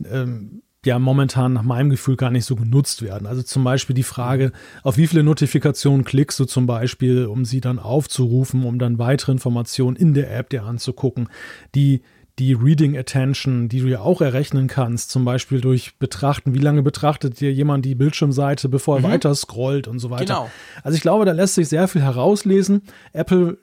[0.04, 3.26] ähm, ja momentan nach meinem Gefühl gar nicht so genutzt werden.
[3.26, 4.52] Also zum Beispiel die Frage,
[4.82, 9.32] auf wie viele Notifikationen klickst du zum Beispiel, um sie dann aufzurufen, um dann weitere
[9.32, 11.28] Informationen in der App dir anzugucken.
[11.74, 12.02] Die
[12.38, 16.82] die Reading Attention, die du ja auch errechnen kannst, zum Beispiel durch Betrachten, wie lange
[16.82, 19.12] betrachtet dir jemand die Bildschirmseite, bevor er mhm.
[19.12, 20.24] weiter scrollt und so weiter.
[20.24, 20.50] Genau.
[20.82, 22.82] Also ich glaube, da lässt sich sehr viel herauslesen.
[23.14, 23.56] Apple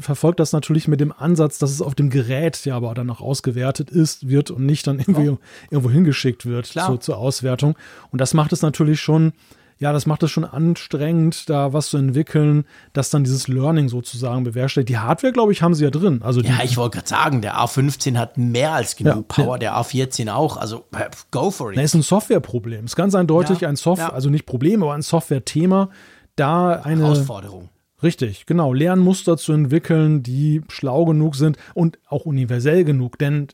[0.00, 3.22] verfolgt das natürlich mit dem Ansatz, dass es auf dem Gerät ja aber dann noch
[3.22, 5.38] ausgewertet ist, wird und nicht dann irgendwie oh.
[5.70, 7.76] irgendwo hingeschickt wird zu, zur Auswertung.
[8.10, 9.32] Und das macht es natürlich schon
[9.78, 14.42] ja, das macht es schon anstrengend, da was zu entwickeln, dass dann dieses Learning sozusagen
[14.42, 14.88] bewerkstelligt.
[14.88, 16.20] Die Hardware, glaube ich, haben sie ja drin.
[16.22, 19.58] Also ja, ich wollte gerade sagen, der A15 hat mehr als genug ja, Power, ja.
[19.58, 20.56] der A14 auch.
[20.56, 20.84] Also
[21.30, 21.78] go for it.
[21.78, 22.86] Das ist ein Softwareproblem.
[22.86, 25.90] Ist ganz eindeutig ja, ein Software, also nicht Problem, aber ein Software-Thema.
[26.34, 27.68] Da eine Herausforderung.
[28.02, 28.72] Richtig, genau.
[28.72, 33.18] Lernmuster zu entwickeln, die schlau genug sind und auch universell genug.
[33.18, 33.48] Denn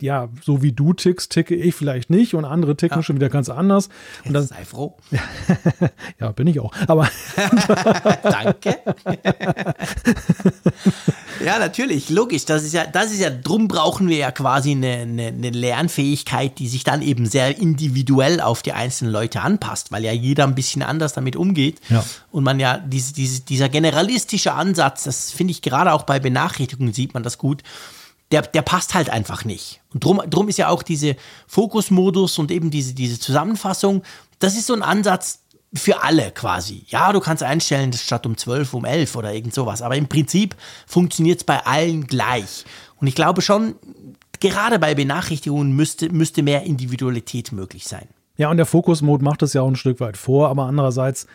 [0.00, 3.02] ja, so wie du tickst, ticke ich vielleicht nicht und andere ticken ja.
[3.02, 3.90] schon wieder ganz anders.
[4.24, 4.96] Und dann, Sei froh.
[6.20, 6.72] ja, bin ich auch.
[6.86, 7.08] Aber
[8.22, 8.78] Danke.
[11.44, 12.44] ja, natürlich, logisch.
[12.44, 16.58] Das ist ja, das ist ja, drum brauchen wir ja quasi eine, eine, eine Lernfähigkeit,
[16.58, 20.54] die sich dann eben sehr individuell auf die einzelnen Leute anpasst, weil ja jeder ein
[20.54, 21.80] bisschen anders damit umgeht.
[21.88, 22.04] Ja.
[22.30, 26.92] Und man ja, diese, diese, dieser generalistische Ansatz, das finde ich gerade auch bei Benachrichtigungen
[26.92, 27.62] sieht man das gut
[28.32, 29.82] der, der passt halt einfach nicht.
[29.92, 31.16] Und drum, drum ist ja auch diese
[31.46, 34.02] Fokusmodus und eben diese, diese Zusammenfassung,
[34.38, 35.41] das ist so ein Ansatz
[35.74, 36.84] für alle quasi.
[36.88, 39.82] Ja, du kannst einstellen, statt um 12 um 11 oder irgend sowas.
[39.82, 40.54] Aber im Prinzip
[40.86, 42.64] funktioniert es bei allen gleich.
[43.00, 43.74] Und ich glaube schon,
[44.40, 48.08] gerade bei Benachrichtigungen müsste, müsste mehr Individualität möglich sein.
[48.36, 51.26] Ja, und der Fokusmodus macht es ja auch ein Stück weit vor, aber andererseits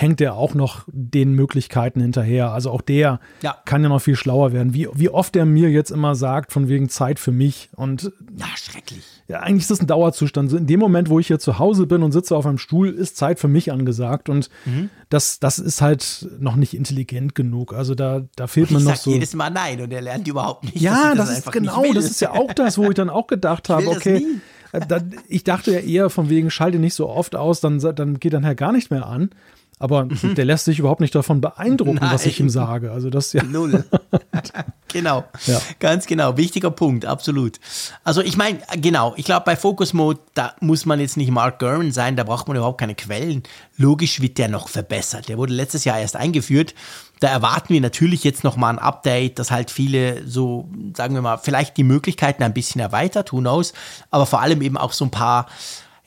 [0.00, 2.52] hängt er auch noch den Möglichkeiten hinterher.
[2.52, 3.56] Also auch der ja.
[3.64, 4.72] kann ja noch viel schlauer werden.
[4.72, 7.68] Wie, wie oft er mir jetzt immer sagt, von wegen Zeit für mich.
[7.74, 9.02] Und ja, schrecklich.
[9.26, 10.52] Ja, eigentlich ist das ein Dauerzustand.
[10.52, 13.16] In dem Moment, wo ich hier zu Hause bin und sitze auf einem Stuhl, ist
[13.16, 14.28] Zeit für mich angesagt.
[14.28, 14.88] Und mhm.
[15.08, 17.74] das, das ist halt noch nicht intelligent genug.
[17.74, 19.10] Also da, da fehlt mir noch so.
[19.10, 20.80] jedes Mal nein und er lernt überhaupt nicht.
[20.80, 23.68] Ja, das, das ist genau, das ist ja auch das, wo ich dann auch gedacht
[23.68, 24.24] habe, okay.
[24.70, 28.34] Äh, ich dachte ja eher von wegen, schalte nicht so oft aus, dann, dann geht
[28.34, 29.30] dann halt gar nicht mehr an.
[29.78, 30.34] Aber mhm.
[30.34, 32.12] der lässt sich überhaupt nicht davon beeindrucken, Nein.
[32.12, 32.90] was ich ihm sage.
[32.90, 33.42] Also das ja.
[33.44, 33.84] Null.
[34.88, 35.24] genau.
[35.46, 35.60] Ja.
[35.78, 36.36] Ganz genau.
[36.36, 37.60] Wichtiger Punkt, absolut.
[38.02, 41.60] Also ich meine, genau, ich glaube, bei Focus Mode, da muss man jetzt nicht Mark
[41.60, 43.44] Gurman sein, da braucht man überhaupt keine Quellen.
[43.76, 45.28] Logisch wird der noch verbessert.
[45.28, 46.74] Der wurde letztes Jahr erst eingeführt.
[47.20, 51.22] Da erwarten wir natürlich jetzt noch mal ein Update, das halt viele so, sagen wir
[51.22, 53.72] mal, vielleicht die Möglichkeiten ein bisschen erweitert, who knows,
[54.10, 55.46] aber vor allem eben auch so ein paar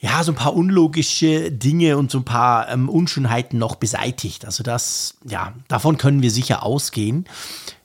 [0.02, 4.44] ja, so ein paar unlogische Dinge und so ein paar ähm, Unschönheiten noch beseitigt.
[4.44, 7.24] Also das, ja, davon können wir sicher ausgehen.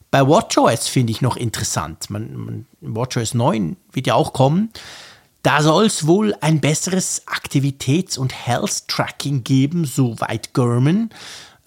[0.09, 2.09] Bei WatchOS finde ich noch interessant.
[2.09, 4.71] Man, man, WatchOS 9 wird ja auch kommen.
[5.43, 11.11] Da soll es wohl ein besseres Aktivitäts- und Health-Tracking geben, soweit German.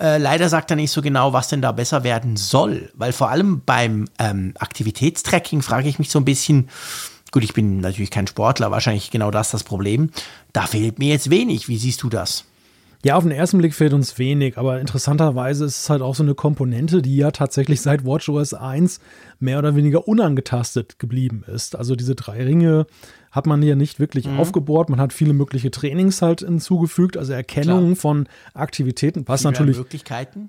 [0.00, 3.30] Äh, leider sagt er nicht so genau, was denn da besser werden soll, weil vor
[3.30, 6.70] allem beim ähm, Aktivitätstracking frage ich mich so ein bisschen,
[7.32, 10.10] Gut, ich bin natürlich kein Sportler, wahrscheinlich genau das das Problem.
[10.52, 11.68] Da fehlt mir jetzt wenig.
[11.68, 12.44] Wie siehst du das?
[13.02, 16.22] Ja, auf den ersten Blick fehlt uns wenig, aber interessanterweise ist es halt auch so
[16.22, 19.00] eine Komponente, die ja tatsächlich seit WatchOS 1
[19.38, 21.76] mehr oder weniger unangetastet geblieben ist.
[21.76, 22.86] Also diese drei Ringe
[23.30, 24.38] hat man hier nicht wirklich mhm.
[24.38, 24.90] aufgebohrt.
[24.90, 27.96] Man hat viele mögliche Trainings halt hinzugefügt, also Erkennung Klar.
[27.96, 29.78] von Aktivitäten, was natürlich,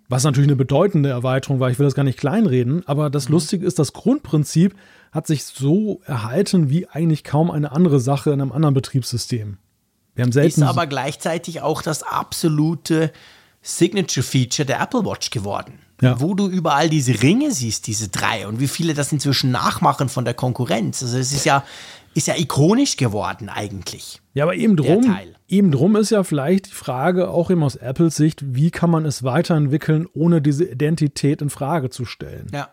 [0.10, 1.70] was natürlich eine bedeutende Erweiterung war.
[1.70, 3.34] Ich will das gar nicht kleinreden, aber das mhm.
[3.36, 4.76] Lustige ist, das Grundprinzip
[5.12, 9.58] hat sich so erhalten wie eigentlich kaum eine andere Sache in einem anderen Betriebssystem.
[10.16, 13.12] Wir haben selten ist aber gleichzeitig auch das absolute
[13.62, 15.80] Signature-Feature der Apple Watch geworden.
[16.02, 16.20] Ja.
[16.20, 20.26] Wo du überall diese Ringe siehst, diese drei, und wie viele das inzwischen nachmachen von
[20.26, 21.04] der Konkurrenz.
[21.04, 21.64] Also es ist ja,
[22.16, 24.20] ist ja ikonisch geworden eigentlich.
[24.34, 25.16] Ja, aber eben drum,
[25.48, 29.06] eben drum ist ja vielleicht die Frage, auch eben aus Apples Sicht, wie kann man
[29.06, 32.48] es weiterentwickeln, ohne diese Identität in Frage zu stellen.
[32.52, 32.70] Ja.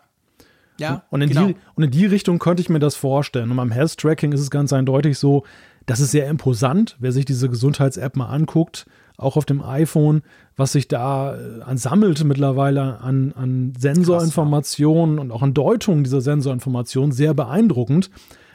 [0.79, 1.47] Ja, und, in genau.
[1.47, 3.51] die, und in die Richtung könnte ich mir das vorstellen.
[3.51, 5.43] Und beim Health Tracking ist es ganz eindeutig so,
[5.85, 8.85] das ist sehr imposant, wer sich diese Gesundheits-App mal anguckt,
[9.17, 10.21] auch auf dem iPhone,
[10.55, 17.11] was sich da äh, ansammelt mittlerweile an, an Sensorinformationen und auch an Deutungen dieser Sensorinformationen,
[17.11, 18.09] sehr beeindruckend.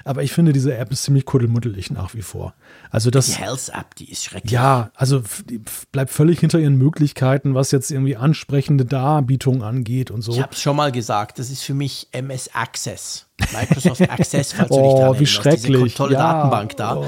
[0.04, 2.54] Aber ich finde, diese App ist ziemlich kuddelmuddelig nach wie vor.
[2.90, 4.52] Also das, die Health App, die ist schrecklich.
[4.52, 5.22] Ja, also
[5.92, 10.32] bleibt völlig hinter ihren Möglichkeiten, was jetzt irgendwie ansprechende Darbietungen angeht und so.
[10.32, 13.26] Ich habe es schon mal gesagt, das ist für mich MS Access.
[13.52, 15.82] Microsoft Access, falls oh, du dich daran wie schrecklich.
[15.84, 16.96] Diese tolle ja, Datenbank da.
[16.96, 17.06] Oh.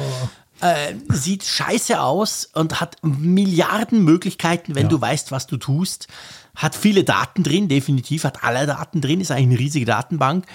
[0.63, 4.89] Äh, sieht scheiße aus und hat Milliarden Möglichkeiten, wenn Ja.
[4.89, 6.09] du weißt, was du tust.
[6.55, 10.47] Hat viele Daten drin, definitiv, hat alle Daten drin, ist eigentlich eine riesige Datenbank.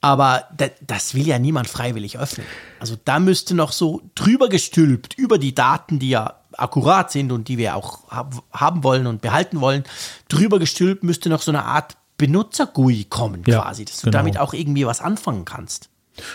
[0.00, 2.46] Aber da, das will ja niemand freiwillig öffnen.
[2.78, 7.48] Also da müsste noch so drüber gestülpt über die Daten, die ja akkurat sind und
[7.48, 9.84] die wir auch hab, haben wollen und behalten wollen,
[10.28, 14.18] drüber gestülpt müsste noch so eine Art Benutzer-GUI kommen Ja, quasi, dass du genau.
[14.18, 15.90] damit auch irgendwie was anfangen kannst.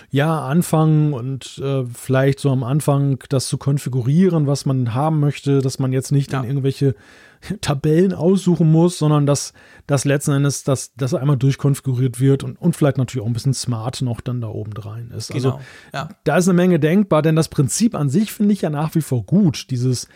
[0.09, 5.59] Ja, anfangen und äh, vielleicht so am Anfang das zu konfigurieren, was man haben möchte,
[5.59, 6.41] dass man jetzt nicht Ja.
[6.41, 6.95] in irgendwelche
[7.61, 9.53] Tabellen aussuchen muss, sondern dass
[9.87, 13.53] das letzten Endes, dass das einmal durchkonfiguriert wird und, und vielleicht natürlich auch ein bisschen
[13.55, 15.31] smart noch dann da oben rein ist.
[15.33, 15.61] Also Genau,
[15.93, 16.09] ja.
[16.23, 19.01] da ist eine Menge denkbar, denn das Prinzip an sich finde ich ja nach wie
[19.01, 19.71] vor gut.
[19.71, 20.07] Dieses,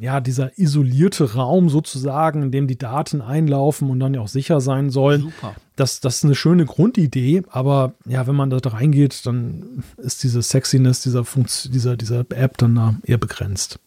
[0.00, 4.60] ja, dieser isolierte Raum sozusagen, in dem die Daten einlaufen und dann ja auch sicher
[4.60, 5.22] sein sollen.
[5.22, 5.54] Super.
[5.76, 10.42] Das, das ist eine schöne Grundidee, aber ja, wenn man da reingeht, dann ist diese
[10.42, 13.78] Sexiness dieser, Funkt dieser, dieser App dann da eher begrenzt.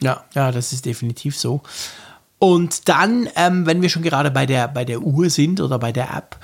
[0.00, 1.62] Ja, ja, das ist definitiv so.
[2.38, 5.92] Und dann, ähm, wenn wir schon gerade bei der, bei der Uhr sind oder bei
[5.92, 6.38] der App,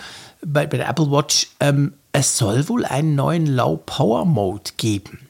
[0.44, 5.28] bei, bei der Apple Watch, ähm, es soll wohl einen neuen Low Power Mode geben.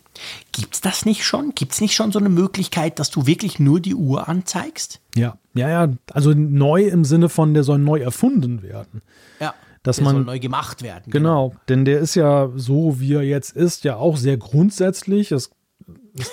[0.52, 1.54] Gibt es das nicht schon?
[1.54, 5.00] Gibt es nicht schon so eine Möglichkeit, dass du wirklich nur die Uhr anzeigst?
[5.14, 9.02] Ja, ja, ja, also neu im Sinne von, der soll neu erfunden werden.
[9.40, 9.54] Ja.
[9.82, 11.10] Dass der man- soll neu gemacht werden.
[11.10, 15.32] Genau, denn der ist ja so, wie er jetzt ist, ja auch sehr grundsätzlich.
[15.32, 15.50] Es,
[16.18, 16.30] es,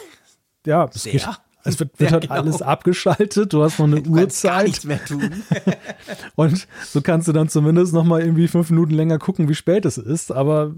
[0.66, 1.14] ja, es, Sehr.
[1.14, 1.28] geht,
[1.64, 2.36] es wird, wird Ja, halt genau.
[2.36, 3.52] alles abgeschaltet.
[3.52, 5.44] Du hast noch eine Du Uhrzeit nichts mehr tun.
[6.36, 9.86] und so kannst du dann zumindest noch mal irgendwie fünf Minuten länger gucken, wie spät
[9.86, 10.32] es ist.
[10.32, 10.74] Aber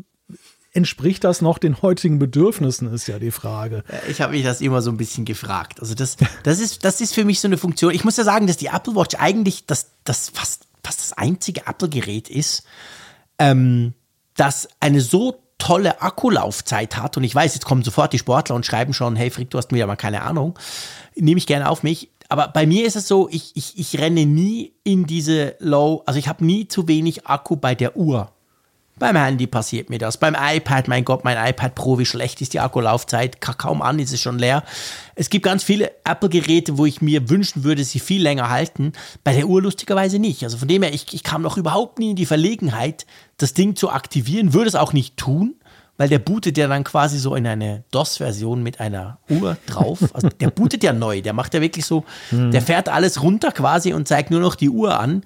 [0.74, 3.84] entspricht das noch den heutigen Bedürfnissen, ist ja die Frage.
[4.10, 5.80] Ich habe mich das immer so ein bisschen gefragt.
[5.82, 7.94] Also das, das, ist, das ist für mich so eine Funktion.
[7.94, 11.68] Ich muss ja sagen, dass die Apple Watch eigentlich das, das fast, fast das einzige
[11.68, 12.64] Apple-Gerät ist,
[13.38, 13.94] ähm,
[14.36, 17.18] das eine so tolle Akkulaufzeit hat.
[17.18, 19.72] Und ich weiß, jetzt kommen sofort die Sportler und schreiben schon, hey Frick, du hast
[19.72, 20.58] mir ja mal keine Ahnung.
[21.16, 22.10] Nehme ich gerne auf mich.
[22.30, 26.18] Aber bei mir ist es so, ich, ich, ich renne nie in diese Low, also
[26.18, 28.32] ich habe nie zu wenig Akku bei der Uhr.
[29.02, 30.18] Beim Handy passiert mir das.
[30.18, 33.42] Beim iPad, mein Gott, mein iPad Pro, wie schlecht ist die Akkulaufzeit?
[33.42, 34.64] Ka- Kaum an ist es schon leer.
[35.16, 38.94] Es gibt ganz viele Apple-Geräte, wo ich mir wünschen würde, sie viel länger halten.
[39.24, 40.44] Bei der Uhr lustigerweise nicht.
[40.44, 43.76] Also von dem her, ich, ich kam noch überhaupt nie in die Verlegenheit, das Ding
[43.76, 44.54] zu aktivieren.
[44.54, 45.56] Würde es auch nicht tun,
[45.98, 49.98] weil der bootet ja dann quasi so in eine DOS-Version mit einer Uhr drauf.
[50.14, 51.22] Also der bootet ja neu.
[51.22, 54.70] Der macht ja wirklich so, der fährt alles runter quasi und zeigt nur noch die
[54.70, 55.24] Uhr an.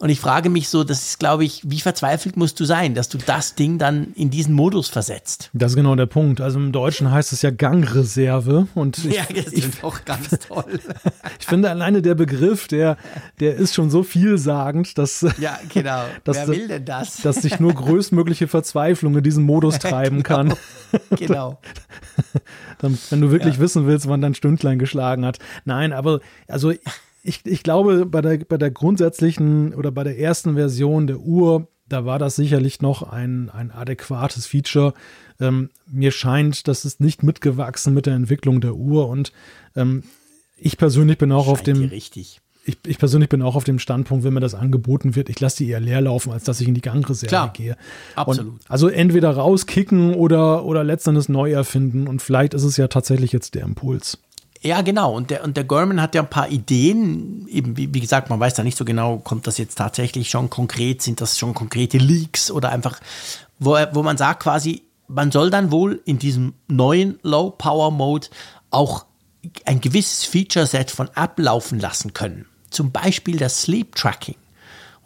[0.00, 3.08] Und ich frage mich so, das ist, glaube ich, wie verzweifelt musst du sein, dass
[3.08, 5.50] du das Ding dann in diesen Modus versetzt?
[5.52, 6.40] Das ist genau der Punkt.
[6.40, 10.80] Also im Deutschen heißt es ja Gangreserve und ich, das ich, ist auch ganz toll.
[11.38, 12.96] ich finde alleine der Begriff, der,
[13.38, 16.02] der ist schon so vielsagend, dass, Ja, genau.
[16.24, 17.18] Das- Wer will denn das?
[17.22, 20.54] dass sich nur größtmögliche Verzweiflung in diesen Modus treiben kann.
[21.16, 21.60] genau.
[22.78, 25.38] Dann, wenn du wirklich wissen willst, wann dein Stündlein geschlagen hat.
[25.64, 26.72] Nein, aber also
[27.24, 31.66] ich, ich glaube, bei der, bei der grundsätzlichen oder bei der ersten Version der Uhr,
[31.88, 34.92] da war das sicherlich noch ein, ein adäquates Feature.
[35.40, 39.32] Ähm, mir scheint, das ist nicht mitgewachsen mit der Entwicklung der Uhr und
[39.74, 40.04] ähm,
[40.56, 42.40] ich persönlich bin auch auf Scheint dir dem, richtig.
[42.64, 45.58] ich, ich persönlich bin auch auf dem Standpunkt, wenn mir das angeboten wird, ich lasse
[45.58, 47.76] die eher leer laufen, als dass ich in die Gangreserve Klar, gehe.
[48.16, 48.52] absolut.
[48.52, 52.06] Und also entweder rauskicken oder, oder letztendlich neu erfinden.
[52.06, 54.18] Und vielleicht ist es ja tatsächlich jetzt der Impuls.
[54.64, 55.14] Ja, genau.
[55.14, 57.46] Und der, und der Gorman hat ja ein paar Ideen.
[57.48, 60.48] Eben, wie, wie gesagt, man weiß da nicht so genau, kommt das jetzt tatsächlich schon
[60.48, 62.98] konkret, sind das schon konkrete Leaks oder einfach,
[63.58, 68.28] wo, wo man sagt quasi, man soll dann wohl in diesem neuen Low-Power-Mode
[68.70, 69.04] auch
[69.66, 72.46] ein gewisses Feature-Set von ablaufen lassen können.
[72.70, 74.36] Zum Beispiel das Sleep-Tracking.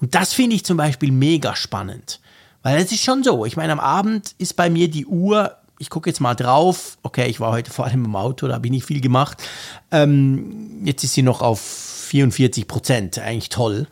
[0.01, 2.21] Und das finde ich zum Beispiel mega spannend.
[2.63, 5.91] Weil es ist schon so, ich meine, am Abend ist bei mir die Uhr, ich
[5.91, 8.73] gucke jetzt mal drauf, okay, ich war heute vor allem im Auto, da habe ich
[8.73, 9.43] nicht viel gemacht.
[9.91, 13.87] Ähm, jetzt ist sie noch auf 44 Prozent, eigentlich toll,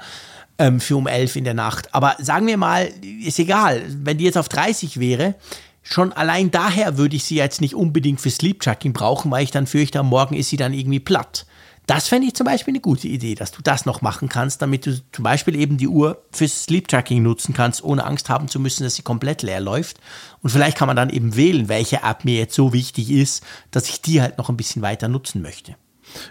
[0.58, 1.94] ähm, für um 11 in der Nacht.
[1.94, 2.90] Aber sagen wir mal,
[3.24, 5.34] ist egal, wenn die jetzt auf 30 wäre,
[5.82, 9.52] schon allein daher würde ich sie jetzt nicht unbedingt für Sleep Tracking brauchen, weil ich
[9.52, 11.46] dann fürchte, am Morgen ist sie dann irgendwie platt.
[11.86, 14.86] Das fände ich zum Beispiel eine gute Idee, dass du das noch machen kannst, damit
[14.86, 18.58] du zum Beispiel eben die Uhr fürs Sleep Tracking nutzen kannst, ohne Angst haben zu
[18.58, 20.00] müssen, dass sie komplett leer läuft.
[20.42, 23.88] Und vielleicht kann man dann eben wählen, welche App mir jetzt so wichtig ist, dass
[23.88, 25.76] ich die halt noch ein bisschen weiter nutzen möchte.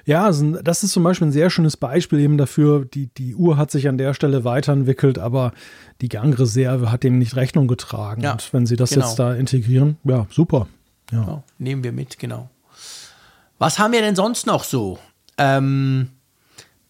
[0.05, 2.85] Ja, also das ist zum Beispiel ein sehr schönes Beispiel eben dafür.
[2.85, 5.53] Die, die Uhr hat sich an der Stelle weiterentwickelt, aber
[6.01, 8.21] die Gangreserve hat dem nicht Rechnung getragen.
[8.21, 9.05] Ja, Und wenn sie das genau.
[9.05, 10.67] jetzt da integrieren, ja, super.
[11.11, 11.21] Ja.
[11.21, 11.43] ja.
[11.59, 12.49] nehmen wir mit, genau.
[13.57, 14.99] Was haben wir denn sonst noch so?
[15.37, 16.09] Ähm,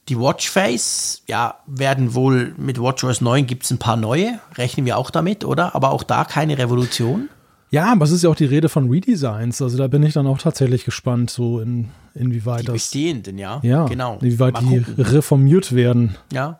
[0.09, 4.97] die Watchface, ja, werden wohl mit WatchOS 9 gibt es ein paar neue, rechnen wir
[4.97, 5.73] auch damit, oder?
[5.73, 7.29] Aber auch da keine Revolution.
[7.71, 9.61] Ja, aber es ist ja auch die Rede von Redesigns.
[9.61, 12.73] Also da bin ich dann auch tatsächlich gespannt, so in, inwieweit die das.
[12.73, 13.59] bestehenden, ja.
[13.63, 14.19] Ja, genau.
[14.21, 15.03] Inwieweit Mal die gucken.
[15.03, 16.15] reformiert werden.
[16.31, 16.59] Ja.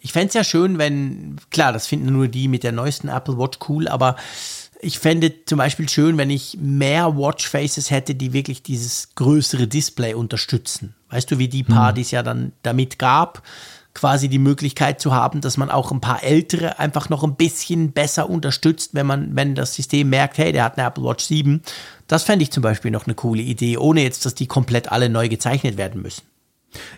[0.00, 3.38] Ich fände es ja schön, wenn, klar, das finden nur die mit der neuesten Apple
[3.38, 4.16] Watch cool, aber
[4.80, 10.14] ich fände zum Beispiel schön, wenn ich mehr Watchfaces hätte, die wirklich dieses größere Display
[10.14, 10.96] unterstützen.
[11.12, 11.94] Weißt du, wie die paar, hm.
[11.94, 13.42] die es ja dann damit gab,
[13.94, 17.92] quasi die Möglichkeit zu haben, dass man auch ein paar ältere einfach noch ein bisschen
[17.92, 21.60] besser unterstützt, wenn man, wenn das System merkt, hey, der hat eine Apple Watch 7.
[22.08, 25.08] Das fände ich zum Beispiel noch eine coole Idee, ohne jetzt, dass die komplett alle
[25.08, 26.22] neu gezeichnet werden müssen.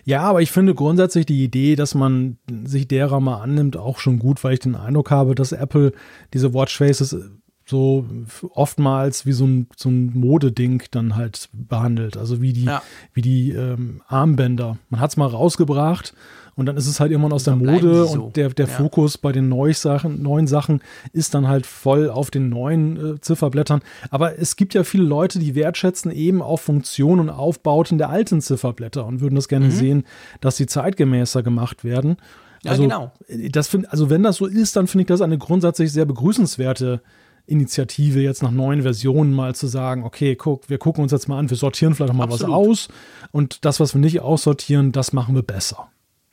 [0.05, 4.19] Ja, aber ich finde grundsätzlich die Idee, dass man sich derer mal annimmt, auch schon
[4.19, 5.91] gut, weil ich den Eindruck habe, dass Apple
[6.33, 7.17] diese Watchfaces
[7.65, 8.05] so
[8.51, 12.15] oftmals wie so ein, so ein Modeding dann halt behandelt.
[12.15, 12.81] Also wie die, ja.
[13.13, 14.77] wie die ähm, Armbänder.
[14.89, 16.13] Man hat es mal rausgebracht
[16.55, 18.25] und dann ist es halt irgendwann aus der Mode so.
[18.25, 18.71] und der, der ja.
[18.71, 23.19] Fokus bei den neuen Sachen, neuen Sachen ist dann halt voll auf den neuen äh,
[23.19, 23.81] Zifferblättern.
[24.11, 28.41] Aber es gibt ja viele Leute, die wertschätzen eben auch Funktionen und Aufbauten der alten
[28.41, 29.71] Zifferblätter und würden das gerne mhm.
[29.71, 30.03] sehen,
[30.39, 32.17] dass sie zeitgemäßer gemacht werden.
[32.63, 33.49] Also, ja, genau.
[33.51, 37.01] Das find, also wenn das so ist, dann finde ich das eine grundsätzlich sehr begrüßenswerte
[37.47, 41.37] Initiative, jetzt nach neuen Versionen mal zu sagen, okay, guck, wir gucken uns jetzt mal
[41.37, 42.41] an, wir sortieren vielleicht mal Absolut.
[42.41, 42.87] was aus
[43.31, 45.89] und das, was wir nicht aussortieren, das machen wir besser.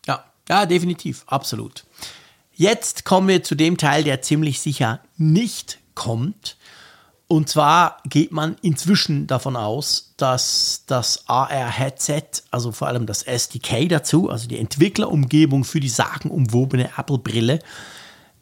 [0.06, 1.84] Ja, ja, definitiv, absolut.
[2.54, 6.56] Jetzt kommen wir zu dem Teil, der ziemlich sicher nicht kommt.
[7.28, 13.88] Und zwar geht man inzwischen davon aus, dass das AR-Headset, also vor allem das SDK
[13.88, 17.60] dazu, also die Entwicklerumgebung für die sagenumwobene Apple-Brille,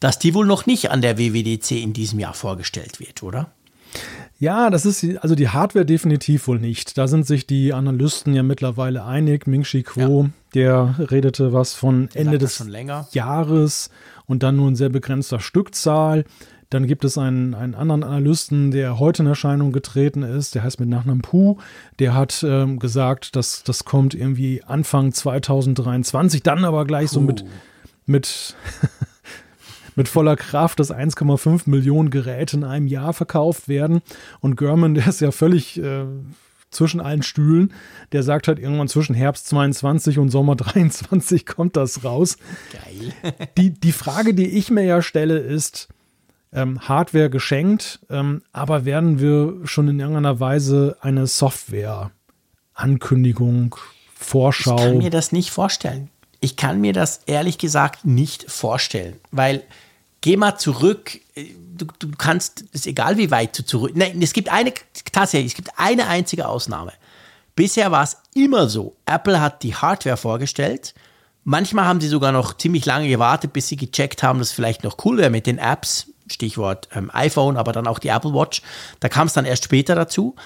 [0.00, 3.52] dass die wohl noch nicht an der WWDC in diesem Jahr vorgestellt wird, oder?
[4.38, 6.96] Ja, das ist also die Hardware definitiv wohl nicht.
[6.96, 9.46] Da sind sich die Analysten ja mittlerweile einig.
[9.46, 10.30] Ming Chi Kuo, ja.
[10.54, 12.64] der redete was von Ende des
[13.12, 13.90] Jahres
[14.26, 16.24] und dann nur in sehr begrenzter Stückzahl.
[16.70, 20.80] Dann gibt es einen, einen anderen Analysten, der heute in Erscheinung getreten ist, der heißt
[20.80, 21.56] mit Nachnamen Pu.
[21.98, 27.14] Der hat ähm, gesagt, dass das kommt irgendwie Anfang 2023, dann aber gleich Puh.
[27.14, 27.44] so mit,
[28.06, 28.54] mit
[29.96, 34.00] mit voller Kraft, dass 1,5 Millionen Geräte in einem Jahr verkauft werden.
[34.40, 36.04] Und German, der ist ja völlig äh,
[36.70, 37.72] zwischen allen Stühlen,
[38.12, 42.36] der sagt halt irgendwann zwischen Herbst 22 und Sommer 23 kommt das raus.
[42.72, 43.12] Geil.
[43.56, 45.88] die, die Frage, die ich mir ja stelle, ist,
[46.52, 53.76] ähm, Hardware geschenkt, ähm, aber werden wir schon in irgendeiner Weise eine Software-Ankündigung,
[54.14, 54.76] Vorschau?
[54.76, 56.10] Ich kann mir das nicht vorstellen.
[56.40, 59.62] Ich kann mir das ehrlich gesagt nicht vorstellen, weil
[60.20, 61.20] geh mal zurück.
[61.76, 63.92] Du, du kannst, ist egal wie weit du zurück.
[63.94, 64.72] Nein, es gibt eine,
[65.12, 66.92] tatsächlich, es gibt eine einzige Ausnahme.
[67.56, 68.96] Bisher war es immer so.
[69.06, 70.94] Apple hat die Hardware vorgestellt.
[71.44, 74.96] Manchmal haben sie sogar noch ziemlich lange gewartet, bis sie gecheckt haben, dass vielleicht noch
[75.04, 76.06] cool wäre mit den Apps.
[76.30, 78.62] Stichwort ähm, iPhone, aber dann auch die Apple Watch.
[79.00, 80.36] Da kam es dann erst später dazu.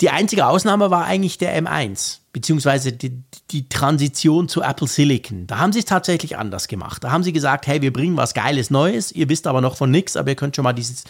[0.00, 5.46] Die einzige Ausnahme war eigentlich der M1, beziehungsweise die, die Transition zu Apple Silicon.
[5.46, 7.02] Da haben sie es tatsächlich anders gemacht.
[7.02, 9.90] Da haben sie gesagt, hey, wir bringen was Geiles Neues, ihr wisst aber noch von
[9.90, 11.04] nichts, aber ihr könnt schon mal dieses,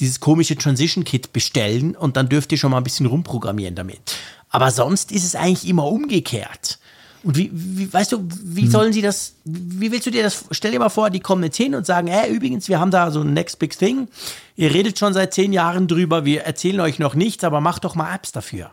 [0.00, 4.16] dieses komische Transition Kit bestellen und dann dürft ihr schon mal ein bisschen rumprogrammieren damit.
[4.50, 6.80] Aber sonst ist es eigentlich immer umgekehrt.
[7.22, 8.70] Und wie, wie, weißt du, wie hm.
[8.72, 11.58] sollen sie das, wie willst du dir das, stell dir mal vor, die kommen jetzt
[11.58, 14.08] hin und sagen, hey, übrigens, wir haben da so ein Next Big Thing,
[14.56, 17.94] ihr redet schon seit zehn Jahren drüber, wir erzählen euch noch nichts, aber macht doch
[17.94, 18.72] mal Apps dafür.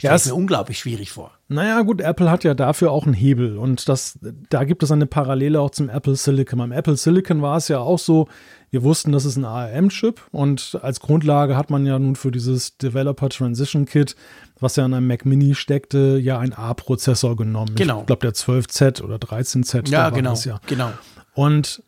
[0.00, 1.32] Ja, das ist mir unglaublich schwierig vor.
[1.48, 5.06] Naja, gut, Apple hat ja dafür auch einen Hebel und das, da gibt es eine
[5.06, 6.58] Parallele auch zum Apple Silicon.
[6.58, 8.28] Beim Apple Silicon war es ja auch so,
[8.70, 12.76] wir wussten, das ist ein ARM-Chip und als Grundlage hat man ja nun für dieses
[12.78, 14.14] Developer Transition Kit,
[14.60, 17.74] was ja in einem Mac Mini steckte, ja einen A-Prozessor genommen.
[17.74, 18.00] Genau.
[18.00, 19.90] Ich glaube, der 12Z oder 13Z.
[19.90, 20.34] Ja, genau.
[20.34, 20.60] Ja.
[20.66, 20.92] genau.
[21.34, 21.82] Und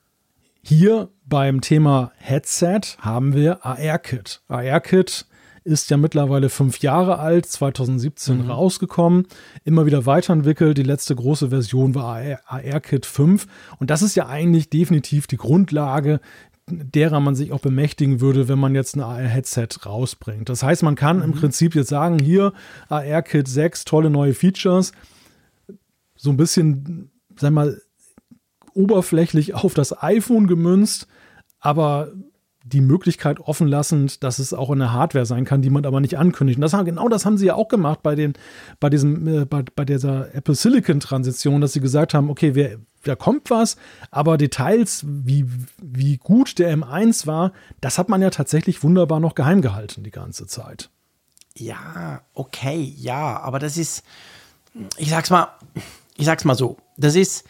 [0.62, 4.42] hier beim Thema Headset haben wir AR-Kit.
[4.48, 5.26] AR-Kit
[5.64, 8.50] ist ja mittlerweile fünf Jahre alt, 2017 mhm.
[8.50, 9.26] rausgekommen,
[9.64, 10.78] immer wieder weiterentwickelt.
[10.78, 13.46] Die letzte große Version war AR-Kit 5
[13.78, 16.20] und das ist ja eigentlich definitiv die Grundlage,
[16.68, 20.48] derer man sich auch bemächtigen würde, wenn man jetzt ein AR-Headset rausbringt.
[20.48, 21.24] Das heißt, man kann mhm.
[21.24, 22.52] im Prinzip jetzt sagen, hier
[22.88, 24.92] AR-Kit 6, tolle neue Features,
[26.16, 27.80] so ein bisschen, sag mal,
[28.74, 31.06] oberflächlich auf das iPhone gemünzt,
[31.60, 32.12] aber
[32.64, 36.18] die Möglichkeit offen lassend, dass es auch eine Hardware sein kann, die man aber nicht
[36.18, 36.58] ankündigt.
[36.58, 38.34] Und das haben, genau das haben sie ja auch gemacht bei den,
[38.80, 42.78] bei diesem, äh, bei, bei dieser Apple Silicon Transition, dass sie gesagt haben, okay, wir,
[43.04, 43.76] da kommt was,
[44.10, 45.46] aber Details, wie,
[45.80, 50.10] wie gut der M1 war, das hat man ja tatsächlich wunderbar noch geheim gehalten die
[50.10, 50.90] ganze Zeit.
[51.56, 54.04] Ja, okay, ja, aber das ist,
[54.96, 55.48] ich sag's mal,
[56.16, 57.44] ich sag's mal so, das ist,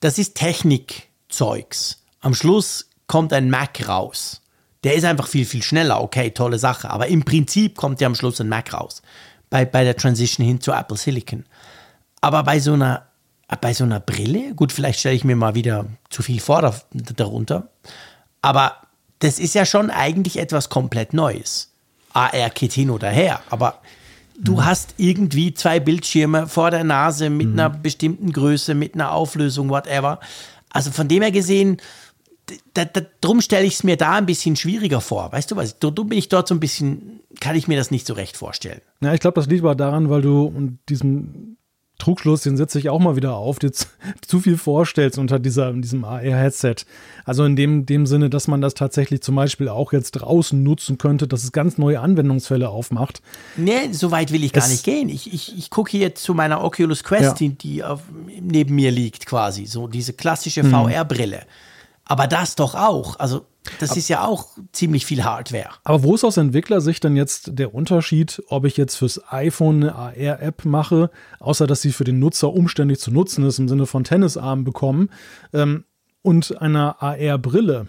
[0.00, 2.02] das ist Technikzeugs.
[2.20, 4.42] Am Schluss kommt ein Mac raus.
[4.86, 6.00] Der ist einfach viel, viel schneller.
[6.00, 6.88] Okay, tolle Sache.
[6.90, 9.02] Aber im Prinzip kommt ja am Schluss ein Mac raus.
[9.50, 11.44] Bei, bei der Transition hin zu Apple Silicon.
[12.20, 13.04] Aber bei so einer,
[13.60, 17.68] bei so einer Brille, gut, vielleicht stelle ich mir mal wieder zu viel vor darunter.
[18.42, 18.76] Aber
[19.18, 21.72] das ist ja schon eigentlich etwas komplett Neues.
[22.12, 23.40] AR-Kit hin oder her.
[23.50, 23.80] Aber
[24.38, 24.66] du mhm.
[24.66, 27.58] hast irgendwie zwei Bildschirme vor der Nase mit mhm.
[27.58, 30.20] einer bestimmten Größe, mit einer Auflösung, whatever.
[30.70, 31.78] Also von dem her gesehen,
[32.74, 35.32] da, da, drum stelle ich es mir da ein bisschen schwieriger vor.
[35.32, 35.78] Weißt du was?
[35.78, 38.36] Du, du bin ich dort so ein bisschen, kann ich mir das nicht so recht
[38.36, 38.80] vorstellen.
[39.00, 41.56] Ja, ich glaube, das liegt aber daran, weil du und diesen
[41.98, 43.86] Trugschluss, den setze ich auch mal wieder auf, dir zu,
[44.20, 46.76] zu viel vorstellst unter dieser, diesem AR-Headset.
[47.24, 50.98] Also in dem, dem Sinne, dass man das tatsächlich zum Beispiel auch jetzt draußen nutzen
[50.98, 53.22] könnte, dass es ganz neue Anwendungsfälle aufmacht.
[53.56, 55.08] Nee, so weit will ich gar es, nicht gehen.
[55.08, 57.48] Ich, ich, ich gucke hier zu meiner Oculus Quest, ja.
[57.48, 58.02] die, auf,
[58.40, 59.66] neben mir liegt quasi.
[59.66, 60.70] So diese klassische hm.
[60.70, 61.42] VR-Brille.
[62.06, 63.18] Aber das doch auch.
[63.18, 63.46] Also
[63.80, 65.70] das aber, ist ja auch ziemlich viel Hardware.
[65.82, 69.94] Aber wo ist aus Entwicklersicht denn jetzt der Unterschied, ob ich jetzt fürs iPhone eine
[69.94, 74.04] AR-App mache, außer dass sie für den Nutzer umständlich zu nutzen ist, im Sinne von
[74.04, 75.10] Tennisarmen bekommen,
[75.52, 75.84] ähm,
[76.22, 77.88] und einer AR-Brille?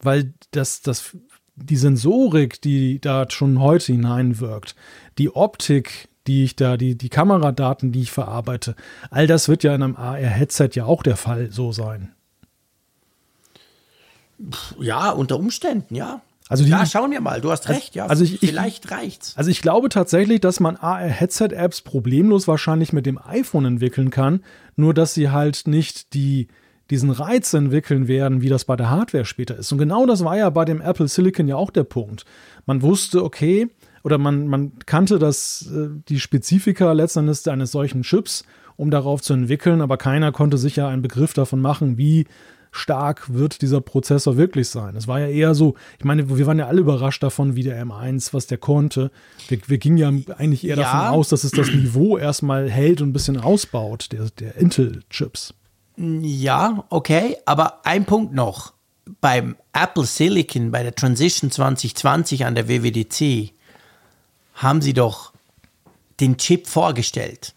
[0.00, 1.16] Weil das, das,
[1.56, 4.76] die Sensorik, die da schon heute hineinwirkt,
[5.18, 8.76] die Optik, die ich da, die, die Kameradaten, die ich verarbeite,
[9.10, 12.13] all das wird ja in einem AR-Headset ja auch der Fall so sein.
[14.80, 16.22] Ja, unter Umständen, ja.
[16.48, 18.06] Also die, ja, schauen wir mal, du hast recht, ja.
[18.06, 19.32] Also ich, vielleicht ich, reicht's.
[19.36, 24.40] Also ich glaube tatsächlich, dass man AR-Headset-Apps problemlos wahrscheinlich mit dem iPhone entwickeln kann,
[24.76, 26.48] nur dass sie halt nicht die,
[26.90, 29.72] diesen Reiz entwickeln werden, wie das bei der Hardware später ist.
[29.72, 32.26] Und genau das war ja bei dem Apple Silicon ja auch der Punkt.
[32.66, 33.70] Man wusste, okay,
[34.02, 38.44] oder man, man kannte das, äh, die Spezifika letztendlich eines solchen Chips,
[38.76, 42.26] um darauf zu entwickeln, aber keiner konnte sich ja einen Begriff davon machen, wie
[42.74, 44.96] stark wird dieser Prozessor wirklich sein.
[44.96, 47.80] Es war ja eher so, ich meine, wir waren ja alle überrascht davon, wie der
[47.84, 49.12] M1, was der konnte.
[49.48, 50.82] Wir, wir gingen ja eigentlich eher ja.
[50.82, 55.54] davon aus, dass es das Niveau erstmal hält und ein bisschen ausbaut, der, der Intel-Chips.
[55.96, 58.72] Ja, okay, aber ein Punkt noch.
[59.20, 63.52] Beim Apple Silicon, bei der Transition 2020 an der WWDC,
[64.54, 65.32] haben sie doch
[66.20, 67.54] den Chip vorgestellt.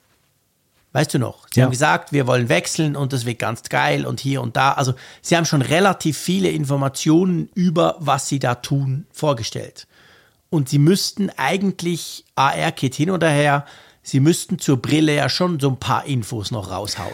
[0.97, 1.45] Weißt du noch?
[1.53, 1.65] Sie ja.
[1.65, 4.71] haben gesagt, wir wollen wechseln und das wird ganz geil und hier und da.
[4.71, 9.85] Also sie haben schon relativ viele Informationen über, was sie da tun, vorgestellt.
[10.49, 13.63] Und sie müssten eigentlich AR-Kit hin oder her,
[14.01, 17.13] sie müssten zur Brille ja schon so ein paar Infos noch raushauen.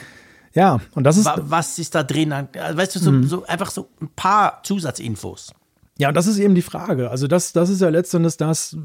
[0.54, 1.30] Ja, und das ist.
[1.36, 2.34] Was ist da drin?
[2.54, 3.28] Weißt du, so, mhm.
[3.28, 5.52] so einfach so ein paar Zusatzinfos.
[5.98, 7.10] Ja, und das ist eben die Frage.
[7.10, 8.78] Also, das, das ist ja letztendlich das,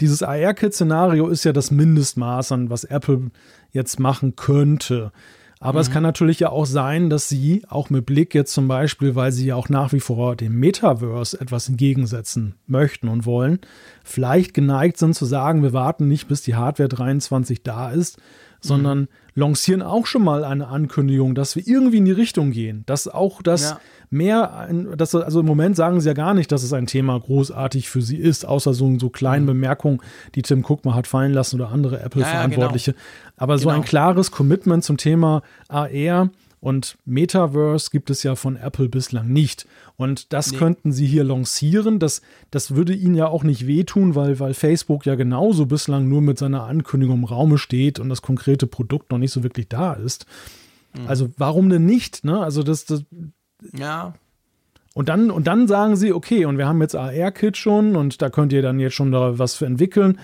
[0.00, 3.30] dieses AR-Kit-Szenario ist ja das Mindestmaß an, was Apple
[3.70, 5.12] jetzt machen könnte.
[5.60, 5.82] Aber mhm.
[5.82, 9.32] es kann natürlich ja auch sein, dass sie auch mit Blick jetzt zum Beispiel, weil
[9.32, 13.60] sie ja auch nach wie vor dem Metaverse etwas entgegensetzen möchten und wollen,
[14.02, 18.18] vielleicht geneigt sind zu sagen, wir warten nicht, bis die Hardware 23 da ist,
[18.64, 19.08] sondern mhm.
[19.34, 23.42] lancieren auch schon mal eine Ankündigung, dass wir irgendwie in die Richtung gehen, dass auch
[23.42, 23.80] das ja.
[24.10, 27.88] mehr, dass, also im Moment sagen sie ja gar nicht, dass es ein Thema großartig
[27.88, 29.48] für sie ist, außer so, so kleinen mhm.
[29.48, 30.00] Bemerkungen,
[30.34, 32.92] die Tim Cook mal hat fallen lassen oder andere Apple-Verantwortliche.
[32.92, 33.34] Ja, ja, genau.
[33.36, 33.80] Aber so genau.
[33.80, 36.30] ein klares Commitment zum Thema AR
[36.64, 39.66] und Metaverse gibt es ja von Apple bislang nicht.
[39.96, 40.56] Und das nee.
[40.56, 41.98] könnten sie hier lancieren.
[41.98, 46.22] Das, das würde ihnen ja auch nicht wehtun, weil, weil Facebook ja genauso bislang nur
[46.22, 49.92] mit seiner Ankündigung im Raume steht und das konkrete Produkt noch nicht so wirklich da
[49.92, 50.24] ist.
[50.96, 51.06] Mhm.
[51.06, 52.24] Also warum denn nicht?
[52.24, 52.40] Ne?
[52.40, 53.04] Also das, das
[53.74, 54.14] ja.
[54.94, 58.30] Und dann, und dann sagen sie, okay, und wir haben jetzt AR-Kit schon und da
[58.30, 60.18] könnt ihr dann jetzt schon da was für entwickeln.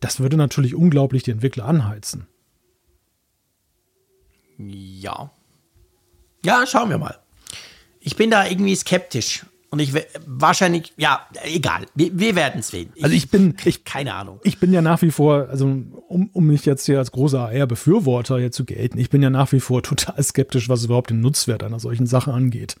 [0.00, 2.26] Das würde natürlich unglaublich die Entwickler anheizen.
[4.56, 5.30] Ja,
[6.44, 7.18] ja, schauen wir mal.
[8.00, 9.44] Ich bin da irgendwie skeptisch.
[9.70, 9.92] Und ich
[10.24, 11.86] wahrscheinlich, ja, egal.
[11.96, 12.92] Wir, wir werden es sehen.
[13.02, 14.38] also ich bin, ich, keine Ahnung.
[14.44, 18.38] Ich bin ja nach wie vor, also um, um mich jetzt hier als großer AR-Befürworter
[18.38, 21.64] hier zu gelten, ich bin ja nach wie vor total skeptisch, was überhaupt den Nutzwert
[21.64, 22.76] einer solchen Sache angeht.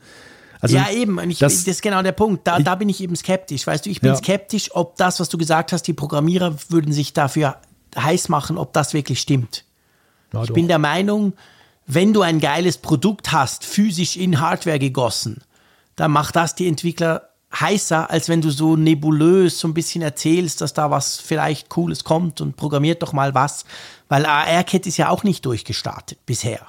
[0.60, 1.18] Also, ja, eben.
[1.18, 2.46] Und ich, das, das, ist genau der Punkt.
[2.46, 3.66] Da, ich, da bin ich eben skeptisch.
[3.66, 4.16] Weißt du, ich bin ja.
[4.16, 7.56] skeptisch, ob das, was du gesagt hast, die Programmierer würden sich dafür
[7.98, 9.64] heiß machen, ob das wirklich stimmt.
[10.32, 10.54] Ja, ich doch.
[10.54, 11.32] bin der Meinung,
[11.86, 15.42] wenn du ein geiles Produkt hast, physisch in Hardware gegossen,
[15.96, 20.60] dann macht das die Entwickler heißer, als wenn du so nebulös so ein bisschen erzählst,
[20.60, 23.64] dass da was vielleicht Cooles kommt und programmiert doch mal was.
[24.08, 26.66] Weil AR-Kit ist ja auch nicht durchgestartet bisher.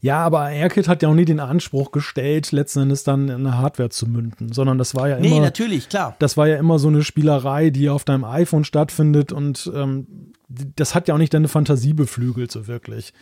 [0.00, 3.58] Ja, aber AirKit hat ja auch nie den Anspruch gestellt, letzten Endes dann in eine
[3.58, 5.28] Hardware zu münden, sondern das war ja immer.
[5.28, 6.14] Nee, natürlich, klar.
[6.18, 10.06] Das war ja immer so eine Spielerei, die auf deinem iPhone stattfindet und ähm,
[10.48, 13.12] das hat ja auch nicht deine Fantasie beflügelt, so wirklich.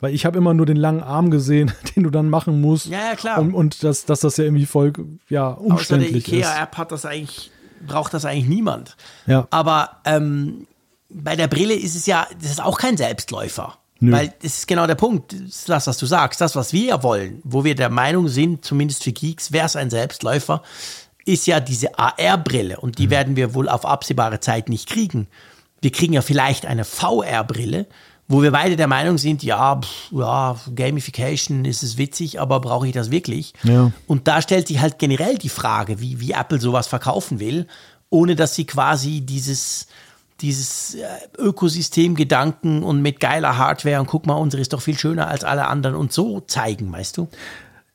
[0.00, 2.86] Weil ich habe immer nur den langen Arm gesehen, den du dann machen musst.
[2.86, 3.40] Ja, ja, klar.
[3.40, 4.92] Und, und dass, dass das ja irgendwie voll
[5.28, 7.50] ja, umständlich Außer der IKEA-App hat das eigentlich,
[7.86, 8.96] braucht das eigentlich niemand.
[9.26, 9.46] Ja.
[9.50, 10.66] Aber ähm,
[11.08, 13.78] bei der Brille ist es ja, das ist auch kein Selbstläufer.
[14.00, 14.12] Nö.
[14.12, 15.34] Weil das ist genau der Punkt,
[15.66, 19.02] das, was du sagst, das, was wir ja wollen, wo wir der Meinung sind, zumindest
[19.02, 20.62] für Geeks, wäre es ein Selbstläufer,
[21.24, 23.10] ist ja diese AR-Brille und die mhm.
[23.10, 25.26] werden wir wohl auf absehbare Zeit nicht kriegen.
[25.80, 27.86] Wir kriegen ja vielleicht eine VR-Brille,
[28.28, 32.86] wo wir beide der Meinung sind, ja, pff, ja, Gamification ist es witzig, aber brauche
[32.86, 33.54] ich das wirklich?
[33.64, 33.90] Ja.
[34.06, 37.66] Und da stellt sich halt generell die Frage, wie, wie Apple sowas verkaufen will,
[38.10, 39.86] ohne dass sie quasi dieses,
[40.42, 41.06] dieses äh,
[41.38, 45.66] Ökosystem-Gedanken und mit geiler Hardware und guck mal, unsere ist doch viel schöner als alle
[45.66, 47.28] anderen und so zeigen, weißt du?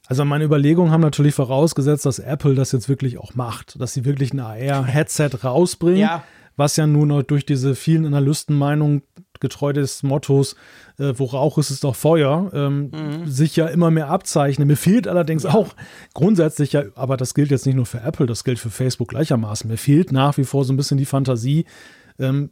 [0.07, 4.03] Also meine Überlegungen haben natürlich vorausgesetzt, dass Apple das jetzt wirklich auch macht, dass sie
[4.03, 6.23] wirklich ein AR-Headset rausbringen, ja.
[6.57, 9.03] was ja nun durch diese vielen Analystenmeinungen
[9.43, 10.55] getreu des Mottos,
[10.97, 13.27] äh, wo Rauch ist, ist doch Feuer, ähm, mhm.
[13.27, 14.67] sich ja immer mehr abzeichnen.
[14.67, 15.53] Mir fehlt allerdings ja.
[15.53, 15.75] auch
[16.15, 19.69] grundsätzlich ja, aber das gilt jetzt nicht nur für Apple, das gilt für Facebook gleichermaßen.
[19.69, 21.65] Mir fehlt nach wie vor so ein bisschen die Fantasie,
[22.17, 22.49] ähm,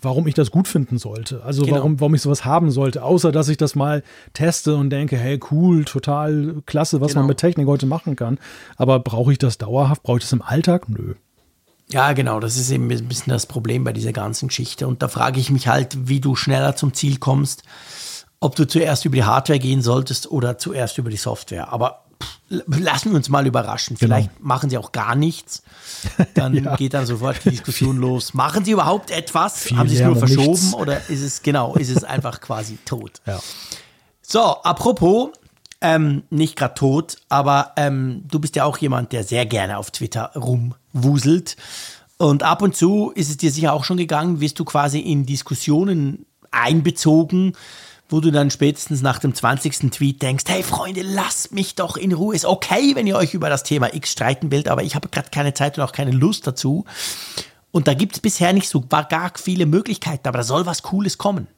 [0.00, 1.44] warum ich das gut finden sollte.
[1.44, 1.76] Also genau.
[1.76, 4.02] warum, warum ich sowas haben sollte, außer dass ich das mal
[4.32, 7.20] teste und denke, hey, cool, total klasse, was genau.
[7.20, 8.38] man mit Technik heute machen kann.
[8.76, 10.02] Aber brauche ich das dauerhaft?
[10.02, 10.88] Brauche ich das im Alltag?
[10.88, 11.14] Nö.
[11.90, 14.86] Ja, genau, das ist eben ein bisschen das Problem bei dieser ganzen Geschichte.
[14.86, 17.62] Und da frage ich mich halt, wie du schneller zum Ziel kommst,
[18.40, 21.72] ob du zuerst über die Hardware gehen solltest oder zuerst über die Software.
[21.72, 22.04] Aber
[22.48, 23.96] lassen wir uns mal überraschen.
[23.96, 24.14] Genau.
[24.14, 24.48] Vielleicht genau.
[24.48, 25.62] machen sie auch gar nichts.
[26.34, 26.76] Dann ja.
[26.76, 28.34] geht dann sofort die Diskussion los.
[28.34, 29.58] Machen sie überhaupt etwas?
[29.58, 30.74] Viel Haben sie es nur verschoben nichts.
[30.74, 33.20] oder ist es genau, ist es einfach quasi tot?
[33.26, 33.40] Ja.
[34.22, 35.30] So, apropos,
[35.80, 39.90] ähm, nicht gerade tot, aber ähm, du bist ja auch jemand, der sehr gerne auf
[39.90, 40.30] Twitter
[40.94, 41.56] rumwuselt.
[42.16, 45.26] Und ab und zu ist es dir sicher auch schon gegangen, wirst du quasi in
[45.26, 47.54] Diskussionen einbezogen,
[48.08, 49.90] wo du dann spätestens nach dem 20.
[49.90, 52.34] Tweet denkst, hey Freunde, lasst mich doch in Ruhe.
[52.34, 55.30] Ist okay, wenn ihr euch über das Thema X streiten wollt, aber ich habe gerade
[55.30, 56.84] keine Zeit und auch keine Lust dazu.
[57.72, 61.18] Und da gibt es bisher nicht so gar viele Möglichkeiten, aber da soll was Cooles
[61.18, 61.48] kommen.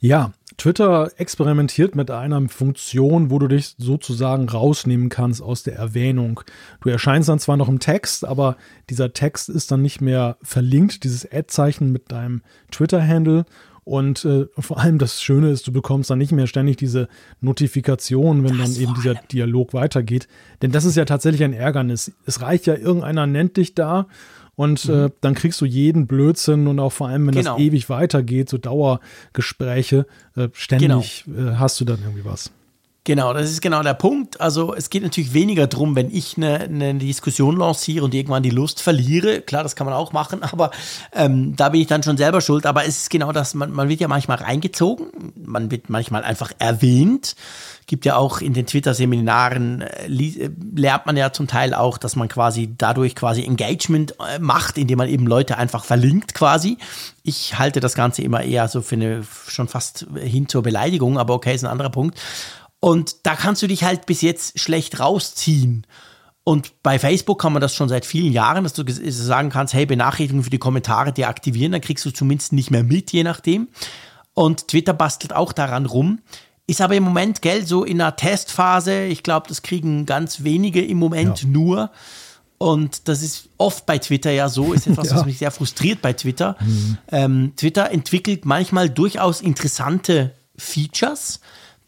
[0.00, 6.40] Ja, Twitter experimentiert mit einer Funktion, wo du dich sozusagen rausnehmen kannst aus der Erwähnung.
[6.80, 8.56] Du erscheinst dann zwar noch im Text, aber
[8.88, 13.44] dieser Text ist dann nicht mehr verlinkt, dieses Ad-Zeichen mit deinem Twitter-Handle
[13.86, 17.06] und äh, vor allem das Schöne ist, du bekommst dann nicht mehr ständig diese
[17.40, 20.26] Notifikation, wenn das dann eben dieser Dialog weitergeht.
[20.60, 22.10] Denn das ist ja tatsächlich ein Ärgernis.
[22.24, 24.08] Es reicht ja, irgendeiner nennt dich da
[24.56, 25.06] und äh, mhm.
[25.06, 27.52] äh, dann kriegst du jeden Blödsinn und auch vor allem, wenn genau.
[27.52, 31.52] das ewig weitergeht, so Dauergespräche, äh, ständig genau.
[31.52, 32.50] äh, hast du dann irgendwie was.
[33.06, 34.40] Genau, das ist genau der Punkt.
[34.40, 38.50] Also es geht natürlich weniger darum, wenn ich eine, eine, Diskussion lanciere und irgendwann die
[38.50, 39.42] Lust verliere.
[39.42, 40.72] Klar, das kann man auch machen, aber
[41.12, 42.66] ähm, da bin ich dann schon selber schuld.
[42.66, 46.50] Aber es ist genau das, man, man wird ja manchmal reingezogen, man wird manchmal einfach
[46.58, 47.36] erwähnt.
[47.86, 52.16] Gibt ja auch in den Twitter-Seminaren, äh, äh, lernt man ja zum Teil auch, dass
[52.16, 56.76] man quasi dadurch quasi Engagement äh, macht, indem man eben Leute einfach verlinkt quasi.
[57.22, 61.34] Ich halte das Ganze immer eher so für eine schon fast hin zur Beleidigung, aber
[61.34, 62.18] okay, ist ein anderer Punkt.
[62.80, 65.86] Und da kannst du dich halt bis jetzt schlecht rausziehen.
[66.44, 69.84] Und bei Facebook kann man das schon seit vielen Jahren, dass du sagen kannst, hey,
[69.84, 73.68] Benachrichtigungen für die Kommentare deaktivieren, dann kriegst du zumindest nicht mehr mit, je nachdem.
[74.32, 76.20] Und Twitter bastelt auch daran rum.
[76.68, 79.04] Ist aber im Moment, gell, so in einer Testphase.
[79.06, 81.48] Ich glaube, das kriegen ganz wenige im Moment ja.
[81.48, 81.90] nur.
[82.58, 85.16] Und das ist oft bei Twitter ja so, ist etwas, ja.
[85.16, 86.56] was mich sehr frustriert bei Twitter.
[86.60, 86.98] Mhm.
[87.10, 91.40] Ähm, Twitter entwickelt manchmal durchaus interessante Features,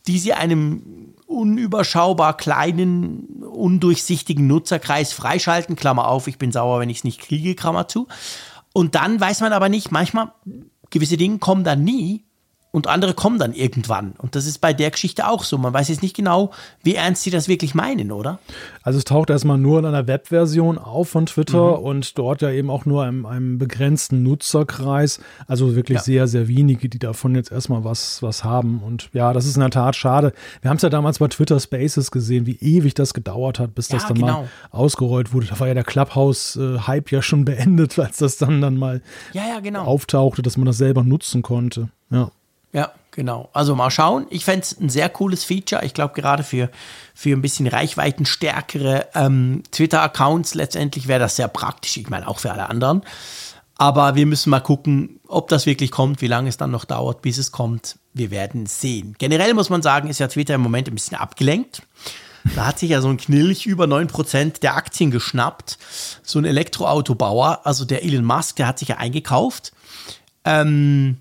[0.08, 5.76] die sie einem unüberschaubar kleinen, undurchsichtigen Nutzerkreis freischalten.
[5.76, 8.08] Klammer auf, ich bin sauer, wenn ich es nicht kriege, Klammer zu.
[8.72, 10.32] Und dann weiß man aber nicht, manchmal
[10.90, 12.24] gewisse Dinge kommen dann nie
[12.78, 14.12] und andere kommen dann irgendwann.
[14.18, 15.58] Und das ist bei der Geschichte auch so.
[15.58, 16.52] Man weiß jetzt nicht genau,
[16.84, 18.38] wie ernst sie das wirklich meinen, oder?
[18.84, 21.84] Also es taucht erstmal nur in einer Webversion auf von Twitter mhm.
[21.84, 25.20] und dort ja eben auch nur in einem begrenzten Nutzerkreis.
[25.48, 26.04] Also wirklich ja.
[26.04, 28.80] sehr, sehr wenige, die davon jetzt erstmal was, was haben.
[28.80, 30.32] Und ja, das ist in der Tat schade.
[30.62, 33.88] Wir haben es ja damals bei Twitter Spaces gesehen, wie ewig das gedauert hat, bis
[33.88, 34.42] ja, das dann genau.
[34.42, 35.48] mal ausgerollt wurde.
[35.48, 39.02] Da war ja der Clubhouse-Hype ja schon beendet, als das dann, dann mal
[39.32, 39.82] ja, genau.
[39.82, 41.88] auftauchte, dass man das selber nutzen konnte.
[42.10, 42.30] Ja.
[42.72, 43.48] Ja, genau.
[43.52, 44.26] Also mal schauen.
[44.30, 45.84] Ich fände es ein sehr cooles Feature.
[45.84, 46.70] Ich glaube, gerade für,
[47.14, 51.96] für ein bisschen reichweitenstärkere ähm, Twitter-Accounts letztendlich wäre das sehr praktisch.
[51.96, 53.02] Ich meine, auch für alle anderen.
[53.80, 57.22] Aber wir müssen mal gucken, ob das wirklich kommt, wie lange es dann noch dauert,
[57.22, 57.96] bis es kommt.
[58.12, 59.14] Wir werden sehen.
[59.18, 61.82] Generell muss man sagen, ist ja Twitter im Moment ein bisschen abgelenkt.
[62.56, 65.78] Da hat sich ja so ein Knilch über 9% der Aktien geschnappt.
[66.22, 69.72] So ein Elektroautobauer, also der Elon Musk, der hat sich ja eingekauft.
[70.44, 71.18] Ähm,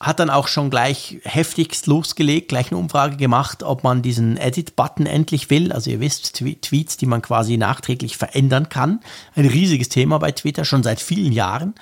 [0.00, 5.06] hat dann auch schon gleich heftigst losgelegt, gleich eine Umfrage gemacht, ob man diesen Edit-Button
[5.06, 5.72] endlich will.
[5.72, 9.00] Also ihr wisst, Tweets, die man quasi nachträglich verändern kann.
[9.34, 11.74] Ein riesiges Thema bei Twitter, schon seit vielen Jahren.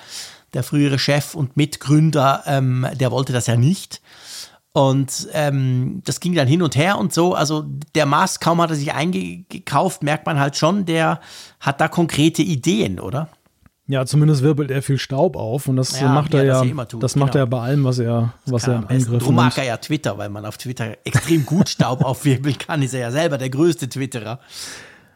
[0.53, 4.01] Der frühere Chef und Mitgründer, ähm, der wollte das ja nicht.
[4.71, 7.33] Und ähm, das ging dann hin und her und so.
[7.33, 7.65] Also
[7.95, 11.21] der Mars, kaum hat er sich eingekauft, merkt man halt schon, der
[11.59, 13.29] hat da konkrete Ideen, oder?
[13.87, 17.13] Ja, zumindest wirbelt er viel Staub auf und das ja, macht er ja, das, das
[17.13, 17.25] genau.
[17.25, 19.21] macht er bei allem, was er, was er im Angriff nimmt.
[19.21, 22.81] Darum mag er ja Twitter, weil man auf Twitter extrem gut Staub aufwirbeln kann.
[22.81, 24.39] Ist er ja selber der größte Twitterer.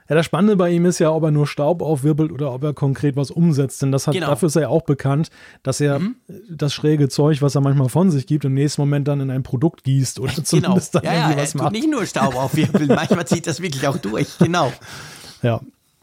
[0.07, 2.73] Ja, das Spannende bei ihm ist ja, ob er nur Staub aufwirbelt oder ob er
[2.73, 3.81] konkret was umsetzt.
[3.83, 4.27] Denn das hat, genau.
[4.27, 5.29] dafür ist er ja auch bekannt,
[5.61, 6.15] dass er mhm.
[6.49, 9.43] das schräge Zeug, was er manchmal von sich gibt, im nächsten Moment dann in ein
[9.43, 10.43] Produkt gießt oder genau.
[10.43, 11.71] zumindest dann ja, irgendwie ja, was macht.
[11.73, 14.37] Nicht nur Staub aufwirbeln, manchmal zieht das wirklich auch durch.
[14.39, 14.73] Genau.
[15.43, 15.61] Ja,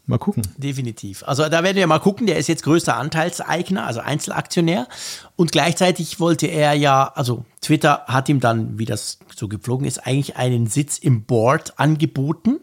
[0.09, 0.43] Mal gucken.
[0.55, 1.23] Definitiv.
[1.27, 2.27] Also da werden wir mal gucken.
[2.27, 4.87] Der ist jetzt größter Anteilseigner, also Einzelaktionär.
[5.35, 10.07] Und gleichzeitig wollte er ja, also Twitter hat ihm dann, wie das so gepflogen ist,
[10.07, 12.61] eigentlich einen Sitz im Board angeboten.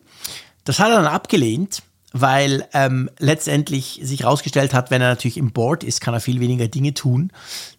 [0.64, 1.82] Das hat er dann abgelehnt,
[2.14, 6.40] weil ähm, letztendlich sich herausgestellt hat, wenn er natürlich im Board ist, kann er viel
[6.40, 7.30] weniger Dinge tun.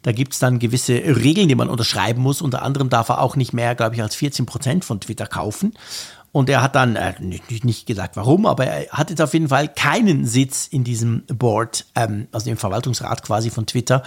[0.03, 2.43] Da gibt es dann gewisse Regeln, die man unterschreiben muss.
[2.43, 5.73] Unter anderem darf er auch nicht mehr, glaube ich, als 14 Prozent von Twitter kaufen.
[6.35, 9.47] Und er hat dann, äh, nicht, nicht gesagt warum, aber er hat jetzt auf jeden
[9.47, 14.03] Fall keinen Sitz in diesem Board, ähm, also im Verwaltungsrat quasi von Twitter,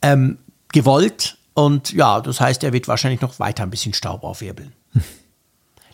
[0.00, 0.38] ähm,
[0.68, 1.36] gewollt.
[1.52, 4.72] Und ja, das heißt, er wird wahrscheinlich noch weiter ein bisschen Staub aufwirbeln.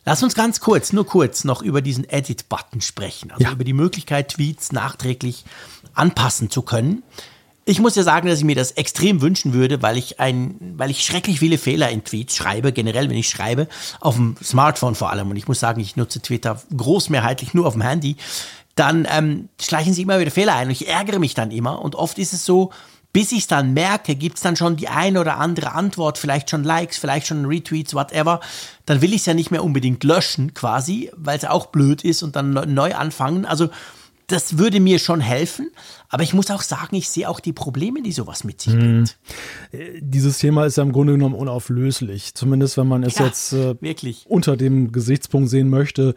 [0.05, 3.31] Lass uns ganz kurz, nur kurz, noch über diesen Edit-Button sprechen.
[3.31, 3.53] Also ja.
[3.53, 5.47] über die Möglichkeit, Tweets nachträglich
[5.95, 7.05] anpassen zu können.
[7.71, 10.91] Ich muss ja sagen, dass ich mir das extrem wünschen würde, weil ich ein, weil
[10.91, 13.69] ich schrecklich viele Fehler in Tweets schreibe, generell, wenn ich schreibe,
[14.01, 15.31] auf dem Smartphone vor allem.
[15.31, 18.17] Und ich muss sagen, ich nutze Twitter großmehrheitlich nur auf dem Handy.
[18.75, 21.81] Dann ähm, schleichen sich immer wieder Fehler ein und ich ärgere mich dann immer.
[21.81, 22.73] Und oft ist es so,
[23.13, 26.51] bis ich es dann merke, gibt es dann schon die eine oder andere Antwort, vielleicht
[26.51, 28.41] schon Likes, vielleicht schon Retweets, whatever.
[28.85, 32.25] Dann will ich es ja nicht mehr unbedingt löschen, quasi, weil es auch blöd ist
[32.25, 33.47] und dann neu anfangen.
[33.47, 33.69] Also
[34.27, 35.71] das würde mir schon helfen.
[36.11, 39.17] Aber ich muss auch sagen, ich sehe auch die Probleme, die sowas mit sich bringt.
[39.71, 39.79] Hm.
[40.01, 42.35] Dieses Thema ist ja im Grunde genommen unauflöslich.
[42.35, 43.77] Zumindest wenn man es ja, jetzt äh,
[44.27, 46.15] unter dem Gesichtspunkt sehen möchte.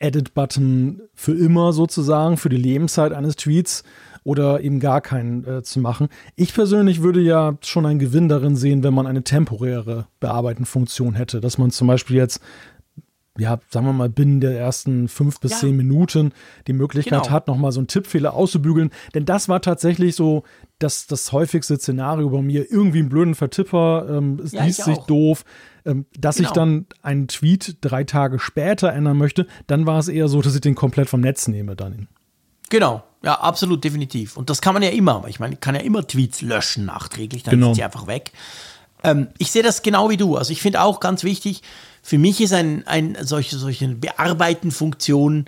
[0.00, 3.84] Edit-Button für immer sozusagen, für die Lebenszeit eines Tweets
[4.24, 6.08] oder eben gar keinen äh, zu machen.
[6.36, 11.40] Ich persönlich würde ja schon einen Gewinn darin sehen, wenn man eine temporäre Bearbeiten-Funktion hätte,
[11.40, 12.40] dass man zum Beispiel jetzt
[13.38, 15.58] ja, sagen wir mal, binnen der ersten fünf bis ja.
[15.58, 16.32] zehn Minuten
[16.66, 17.32] die Möglichkeit genau.
[17.32, 18.90] hat, nochmal so einen Tippfehler auszubügeln.
[19.14, 20.42] Denn das war tatsächlich so
[20.78, 22.70] das, das häufigste Szenario bei mir.
[22.70, 25.44] Irgendwie einen blöden Vertipper, ähm, es ja, liest sich doof.
[25.86, 26.48] Ähm, dass genau.
[26.48, 30.54] ich dann einen Tweet drei Tage später ändern möchte, dann war es eher so, dass
[30.54, 32.08] ich den komplett vom Netz nehme dann.
[32.68, 34.36] Genau, ja, absolut, definitiv.
[34.36, 35.24] Und das kann man ja immer.
[35.28, 37.66] Ich meine, ich kann ja immer Tweets löschen nachträglich, dann genau.
[37.68, 38.32] sind sie einfach weg.
[39.02, 40.36] Ähm, ich sehe das genau wie du.
[40.36, 41.62] Also ich finde auch ganz wichtig,
[42.02, 45.46] für mich ist ein, ein solche, solche Bearbeiten-Funktion,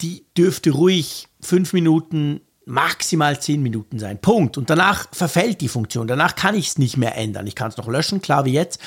[0.00, 4.20] die dürfte ruhig fünf Minuten, maximal zehn Minuten sein.
[4.20, 4.58] Punkt.
[4.58, 6.06] Und danach verfällt die Funktion.
[6.06, 7.46] Danach kann ich es nicht mehr ändern.
[7.46, 8.80] Ich kann es noch löschen, klar wie jetzt.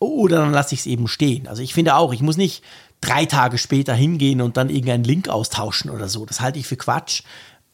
[0.00, 1.46] Oder dann lasse ich es eben stehen.
[1.46, 2.64] Also ich finde auch, ich muss nicht
[3.00, 6.26] drei Tage später hingehen und dann irgendeinen Link austauschen oder so.
[6.26, 7.22] Das halte ich für Quatsch.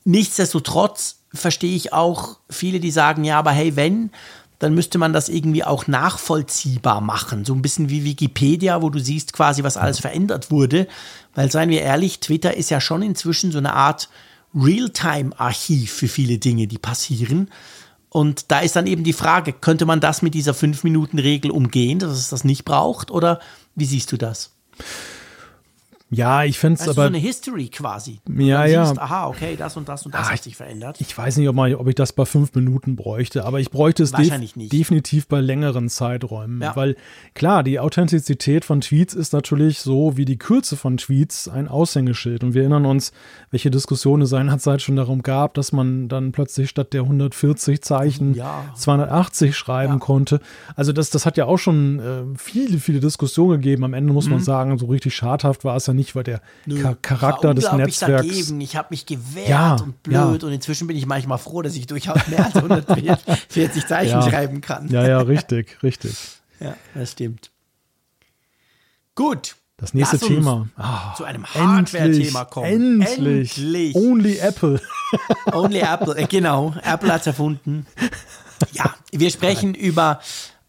[0.04, 4.10] Nichtsdestotrotz verstehe ich auch viele, die sagen, ja, aber hey, wenn,
[4.58, 7.44] dann müsste man das irgendwie auch nachvollziehbar machen.
[7.44, 10.88] So ein bisschen wie Wikipedia, wo du siehst quasi, was alles verändert wurde.
[11.34, 14.08] Weil, seien wir ehrlich, Twitter ist ja schon inzwischen so eine Art
[14.54, 17.50] Realtime-Archiv für viele Dinge, die passieren.
[18.08, 22.12] Und da ist dann eben die Frage, könnte man das mit dieser 5-Minuten-Regel umgehen, dass
[22.12, 23.10] es das nicht braucht?
[23.10, 23.40] Oder
[23.74, 24.52] wie siehst du das?
[26.10, 26.94] Ja, ich finde es aber.
[26.94, 28.20] so eine History quasi.
[28.28, 28.86] Ja, ja.
[28.86, 31.00] Siehst, aha, okay, das und das und das ah, hat sich verändert.
[31.00, 34.02] Ich weiß nicht, ob, man, ob ich das bei fünf Minuten bräuchte, aber ich bräuchte
[34.02, 36.62] es def definitiv bei längeren Zeiträumen.
[36.62, 36.74] Ja.
[36.76, 36.96] Weil
[37.34, 42.42] klar, die Authentizität von Tweets ist natürlich so wie die Kürze von Tweets ein Aushängeschild.
[42.42, 43.12] Und wir erinnern uns,
[43.50, 48.34] welche Diskussionen es seinerzeit schon darum gab, dass man dann plötzlich statt der 140 Zeichen
[48.34, 48.64] ja.
[48.74, 49.98] 280 schreiben ja.
[49.98, 50.40] konnte.
[50.74, 53.84] Also das, das hat ja auch schon äh, viele, viele Diskussionen gegeben.
[53.84, 54.32] Am Ende muss mhm.
[54.32, 58.26] man sagen, so richtig schadhaft war es ja nicht, weil der Nö, Charakter des Netzwerks.
[58.26, 58.60] Dagegen.
[58.60, 60.48] Ich habe mich gewehrt ja, und blöd ja.
[60.48, 64.88] und inzwischen bin ich manchmal froh, dass ich durchaus mehr als 140 Zeichen schreiben kann.
[64.88, 66.16] Ja, ja, richtig, richtig.
[66.60, 67.52] Ja, das stimmt.
[69.14, 69.54] Gut.
[69.76, 70.68] Das nächste Thema.
[70.76, 73.00] Oh, zu einem Hardware-Thema kommen.
[73.00, 73.58] Endlich.
[73.58, 73.94] endlich.
[73.94, 74.80] Only Apple.
[75.52, 76.74] Only Apple, äh, genau.
[76.82, 77.86] Apple hat es erfunden.
[78.72, 80.20] Ja, wir sprechen über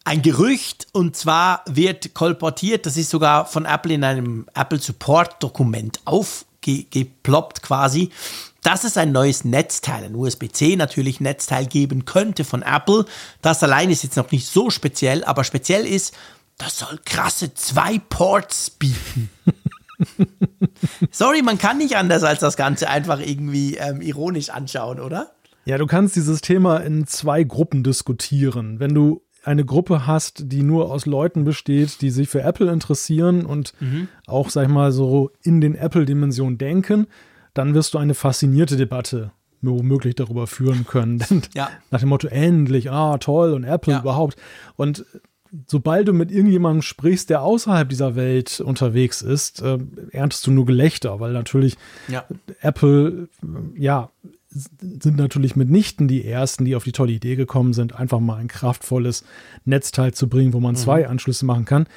[0.09, 5.43] ein Gerücht und zwar wird kolportiert, das ist sogar von Apple in einem Apple Support
[5.43, 8.09] Dokument aufgeploppt quasi,
[8.63, 13.05] dass es ein neues Netzteil, ein USB-C natürlich Netzteil geben könnte von Apple.
[13.43, 16.15] Das allein ist jetzt noch nicht so speziell, aber speziell ist,
[16.57, 19.29] das soll krasse zwei Ports bieten.
[21.11, 25.29] Sorry, man kann nicht anders als das Ganze einfach irgendwie ähm, ironisch anschauen, oder?
[25.65, 28.79] Ja, du kannst dieses Thema in zwei Gruppen diskutieren.
[28.79, 33.45] Wenn du eine Gruppe hast, die nur aus Leuten besteht, die sich für Apple interessieren
[33.45, 34.07] und mhm.
[34.27, 37.07] auch, sag ich mal, so in den Apple-Dimensionen denken,
[37.53, 41.23] dann wirst du eine faszinierte Debatte womöglich darüber führen können.
[41.53, 41.69] ja.
[41.91, 43.99] Nach dem Motto, endlich, ah, toll und Apple ja.
[43.99, 44.37] überhaupt.
[44.77, 45.05] Und
[45.67, 49.79] sobald du mit irgendjemandem sprichst, der außerhalb dieser Welt unterwegs ist, äh,
[50.11, 52.25] erntest du nur Gelächter, weil natürlich ja.
[52.61, 53.29] Apple,
[53.75, 54.11] ja,
[54.79, 58.47] sind natürlich mitnichten die ersten, die auf die tolle Idee gekommen sind, einfach mal ein
[58.47, 59.23] kraftvolles
[59.65, 60.79] Netzteil zu bringen, wo man mhm.
[60.79, 61.87] zwei Anschlüsse machen kann.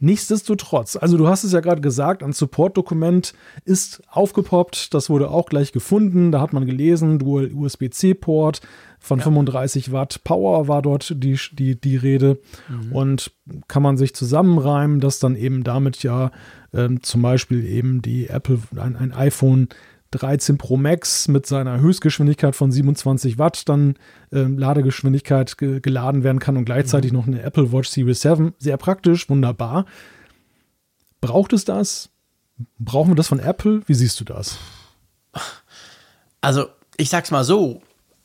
[0.00, 3.32] Nichtsdestotrotz, also du hast es ja gerade gesagt, ein Support-Dokument
[3.64, 8.60] ist aufgepoppt, das wurde auch gleich gefunden, da hat man gelesen, Dual USB-C-Port
[8.98, 9.24] von ja.
[9.24, 12.38] 35 Watt Power war dort die, die, die Rede
[12.68, 12.92] mhm.
[12.92, 13.30] und
[13.68, 16.32] kann man sich zusammenreimen, dass dann eben damit ja
[16.74, 19.68] ähm, zum Beispiel eben die Apple, ein, ein iPhone
[20.14, 23.96] 13 Pro Max mit seiner Höchstgeschwindigkeit von 27 Watt dann
[24.32, 27.18] äh, Ladegeschwindigkeit ge geladen werden kann und gleichzeitig mhm.
[27.18, 28.54] noch eine Apple Watch Series 7.
[28.58, 29.86] Sehr praktisch, wunderbar.
[31.20, 32.10] Braucht es das?
[32.78, 33.82] Brauchen wir das von Apple?
[33.86, 34.58] Wie siehst du das?
[36.40, 36.66] Also,
[36.96, 37.82] ich sag's mal so,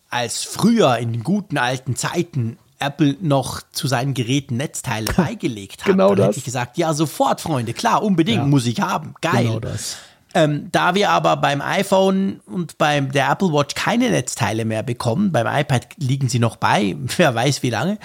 [0.10, 5.92] als früher in den guten alten Zeiten Apple noch zu seinen Geräten Netzteile beigelegt hat,
[5.92, 6.28] genau dann das.
[6.28, 8.46] hätte ich gesagt, ja, sofort, Freunde, klar, unbedingt, ja.
[8.46, 9.16] muss ich haben.
[9.22, 9.46] Geil.
[9.46, 9.98] Genau das.
[10.36, 15.32] Ähm, da wir aber beim iPhone und beim der Apple Watch keine Netzteile mehr bekommen,
[15.32, 17.98] beim iPad liegen sie noch bei, wer weiß wie lange,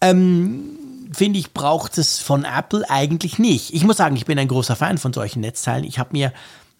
[0.00, 0.78] ähm,
[1.12, 3.72] finde ich, braucht es von Apple eigentlich nicht.
[3.74, 5.84] Ich muss sagen, ich bin ein großer Fan von solchen Netzteilen.
[5.84, 6.32] Ich habe mir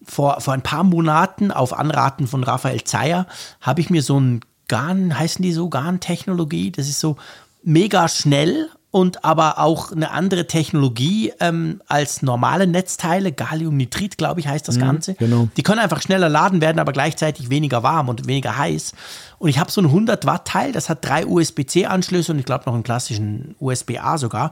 [0.05, 3.27] vor, vor ein paar Monaten auf Anraten von Raphael Zeyer,
[3.61, 7.17] habe ich mir so ein GAN, heißen die so, GAN-Technologie, das ist so
[7.62, 13.31] mega schnell und aber auch eine andere Technologie ähm, als normale Netzteile.
[13.31, 15.15] Galliumnitrid, glaube ich, heißt das mhm, Ganze.
[15.15, 15.49] Genau.
[15.57, 18.93] Die können einfach schneller laden werden, aber gleichzeitig weniger warm und weniger heiß.
[19.39, 22.65] Und ich habe so ein 100 Watt Teil, das hat drei USB-C-Anschlüsse und ich glaube
[22.67, 24.51] noch einen klassischen USB-A sogar.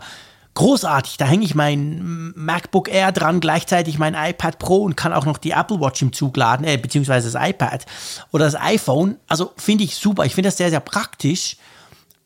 [0.54, 5.24] Großartig, da hänge ich mein MacBook Air dran, gleichzeitig mein iPad Pro und kann auch
[5.24, 7.86] noch die Apple Watch im Zug laden, äh, beziehungsweise das iPad
[8.32, 9.16] oder das iPhone.
[9.28, 11.56] Also finde ich super, ich finde das sehr, sehr praktisch.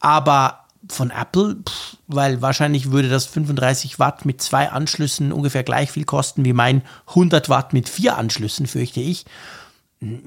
[0.01, 5.91] Aber von Apple, pff, weil wahrscheinlich würde das 35 Watt mit zwei Anschlüssen ungefähr gleich
[5.91, 9.25] viel kosten wie mein 100 Watt mit vier Anschlüssen, fürchte ich.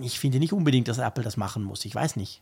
[0.01, 1.83] Ich finde nicht unbedingt, dass Apple das machen muss.
[1.83, 2.41] Ich weiß nicht.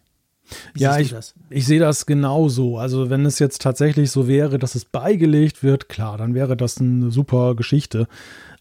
[0.73, 1.15] Wie ja, ich,
[1.49, 2.77] ich sehe das genauso.
[2.77, 6.80] Also wenn es jetzt tatsächlich so wäre, dass es beigelegt wird, klar, dann wäre das
[6.80, 8.07] eine super Geschichte.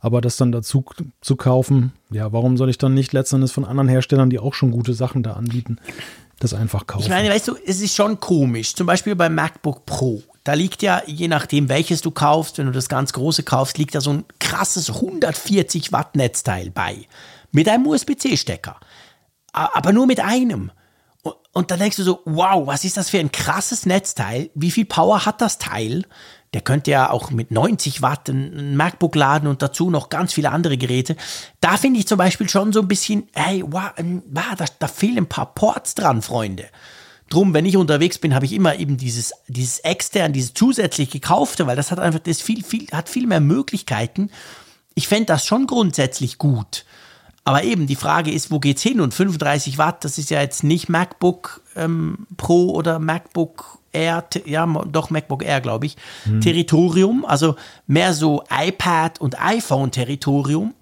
[0.01, 0.85] Aber das dann dazu
[1.21, 4.71] zu kaufen, ja, warum soll ich dann nicht letztendlich von anderen Herstellern, die auch schon
[4.71, 5.79] gute Sachen da anbieten,
[6.43, 7.05] das einfach kaufen.
[7.05, 8.75] Ich meine, weißt du, es ist schon komisch.
[8.75, 10.23] Zum Beispiel beim MacBook Pro.
[10.45, 13.95] Da liegt ja, je nachdem, welches du kaufst, wenn du das ganz große kaufst, liegt
[13.95, 17.07] da so ein krasses 140 Watt Netzteil bei.
[17.53, 18.81] Mit einem USB-C-Stecker.
[19.53, 20.73] Aber nur mit einem.
[21.53, 24.51] Und dann denkst du so, wow, was ist das für ein krasses Netzteil?
[24.55, 26.05] Wie viel Power hat das Teil?
[26.55, 30.51] Der könnte ja auch mit 90 Watt ein MacBook laden und dazu noch ganz viele
[30.51, 31.17] andere Geräte.
[31.61, 35.29] Da finde ich zum Beispiel schon so ein bisschen, hey, wow, da, da fehlen ein
[35.29, 36.67] paar Ports dran, Freunde.
[37.31, 41.67] Drum, wenn ich unterwegs bin, habe ich immer eben dieses, dieses extern, dieses zusätzlich gekaufte,
[41.67, 44.31] weil das hat einfach, das viel, viel, hat viel mehr Möglichkeiten.
[44.95, 46.85] Ich fände das schon grundsätzlich gut.
[47.45, 49.01] Aber eben, die Frage ist, wo geht's hin?
[49.01, 54.67] Und 35 Watt, das ist ja jetzt nicht MacBook ähm, Pro oder MacBook Air, ja,
[54.67, 56.41] doch MacBook Air, glaube ich, hm.
[56.41, 57.57] Territorium, also
[57.87, 60.75] mehr so iPad und iPhone-Territorium.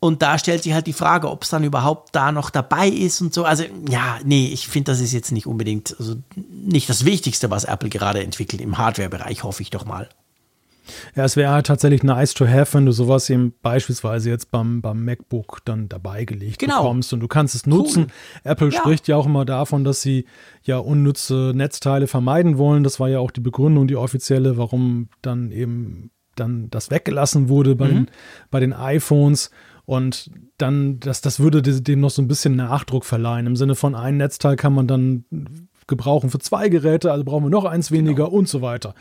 [0.00, 3.20] Und da stellt sich halt die Frage, ob es dann überhaupt da noch dabei ist
[3.20, 3.44] und so.
[3.44, 7.64] Also, ja, nee, ich finde, das ist jetzt nicht unbedingt, also nicht das Wichtigste, was
[7.64, 10.08] Apple gerade entwickelt im Hardware-Bereich, hoffe ich doch mal.
[11.14, 14.80] Ja, es wäre halt tatsächlich nice to have, wenn du sowas eben beispielsweise jetzt beim,
[14.80, 16.82] beim MacBook dann dabei gelegt genau.
[16.82, 18.04] bekommst und du kannst es nutzen.
[18.04, 18.50] Cool.
[18.52, 18.78] Apple ja.
[18.78, 20.24] spricht ja auch immer davon, dass sie
[20.62, 22.84] ja unnütze Netzteile vermeiden wollen.
[22.84, 27.74] Das war ja auch die Begründung, die offizielle, warum dann eben dann das weggelassen wurde
[27.74, 27.94] bei, mhm.
[27.94, 28.10] den,
[28.50, 29.50] bei den iPhones.
[29.84, 33.46] Und dann, das, das würde dem noch so ein bisschen Nachdruck verleihen.
[33.46, 35.24] Im Sinne von ein Netzteil kann man dann
[35.86, 38.36] gebrauchen für zwei Geräte, also brauchen wir noch eins weniger genau.
[38.36, 38.94] und so weiter.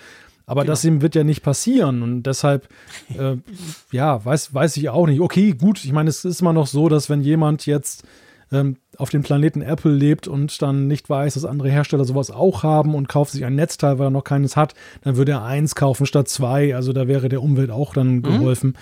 [0.50, 0.72] Aber genau.
[0.72, 2.70] das eben wird ja nicht passieren und deshalb,
[3.16, 3.36] äh,
[3.92, 5.20] ja, weiß, weiß ich auch nicht.
[5.20, 8.04] Okay, gut, ich meine, es ist immer noch so, dass wenn jemand jetzt
[8.52, 12.64] ähm, auf dem Planeten Apple lebt und dann nicht weiß, dass andere Hersteller sowas auch
[12.64, 15.76] haben und kauft sich ein Netzteil, weil er noch keines hat, dann würde er eins
[15.76, 16.76] kaufen statt zwei.
[16.76, 18.22] Also da wäre der Umwelt auch dann mhm.
[18.22, 18.70] geholfen.
[18.70, 18.76] Mhm.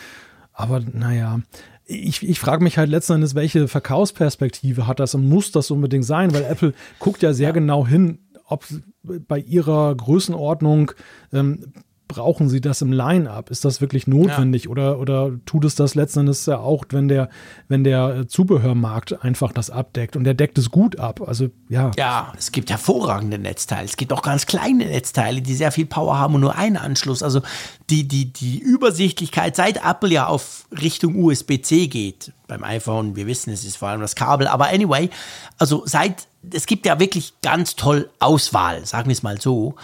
[0.54, 1.40] Aber naja,
[1.86, 6.06] ich, ich frage mich halt letzten Endes, welche Verkaufsperspektive hat das und muss das unbedingt
[6.06, 6.34] sein?
[6.34, 7.54] Weil Apple guckt ja sehr ja.
[7.54, 8.66] genau hin, ob
[9.04, 10.92] bei ihrer Größenordnung
[11.34, 11.74] ähm,
[12.16, 13.52] brauchen sie das im Line-up?
[13.52, 14.64] Ist das wirklich notwendig?
[14.66, 14.70] Ja.
[14.70, 17.30] Oder, oder tut es das letzten Endes ja auch, wenn der,
[17.68, 21.20] wenn der äh, Zubehörmarkt einfach das abdeckt und der deckt es gut ab?
[21.28, 21.92] Also, ja.
[21.98, 23.84] Ja, es gibt hervorragende Netzteile.
[23.84, 27.22] Es gibt auch ganz kleine Netzteile, die sehr viel Power haben und nur einen Anschluss.
[27.22, 27.42] Also,
[27.90, 33.52] die, die, die Übersichtlichkeit, seit Apple ja auf Richtung USB-C geht, beim iPhone, wir wissen,
[33.52, 35.10] es ist vor allem das Kabel, aber anyway,
[35.58, 39.76] also seit, es gibt ja wirklich ganz toll Auswahl, sagen wir es mal so.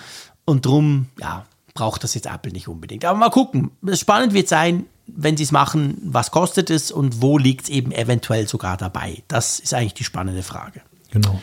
[0.45, 3.05] Und drum, ja, braucht das jetzt Apple nicht unbedingt.
[3.05, 3.71] Aber mal gucken.
[3.93, 7.91] Spannend wird sein, wenn sie es machen, was kostet es und wo liegt es eben
[7.91, 9.23] eventuell sogar dabei.
[9.27, 10.81] Das ist eigentlich die spannende Frage.
[11.11, 11.39] Genau.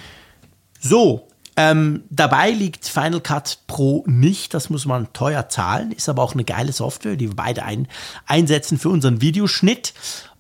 [0.81, 6.23] So, ähm, dabei liegt Final Cut Pro nicht, das muss man teuer zahlen, ist aber
[6.23, 7.89] auch eine geile Software, die wir beide ein,
[8.27, 9.93] einsetzen für unseren Videoschnitt.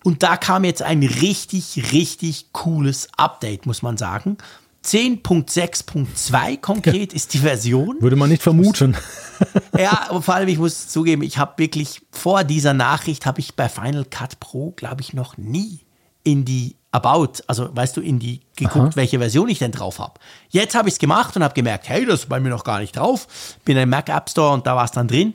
[0.05, 4.39] Und da kam jetzt ein richtig, richtig cooles Update, muss man sagen.
[4.85, 7.97] 10.6.2 konkret ist die Version.
[8.01, 8.97] Würde man nicht vermuten.
[9.79, 13.55] ja, und vor allem, ich muss zugeben, ich habe wirklich vor dieser Nachricht habe ich
[13.55, 15.81] bei Final Cut Pro, glaube ich, noch nie
[16.25, 18.97] in die About, also weißt du, in die geguckt, Aha.
[18.97, 20.15] welche Version ich denn drauf habe.
[20.49, 22.81] Jetzt habe ich es gemacht und habe gemerkt, hey, das ist bei mir noch gar
[22.81, 23.27] nicht drauf.
[23.65, 25.35] Bin im Mac App Store und da war es dann drin.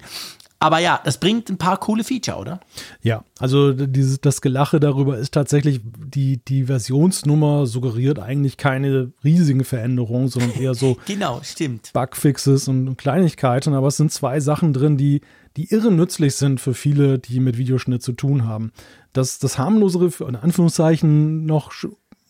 [0.64, 2.62] Aber ja, das bringt ein paar coole Feature, oder?
[3.02, 9.66] Ja, also dieses, das Gelache darüber ist tatsächlich, die, die Versionsnummer suggeriert eigentlich keine riesigen
[9.66, 11.92] Veränderungen, sondern eher so genau, stimmt.
[11.92, 13.74] Bugfixes und Kleinigkeiten.
[13.74, 15.20] Aber es sind zwei Sachen drin, die,
[15.58, 18.72] die irre nützlich sind für viele, die mit Videoschnitt zu tun haben.
[19.12, 21.74] Das, das harmlosere, in Anführungszeichen, noch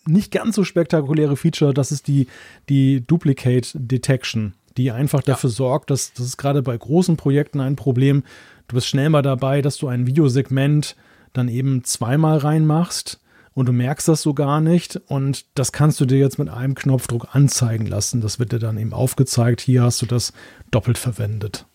[0.07, 2.25] nicht ganz so spektakuläre Feature, das ist die,
[2.67, 5.55] die Duplicate Detection die einfach dafür ja.
[5.55, 8.23] sorgt, dass das ist gerade bei großen Projekten ein Problem.
[8.67, 10.95] Du bist schnell mal dabei, dass du ein Videosegment
[11.33, 13.19] dann eben zweimal reinmachst
[13.53, 16.75] und du merkst das so gar nicht und das kannst du dir jetzt mit einem
[16.75, 18.21] Knopfdruck anzeigen lassen.
[18.21, 19.61] Das wird dir dann eben aufgezeigt.
[19.61, 20.33] Hier hast du das
[20.71, 21.65] doppelt verwendet.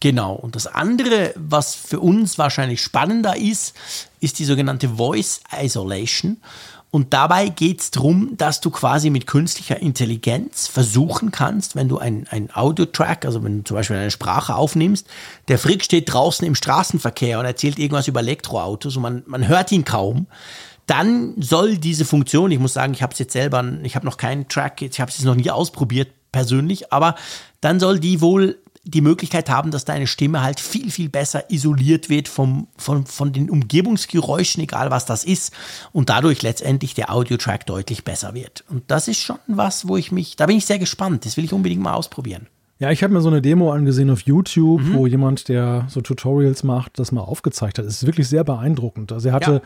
[0.00, 0.34] Genau.
[0.34, 3.76] Und das andere, was für uns wahrscheinlich spannender ist,
[4.20, 6.38] ist die sogenannte Voice Isolation.
[6.92, 11.98] Und dabei geht es darum, dass du quasi mit künstlicher Intelligenz versuchen kannst, wenn du
[11.98, 15.06] ein, ein Audio-Track, also wenn du zum Beispiel eine Sprache aufnimmst,
[15.46, 19.70] der Frick steht draußen im Straßenverkehr und erzählt irgendwas über Elektroautos und man, man hört
[19.70, 20.26] ihn kaum,
[20.86, 24.16] dann soll diese Funktion, ich muss sagen, ich habe es jetzt selber, ich habe noch
[24.16, 27.14] keinen Track, ich habe es noch nie ausprobiert persönlich, aber
[27.60, 32.08] dann soll die wohl die Möglichkeit haben, dass deine Stimme halt viel, viel besser isoliert
[32.08, 35.52] wird vom, von, von den Umgebungsgeräuschen, egal was das ist,
[35.92, 38.64] und dadurch letztendlich der Audiotrack deutlich besser wird.
[38.68, 41.26] Und das ist schon was, wo ich mich, da bin ich sehr gespannt.
[41.26, 42.46] Das will ich unbedingt mal ausprobieren.
[42.78, 44.94] Ja, ich habe mir so eine Demo angesehen auf YouTube, mhm.
[44.94, 47.84] wo jemand, der so Tutorials macht, das mal aufgezeigt hat.
[47.84, 49.12] Es ist wirklich sehr beeindruckend.
[49.12, 49.60] Also er hatte ja.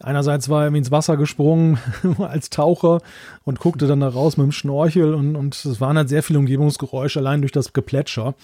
[0.00, 1.78] Einerseits war er ins Wasser gesprungen
[2.18, 3.00] als Taucher
[3.44, 6.38] und guckte dann da raus mit dem Schnorchel und, und es waren halt sehr viele
[6.38, 8.34] Umgebungsgeräusche allein durch das Geplätscher.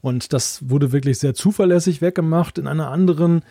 [0.00, 2.58] Und das wurde wirklich sehr zuverlässig weggemacht.
[2.58, 3.42] In einer anderen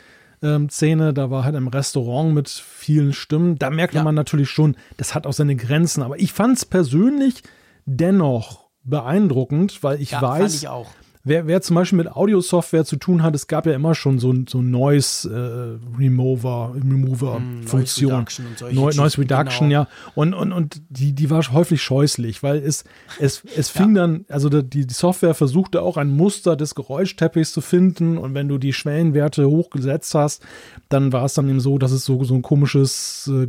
[0.44, 3.58] ähm, Szene, da war halt im Restaurant mit vielen Stimmen.
[3.58, 4.04] Da merkte ja.
[4.04, 6.04] man natürlich schon, das hat auch seine Grenzen.
[6.04, 7.44] Aber ich fand es persönlich
[7.86, 10.88] dennoch beeindruckend, weil ich ja, weiß, ich auch.
[11.24, 14.34] Wer, wer zum Beispiel mit Audio-Software zu tun hat, es gab ja immer schon so,
[14.48, 17.66] so Noise äh, Remover, Remover mm.
[17.72, 19.82] Noise Reduction, no, Noise Reduction genau.
[19.84, 19.88] ja.
[20.16, 22.86] Und, und, und die, die war häufig scheußlich, weil es,
[23.20, 24.02] es, es fing ja.
[24.02, 28.48] dann, also die, die Software versuchte auch ein Muster des Geräuschteppichs zu finden und wenn
[28.48, 30.44] du die Schwellenwerte hochgesetzt hast,
[30.90, 33.48] dann war es dann eben so, dass es so, so ein komisches äh,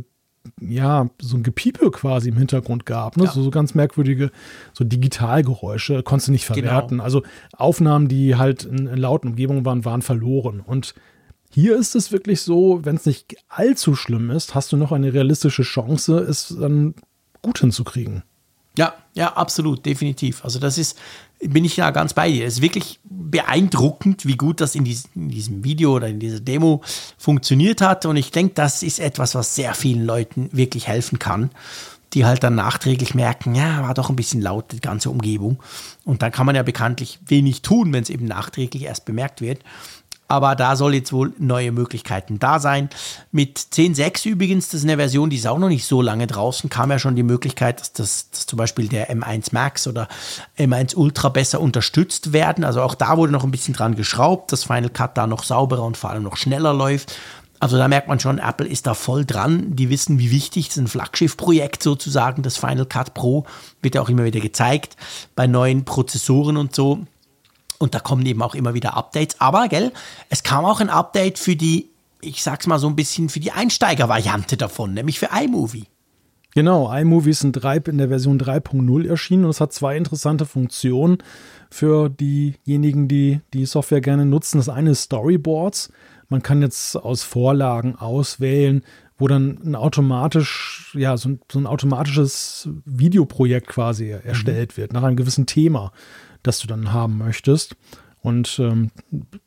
[0.59, 3.17] ja, so ein Gepiepe quasi im Hintergrund gab.
[3.17, 3.25] Ne?
[3.25, 3.31] Ja.
[3.31, 4.31] So, so ganz merkwürdige,
[4.73, 6.67] so Digitalgeräusche, konntest du nicht genau.
[6.67, 6.97] verwerten.
[6.97, 7.03] Genau.
[7.03, 7.23] Also
[7.55, 10.59] Aufnahmen, die halt in, in lauten Umgebungen waren, waren verloren.
[10.59, 10.95] Und
[11.49, 15.13] hier ist es wirklich so, wenn es nicht allzu schlimm ist, hast du noch eine
[15.13, 16.95] realistische Chance, es dann
[17.41, 18.23] gut hinzukriegen.
[18.77, 20.43] Ja, ja, absolut, definitiv.
[20.43, 20.97] Also das ist,
[21.39, 22.45] bin ich ja ganz bei dir.
[22.45, 26.39] Es ist wirklich beeindruckend, wie gut das in, dies, in diesem Video oder in dieser
[26.39, 26.81] Demo
[27.17, 28.05] funktioniert hat.
[28.05, 31.51] Und ich denke, das ist etwas, was sehr vielen Leuten wirklich helfen kann,
[32.13, 35.61] die halt dann nachträglich merken, ja, war doch ein bisschen laut, die ganze Umgebung.
[36.03, 39.59] Und dann kann man ja bekanntlich wenig tun, wenn es eben nachträglich erst bemerkt wird.
[40.33, 42.89] Aber da soll jetzt wohl neue Möglichkeiten da sein.
[43.31, 46.71] Mit 10.6 übrigens, das ist eine Version, die ist auch noch nicht so lange draußen,
[46.71, 50.07] kam ja schon die Möglichkeit, dass, das, dass zum Beispiel der M1 Max oder
[50.57, 52.63] M1 Ultra besser unterstützt werden.
[52.63, 55.83] Also auch da wurde noch ein bisschen dran geschraubt, dass Final Cut da noch sauberer
[55.83, 57.15] und vor allem noch schneller läuft.
[57.59, 59.75] Also da merkt man schon, Apple ist da voll dran.
[59.75, 62.41] Die wissen, wie wichtig das ist ein Flaggschiff-Projekt sozusagen.
[62.41, 63.45] Das Final Cut Pro
[63.83, 64.97] wird ja auch immer wieder gezeigt
[65.35, 67.05] bei neuen Prozessoren und so.
[67.79, 69.39] Und da kommen eben auch immer wieder Updates.
[69.39, 69.91] Aber, gell,
[70.29, 71.89] es kam auch ein Update für die,
[72.21, 75.87] ich sag's mal so ein bisschen, für die Einsteiger-Variante davon, nämlich für iMovie.
[76.55, 80.45] Genau, iMovie ist in, 3, in der Version 3.0 erschienen und es hat zwei interessante
[80.45, 81.17] Funktionen
[81.71, 84.59] für diejenigen, die die Software gerne nutzen.
[84.59, 85.91] Das eine ist Storyboards.
[86.29, 88.83] Man kann jetzt aus Vorlagen auswählen,
[89.17, 94.81] wo dann ein automatisch, ja, so ein, so ein automatisches Videoprojekt quasi erstellt mhm.
[94.81, 95.91] wird, nach einem gewissen Thema,
[96.43, 97.75] das du dann haben möchtest.
[98.21, 98.91] Und ähm,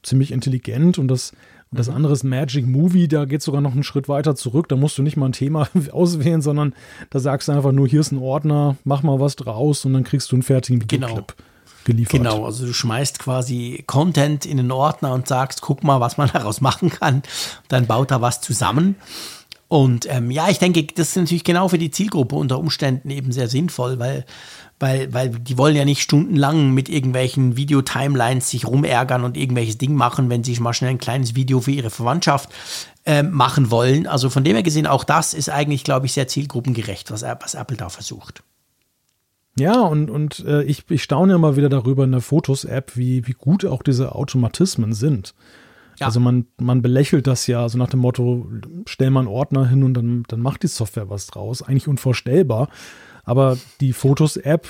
[0.03, 1.33] ziemlich intelligent und das
[1.73, 1.97] und das mhm.
[1.97, 4.69] andere ist Magic Movie, da geht es sogar noch einen Schritt weiter zurück.
[4.69, 6.75] Da musst du nicht mal ein Thema auswählen, sondern
[7.11, 10.05] da sagst du einfach nur, hier ist ein Ordner, mach mal was draus und dann
[10.05, 11.37] kriegst du einen fertigen Videoclip.
[11.37, 11.47] Genau
[11.87, 12.13] geliefert.
[12.13, 16.29] Genau, also du schmeißt quasi Content in den Ordner und sagst, guck mal, was man
[16.33, 17.23] daraus machen kann.
[17.69, 18.97] Dann baut er was zusammen.
[19.69, 23.33] Und ähm, ja, ich denke, das ist natürlich genau für die Zielgruppe unter Umständen eben
[23.33, 24.25] sehr sinnvoll, weil,
[24.79, 29.95] weil, weil die wollen ja nicht stundenlang mit irgendwelchen Videotimelines sich rumärgern und irgendwelches Ding
[29.95, 32.51] machen, wenn sie mal schnell ein kleines Video für ihre Verwandtschaft
[33.05, 34.07] äh, machen wollen.
[34.07, 37.55] Also von dem her gesehen, auch das ist eigentlich, glaube ich, sehr zielgruppengerecht, was, was
[37.55, 38.43] Apple da versucht.
[39.59, 43.33] Ja, und, und äh, ich, ich staune immer wieder darüber in der Fotos-App, wie, wie
[43.33, 45.35] gut auch diese Automatismen sind.
[45.99, 46.07] Ja.
[46.07, 48.47] Also man, man belächelt das ja, so nach dem Motto,
[48.87, 51.63] stell mal einen Ordner hin und dann, dann macht die Software was draus.
[51.63, 52.69] Eigentlich unvorstellbar.
[53.27, 54.67] Aber die Fotos-App,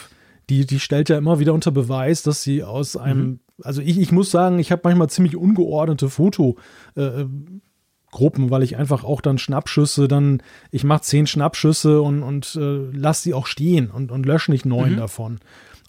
[0.50, 3.40] die, die stellt ja immer wieder unter Beweis, dass sie aus einem, mhm.
[3.62, 6.56] also ich, ich muss sagen, ich habe manchmal ziemlich ungeordnete Foto,
[6.96, 7.26] äh,
[8.10, 12.88] Gruppen, weil ich einfach auch dann Schnappschüsse, dann, ich mache zehn Schnappschüsse und, und äh,
[12.92, 14.96] lass die auch stehen und, und lösche nicht neun mhm.
[14.96, 15.38] davon.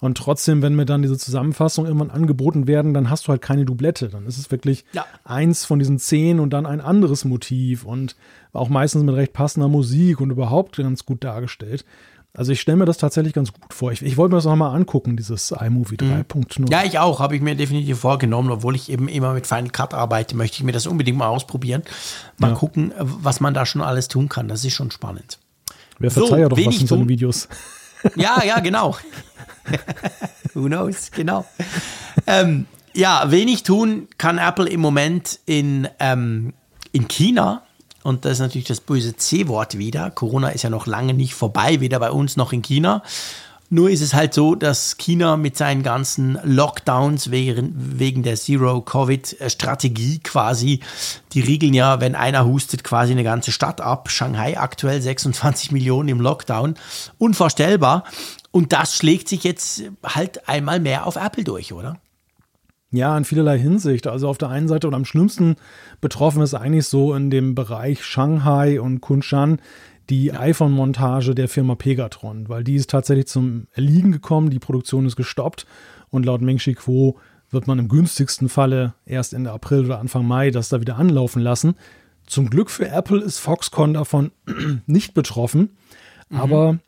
[0.00, 3.64] Und trotzdem, wenn mir dann diese Zusammenfassungen irgendwann angeboten werden, dann hast du halt keine
[3.64, 4.08] Doublette.
[4.08, 5.04] Dann ist es wirklich ja.
[5.24, 8.14] eins von diesen zehn und dann ein anderes Motiv und
[8.52, 11.84] auch meistens mit recht passender Musik und überhaupt ganz gut dargestellt.
[12.34, 13.90] Also ich stelle mir das tatsächlich ganz gut vor.
[13.90, 16.60] Ich, ich wollte mir das auch mal angucken, dieses iMovie 3.0.
[16.60, 16.66] Mhm.
[16.68, 19.94] Ja, ich auch, habe ich mir definitiv vorgenommen, obwohl ich eben immer mit Final Cut
[19.94, 21.82] arbeite, möchte ich mir das unbedingt mal ausprobieren.
[22.36, 22.54] Mal ja.
[22.54, 24.46] gucken, was man da schon alles tun kann.
[24.46, 25.38] Das ist schon spannend.
[25.98, 27.48] Wer verzeiht so, ja doch was in seinen Videos.
[28.14, 28.96] Ja, ja, genau.
[30.54, 31.44] Who knows, genau.
[32.28, 36.54] ähm, ja, wenig tun kann Apple im Moment in, ähm,
[36.92, 37.62] in China.
[38.08, 40.10] Und das ist natürlich das böse C-Wort wieder.
[40.10, 43.02] Corona ist ja noch lange nicht vorbei, weder bei uns noch in China.
[43.68, 50.20] Nur ist es halt so, dass China mit seinen ganzen Lockdowns wegen, wegen der Zero-Covid-Strategie
[50.20, 50.80] quasi,
[51.34, 54.10] die riegeln ja, wenn einer hustet, quasi eine ganze Stadt ab.
[54.10, 56.76] Shanghai aktuell 26 Millionen im Lockdown.
[57.18, 58.04] Unvorstellbar.
[58.52, 61.98] Und das schlägt sich jetzt halt einmal mehr auf Apple durch, oder?
[62.90, 64.06] Ja, in vielerlei Hinsicht.
[64.06, 65.56] Also auf der einen Seite und am schlimmsten
[66.00, 69.60] betroffen ist eigentlich so in dem Bereich Shanghai und Kunshan
[70.08, 75.16] die iPhone-Montage der Firma Pegatron, weil die ist tatsächlich zum Erliegen gekommen, die Produktion ist
[75.16, 75.66] gestoppt
[76.08, 77.18] und laut Meng Chi Kuo
[77.50, 81.42] wird man im günstigsten Falle erst Ende April oder Anfang Mai das da wieder anlaufen
[81.42, 81.74] lassen.
[82.26, 84.32] Zum Glück für Apple ist Foxconn davon
[84.86, 85.76] nicht betroffen,
[86.30, 86.40] mhm.
[86.40, 86.78] aber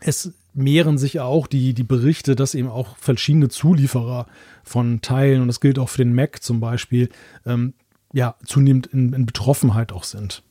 [0.00, 4.26] es mehren sich auch die, die Berichte, dass eben auch verschiedene Zulieferer
[4.64, 7.08] von Teilen, und das gilt auch für den Mac zum Beispiel,
[7.46, 7.74] ähm,
[8.12, 10.42] ja, zunehmend in, in Betroffenheit auch sind.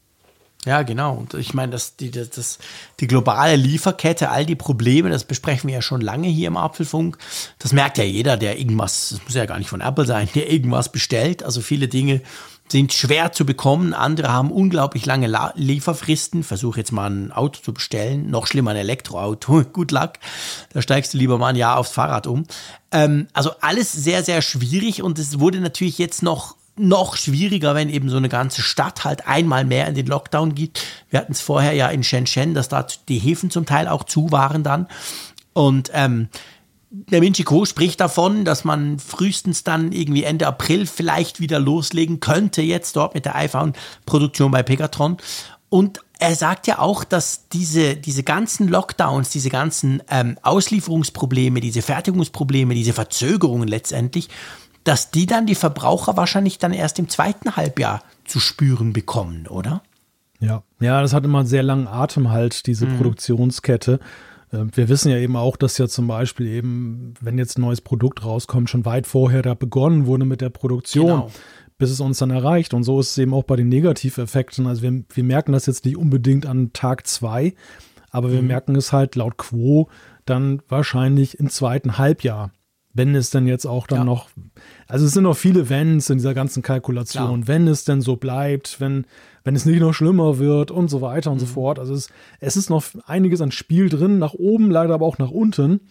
[0.66, 1.16] Ja, genau.
[1.16, 2.60] Und ich meine, dass die, das, das,
[3.00, 7.18] die globale Lieferkette, all die Probleme, das besprechen wir ja schon lange hier im Apfelfunk.
[7.58, 10.52] Das merkt ja jeder, der irgendwas, das muss ja gar nicht von Apple sein, der
[10.52, 11.42] irgendwas bestellt.
[11.42, 12.22] Also viele Dinge
[12.72, 13.94] sind schwer zu bekommen.
[13.94, 16.44] Andere haben unglaublich lange La Lieferfristen.
[16.44, 18.30] Versuche jetzt mal ein Auto zu bestellen.
[18.30, 19.64] Noch schlimmer ein Elektroauto.
[19.74, 20.14] Good luck.
[20.74, 22.46] Da steigst du lieber mal ein Jahr aufs Fahrrad um.
[22.92, 27.90] Ähm, also alles sehr, sehr schwierig und es wurde natürlich jetzt noch noch schwieriger, wenn
[27.90, 30.82] eben so eine ganze Stadt halt einmal mehr in den Lockdown geht.
[31.10, 34.32] Wir hatten es vorher ja in Shenzhen, dass da die Häfen zum Teil auch zu
[34.32, 34.88] waren dann.
[35.54, 36.30] Und ähm,
[36.92, 42.62] der Minchiko spricht davon, dass man frühestens dann irgendwie Ende April vielleicht wieder loslegen könnte,
[42.62, 45.18] jetzt dort mit der iPhone-Produktion bei Pegatron.
[45.70, 51.82] Und er sagt ja auch, dass diese, diese ganzen Lockdowns, diese ganzen ähm, Auslieferungsprobleme, diese
[51.82, 54.28] Fertigungsprobleme, diese Verzögerungen letztendlich,
[54.84, 59.82] dass die dann die Verbraucher wahrscheinlich dann erst im zweiten Halbjahr zu spüren bekommen, oder?
[60.42, 62.98] Ja, ja, das hat immer einen sehr langen Atem halt, diese mhm.
[62.98, 64.00] Produktionskette.
[64.54, 67.82] Ähm, wir wissen ja eben auch, dass ja zum Beispiel eben, wenn jetzt ein neues
[67.82, 71.06] Produkt rauskommt, schon weit vorher da begonnen wurde mit der Produktion.
[71.06, 71.32] Genau.
[71.78, 72.76] bis es uns dann erreicht.
[72.76, 74.68] Und so ist es eben auch bei den Negativeffekten.
[74.68, 77.56] Also wir, wir merken das jetzt nicht unbedingt an Tag zwei,
[78.12, 78.50] aber wir mhm.
[78.50, 79.90] merken es halt laut Quo
[80.26, 82.52] dann wahrscheinlich im zweiten Halbjahr.
[82.94, 84.04] Wenn es denn jetzt auch dann ja.
[84.04, 84.30] noch,
[84.88, 87.48] also es sind noch viele Wenns in dieser ganzen Kalkulation, ja.
[87.48, 89.06] wenn es denn so bleibt, wenn,
[89.44, 91.42] wenn es nicht noch schlimmer wird und so weiter und mhm.
[91.42, 91.80] so fort.
[91.80, 92.10] Also es,
[92.40, 95.82] es ist noch einiges an Spiel drin, nach oben, leider aber auch nach unten.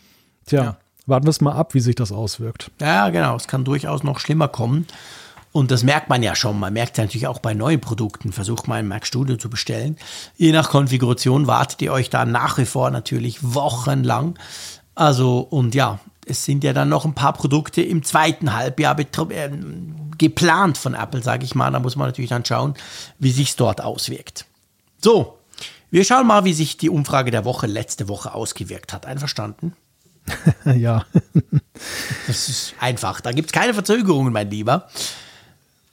[0.47, 0.77] Tja, ja.
[1.07, 2.71] warten wir es mal ab, wie sich das auswirkt.
[2.81, 4.87] Ja, genau, es kann durchaus noch schlimmer kommen.
[5.53, 6.61] Und das merkt man ja schon.
[6.61, 8.33] Man merkt es natürlich auch bei neuen Produkten.
[8.33, 9.97] Versucht mal ein Mac Studio zu bestellen.
[10.37, 14.39] Je nach Konfiguration wartet ihr euch da nach wie vor natürlich wochenlang.
[14.95, 15.99] Also, und ja,
[16.31, 19.51] es sind ja dann noch ein paar Produkte im zweiten Halbjahr äh,
[20.17, 21.71] geplant von Apple, sage ich mal.
[21.71, 22.75] Da muss man natürlich dann schauen,
[23.19, 24.47] wie sich dort auswirkt.
[25.03, 25.39] So,
[25.91, 29.07] wir schauen mal, wie sich die Umfrage der Woche letzte Woche ausgewirkt hat.
[29.07, 29.75] Einverstanden?
[30.65, 31.05] ja.
[32.27, 33.21] das ist einfach.
[33.21, 34.89] Da gibt es keine Verzögerungen, mein Lieber.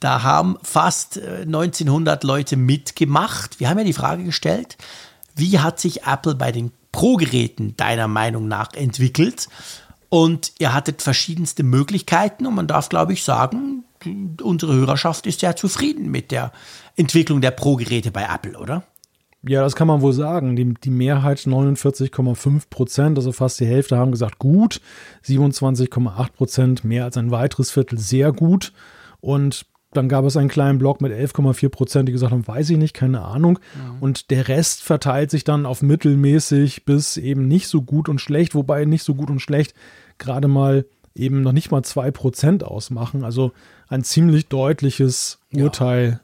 [0.00, 3.58] Da haben fast 1900 äh, Leute mitgemacht.
[3.58, 4.76] Wir haben ja die Frage gestellt,
[5.34, 9.48] wie hat sich Apple bei den Pro-Geräten deiner Meinung nach entwickelt?
[10.08, 13.84] Und ihr hattet verschiedenste Möglichkeiten und man darf, glaube ich, sagen,
[14.42, 16.52] unsere Hörerschaft ist ja zufrieden mit der
[16.96, 18.84] Entwicklung der Pro-Geräte bei Apple, oder?
[19.42, 20.56] Ja, das kann man wohl sagen.
[20.56, 24.80] Die, die Mehrheit 49,5 Prozent, also fast die Hälfte, haben gesagt gut.
[25.24, 28.72] 27,8 Prozent, mehr als ein weiteres Viertel, sehr gut.
[29.20, 32.76] Und dann gab es einen kleinen Block mit 11,4 Prozent, die gesagt haben, weiß ich
[32.76, 33.58] nicht, keine Ahnung.
[33.74, 33.96] Ja.
[34.00, 38.54] Und der Rest verteilt sich dann auf mittelmäßig bis eben nicht so gut und schlecht,
[38.54, 39.74] wobei nicht so gut und schlecht
[40.18, 40.84] gerade mal
[41.14, 43.24] eben noch nicht mal 2 Prozent ausmachen.
[43.24, 43.52] Also
[43.88, 46.20] ein ziemlich deutliches Urteil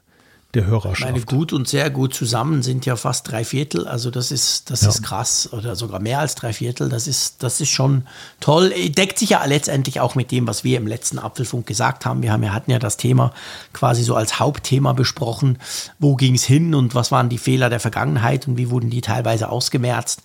[0.55, 1.11] der Hörerschaft.
[1.11, 3.87] Meine gut und sehr gut zusammen sind ja fast drei Viertel.
[3.87, 4.89] Also das ist, das ja.
[4.89, 5.49] ist krass.
[5.51, 6.89] Oder sogar mehr als drei Viertel.
[6.89, 8.07] Das ist, das ist schon
[8.39, 8.69] toll.
[8.89, 12.23] Deckt sich ja letztendlich auch mit dem, was wir im letzten Apfelfunk gesagt haben.
[12.23, 13.33] Wir haben, wir hatten ja das Thema
[13.73, 15.59] quasi so als Hauptthema besprochen.
[15.99, 19.01] Wo ging es hin und was waren die Fehler der Vergangenheit und wie wurden die
[19.01, 20.23] teilweise ausgemerzt?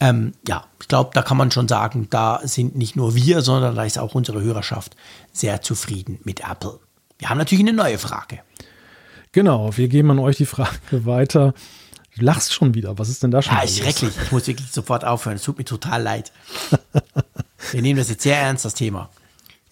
[0.00, 3.74] Ähm, ja, ich glaube, da kann man schon sagen, da sind nicht nur wir, sondern
[3.74, 4.96] da ist auch unsere Hörerschaft
[5.32, 6.78] sehr zufrieden mit Apple.
[7.18, 8.40] Wir haben natürlich eine neue Frage.
[9.34, 11.54] Genau, wir geben an euch die Frage weiter.
[12.16, 12.98] Du lachst schon wieder.
[13.00, 13.56] Was ist denn da schon?
[13.56, 14.12] Ja, ist schrecklich.
[14.22, 15.34] Ich muss wirklich sofort aufhören.
[15.34, 16.30] Es tut mir total leid.
[17.72, 19.10] wir nehmen das jetzt sehr ernst, das Thema.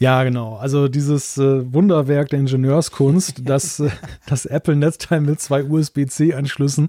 [0.01, 0.57] Ja, genau.
[0.57, 3.91] Also dieses äh, Wunderwerk der Ingenieurskunst, das, äh,
[4.27, 6.89] das Apple-Netzteil mit zwei USB-C-Anschlüssen,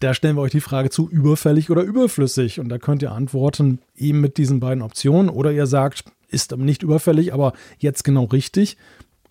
[0.00, 2.58] da stellen wir euch die Frage zu, überfällig oder überflüssig.
[2.58, 5.28] Und da könnt ihr antworten eben mit diesen beiden Optionen.
[5.28, 8.78] Oder ihr sagt, ist nicht überfällig, aber jetzt genau richtig.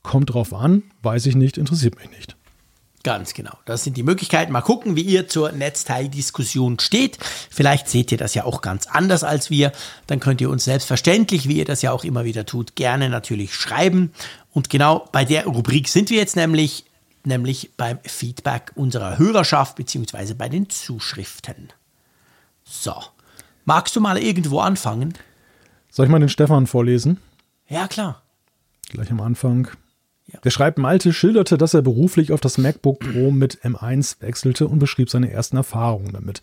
[0.04, 2.38] Kommt drauf an, weiß ich nicht, interessiert mich nicht.
[3.03, 3.57] Ganz genau.
[3.65, 4.52] Das sind die Möglichkeiten.
[4.52, 7.18] Mal gucken, wie ihr zur Netzteildiskussion steht.
[7.49, 9.72] Vielleicht seht ihr das ja auch ganz anders als wir.
[10.06, 13.56] Dann könnt ihr uns selbstverständlich, wie ihr das ja auch immer wieder tut, gerne natürlich
[13.56, 14.11] schreiben.
[14.52, 16.86] Und genau bei der Rubrik sind wir jetzt nämlich,
[17.23, 21.69] nämlich beim Feedback unserer Hörerschaft beziehungsweise bei den Zuschriften.
[22.64, 22.94] So.
[23.65, 25.14] Magst du mal irgendwo anfangen?
[25.90, 27.19] Soll ich mal den Stefan vorlesen?
[27.68, 28.22] Ja, klar.
[28.90, 29.69] Gleich am Anfang.
[30.43, 34.80] Der schreibt, Malte schilderte, dass er beruflich auf das MacBook Pro mit M1 wechselte und
[34.80, 36.41] beschrieb seine ersten Erfahrungen damit.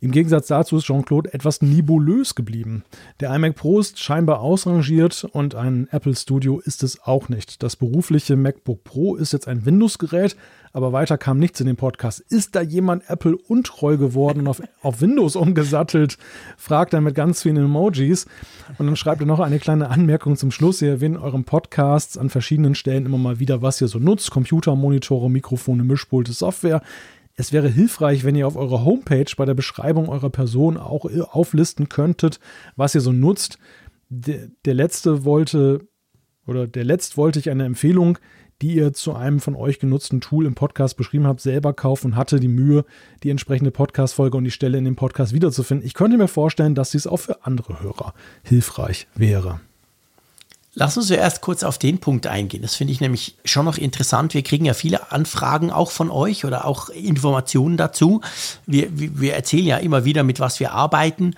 [0.00, 2.84] Im Gegensatz dazu ist Jean-Claude etwas nebulös geblieben.
[3.20, 7.62] Der iMac Pro ist scheinbar ausrangiert und ein Apple Studio ist es auch nicht.
[7.62, 10.36] Das berufliche MacBook Pro ist jetzt ein Windows-Gerät,
[10.74, 12.18] aber weiter kam nichts in dem Podcast.
[12.18, 16.18] Ist da jemand Apple untreu geworden und auf, auf Windows umgesattelt?
[16.56, 18.26] Fragt er mit ganz vielen Emojis.
[18.76, 20.82] Und dann schreibt er noch eine kleine Anmerkung zum Schluss.
[20.82, 24.32] Ihr erwähnt in eurem Podcasts an verschiedenen Stellen immer mal wieder, was ihr so nutzt.
[24.32, 26.82] Computer, Monitore, Mikrofone, Mischpulte, Software.
[27.36, 31.88] Es wäre hilfreich, wenn ihr auf eurer Homepage bei der Beschreibung eurer Person auch auflisten
[31.88, 32.40] könntet,
[32.74, 33.58] was ihr so nutzt.
[34.08, 35.86] Der, der letzte wollte
[36.46, 38.18] oder der letzt wollte ich eine Empfehlung
[38.64, 42.16] die ihr zu einem von euch genutzten Tool im Podcast beschrieben habt, selber kaufen und
[42.16, 42.86] hatte die Mühe,
[43.22, 45.86] die entsprechende Podcast-Folge und die Stelle in dem Podcast wiederzufinden.
[45.86, 49.60] Ich könnte mir vorstellen, dass dies auch für andere Hörer hilfreich wäre.
[50.72, 52.62] Lass uns zuerst kurz auf den Punkt eingehen.
[52.62, 54.32] Das finde ich nämlich schon noch interessant.
[54.32, 58.22] Wir kriegen ja viele Anfragen auch von euch oder auch Informationen dazu.
[58.64, 61.34] Wir, wir erzählen ja immer wieder, mit was wir arbeiten.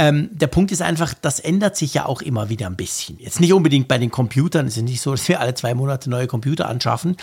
[0.00, 3.18] Ähm, der Punkt ist einfach, das ändert sich ja auch immer wieder ein bisschen.
[3.18, 6.08] Jetzt nicht unbedingt bei den Computern, es ist nicht so, dass wir alle zwei Monate
[6.08, 7.16] neue Computer anschaffen,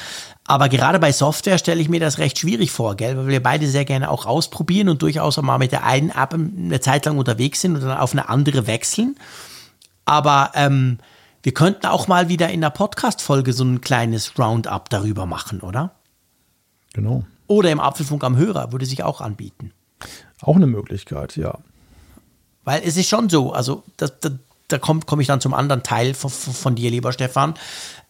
[0.43, 3.15] aber gerade bei Software stelle ich mir das recht schwierig vor, gell?
[3.15, 6.34] weil wir beide sehr gerne auch ausprobieren und durchaus auch mal mit der einen App
[6.34, 9.15] eine Zeit lang unterwegs sind und dann auf eine andere wechseln.
[10.03, 10.97] Aber ähm,
[11.43, 15.95] wir könnten auch mal wieder in der Podcast-Folge so ein kleines Roundup darüber machen, oder?
[16.93, 17.23] Genau.
[17.47, 19.72] Oder im Apfelfunk am Hörer würde sich auch anbieten.
[20.41, 21.60] Auch eine Möglichkeit, ja.
[22.66, 24.34] Weil es ist schon so, also das, das,
[24.68, 27.54] da komme komm ich dann zum anderen Teil von, von dir, lieber Stefan.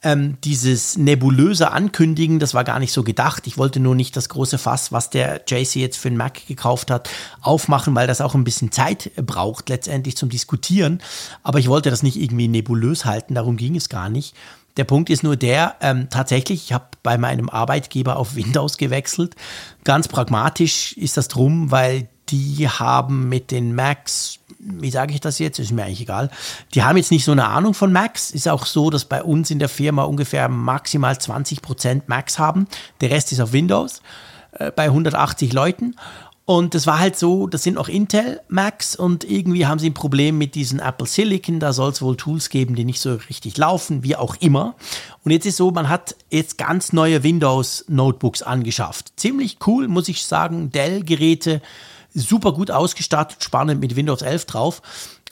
[0.02, 3.48] Ähm, dieses nebulöse Ankündigen, das war gar nicht so gedacht.
[3.48, 6.92] Ich wollte nur nicht das große Fass, was der JC jetzt für den Mac gekauft
[6.92, 7.10] hat,
[7.42, 11.02] aufmachen, weil das auch ein bisschen Zeit braucht, letztendlich zum Diskutieren.
[11.44, 14.36] Aber ich wollte das nicht irgendwie nebulös halten, darum ging es gar nicht.
[14.78, 19.36] Der Punkt ist nur der, ähm, tatsächlich, ich habe bei meinem Arbeitgeber auf Windows gewechselt.
[19.86, 25.40] Ganz pragmatisch ist das drum, weil die haben mit den Macs wie sage ich das
[25.40, 25.60] jetzt?
[25.60, 26.30] Ist mir eigentlich egal.
[26.74, 28.32] Die haben jetzt nicht so eine Ahnung von Macs.
[28.32, 32.68] Ist auch so, dass bei uns in der Firma ungefähr maximal 20% Macs haben.
[33.02, 34.02] Der Rest ist auf Windows
[34.54, 35.96] äh, bei 180 Leuten.
[36.46, 39.96] Und das war halt so, das sind auch Intel Macs und irgendwie haben sie ein
[39.96, 41.60] Problem mit diesen Apple Silicon.
[41.60, 44.76] Da soll es wohl Tools geben, die nicht so richtig laufen, wie auch immer.
[45.24, 49.14] Und jetzt ist so, man hat jetzt ganz neue Windows Notebooks angeschafft.
[49.16, 50.70] Ziemlich cool, muss ich sagen.
[50.70, 51.64] Dell-Geräte
[52.16, 54.82] super gut ausgestattet, spannend mit Windows 11 drauf.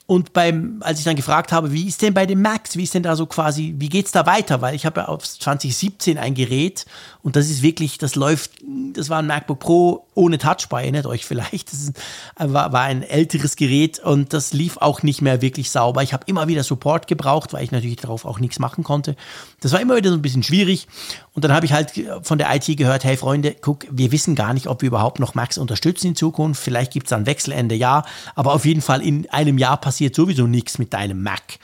[0.06, 2.94] Und beim, als ich dann gefragt habe, wie ist denn bei den Macs, wie ist
[2.94, 4.62] denn da so quasi, wie geht's da weiter?
[4.62, 6.86] Weil ich habe ja auf 2017 ein Gerät
[7.22, 8.52] und das ist wirklich, das läuft,
[8.92, 11.72] das war ein MacBook Pro ohne Touchbar, erinnert euch vielleicht.
[11.72, 11.94] Das ist,
[12.38, 16.04] war, war ein älteres Gerät und das lief auch nicht mehr wirklich sauber.
[16.04, 19.16] Ich habe immer wieder Support gebraucht, weil ich natürlich darauf auch nichts machen konnte.
[19.62, 20.88] Das war immer wieder so ein bisschen schwierig.
[21.32, 21.94] Und dann habe ich halt
[22.24, 25.34] von der IT gehört, hey Freunde, guck, wir wissen gar nicht, ob wir überhaupt noch
[25.34, 26.62] Macs unterstützen in Zukunft.
[26.62, 28.04] Vielleicht gibt's dann Wechselende, ja.
[28.36, 31.60] Aber auf jeden Fall in einem Jahr passiert sowieso nichts mit deinem Mac.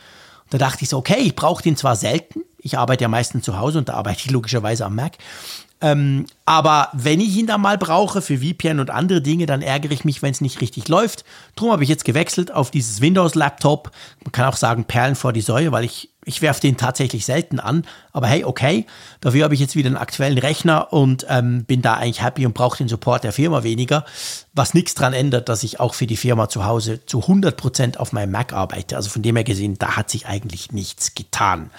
[0.50, 3.58] Da dachte ich so, okay, ich brauche den zwar selten, ich arbeite ja meistens zu
[3.58, 5.18] Hause und da arbeite ich logischerweise am Mac.
[5.82, 9.92] Ähm, aber wenn ich ihn dann mal brauche für VPN und andere Dinge, dann ärgere
[9.92, 11.24] ich mich, wenn es nicht richtig läuft.
[11.56, 13.92] Drum habe ich jetzt gewechselt auf dieses Windows-Laptop.
[14.24, 17.60] Man kann auch sagen Perlen vor die Säue, weil ich, ich werfe den tatsächlich selten
[17.60, 17.86] an.
[18.12, 18.86] Aber hey, okay,
[19.22, 22.54] dafür habe ich jetzt wieder einen aktuellen Rechner und ähm, bin da eigentlich happy und
[22.54, 24.06] brauche den Support der Firma weniger.
[24.54, 28.00] Was nichts daran ändert, dass ich auch für die Firma zu Hause zu 100 Prozent
[28.00, 28.96] auf meinem Mac arbeite.
[28.96, 31.72] Also von dem her gesehen, da hat sich eigentlich nichts getan.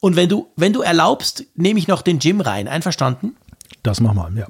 [0.00, 2.68] Und wenn du, wenn du erlaubst, nehme ich noch den Jim rein.
[2.68, 3.36] Einverstanden?
[3.82, 4.46] Das machen wir, ja.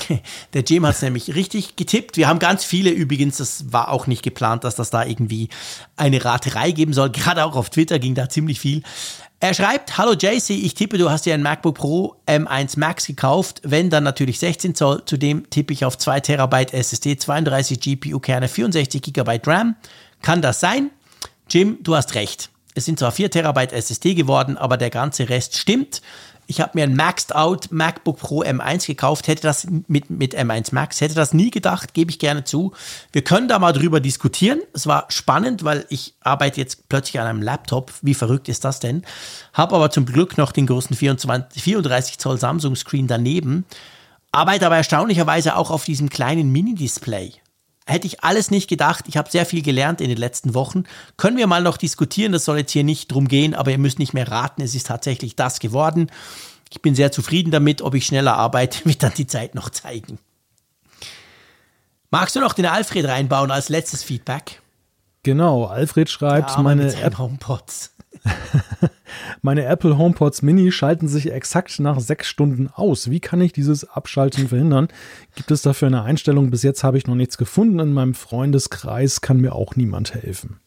[0.54, 2.16] Der Jim hat es nämlich richtig getippt.
[2.16, 5.48] Wir haben ganz viele übrigens, das war auch nicht geplant, dass das da irgendwie
[5.96, 7.10] eine Raterei geben soll.
[7.10, 8.82] Gerade auch auf Twitter ging da ziemlich viel.
[9.40, 13.60] Er schreibt, hallo JC, ich tippe, du hast dir ein MacBook Pro M1 Max gekauft.
[13.64, 15.02] Wenn, dann natürlich 16 Zoll.
[15.04, 19.74] Zudem tippe ich auf 2 Terabyte SSD, 32 GPU-Kerne, 64 GB RAM.
[20.22, 20.90] Kann das sein?
[21.50, 22.50] Jim, du hast recht.
[22.74, 26.02] Es sind zwar 4 Terabyte SSD geworden, aber der ganze Rest stimmt.
[26.52, 30.74] Ich habe mir ein Maxed Out MacBook Pro M1 gekauft, hätte das mit, mit M1
[30.74, 32.74] Max, hätte das nie gedacht, gebe ich gerne zu.
[33.10, 34.60] Wir können da mal drüber diskutieren.
[34.74, 37.90] Es war spannend, weil ich arbeite jetzt plötzlich an einem Laptop.
[38.02, 39.02] Wie verrückt ist das denn?
[39.54, 43.64] Habe aber zum Glück noch den großen 24, 34 Zoll Samsung Screen daneben.
[44.30, 47.32] Arbeite aber erstaunlicherweise auch auf diesem kleinen Mini-Display.
[47.84, 49.06] Hätte ich alles nicht gedacht.
[49.08, 50.84] Ich habe sehr viel gelernt in den letzten Wochen.
[51.16, 52.32] Können wir mal noch diskutieren.
[52.32, 54.62] Das soll jetzt hier nicht drum gehen, aber ihr müsst nicht mehr raten.
[54.62, 56.10] Es ist tatsächlich das geworden.
[56.70, 57.82] Ich bin sehr zufrieden damit.
[57.82, 60.18] Ob ich schneller arbeite, wird dann die Zeit noch zeigen.
[62.10, 64.60] Magst du noch den Alfred reinbauen als letztes Feedback?
[65.22, 67.18] Genau, Alfred schreibt, ja, meine App.
[67.18, 67.94] HomePods.
[69.42, 73.10] Meine Apple HomePods Mini schalten sich exakt nach sechs Stunden aus.
[73.10, 74.88] Wie kann ich dieses Abschalten verhindern?
[75.34, 76.50] Gibt es dafür eine Einstellung?
[76.50, 77.78] Bis jetzt habe ich noch nichts gefunden.
[77.78, 80.60] In meinem Freundeskreis kann mir auch niemand helfen.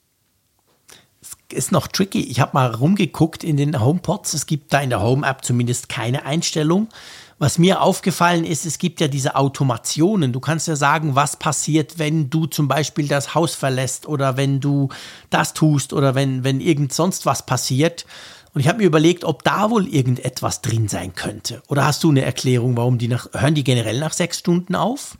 [1.21, 2.21] Es ist noch tricky.
[2.21, 4.33] Ich habe mal rumgeguckt in den HomePods.
[4.33, 6.89] Es gibt da in der Home-App zumindest keine Einstellung.
[7.37, 10.31] Was mir aufgefallen ist, es gibt ja diese Automationen.
[10.31, 14.61] Du kannst ja sagen, was passiert, wenn du zum Beispiel das Haus verlässt oder wenn
[14.61, 14.87] du
[15.29, 18.05] das tust oder wenn, wenn irgend sonst was passiert.
[18.53, 21.61] Und ich habe mir überlegt, ob da wohl irgendetwas drin sein könnte.
[21.67, 25.17] Oder hast du eine Erklärung, warum die nach, hören die generell nach sechs Stunden auf?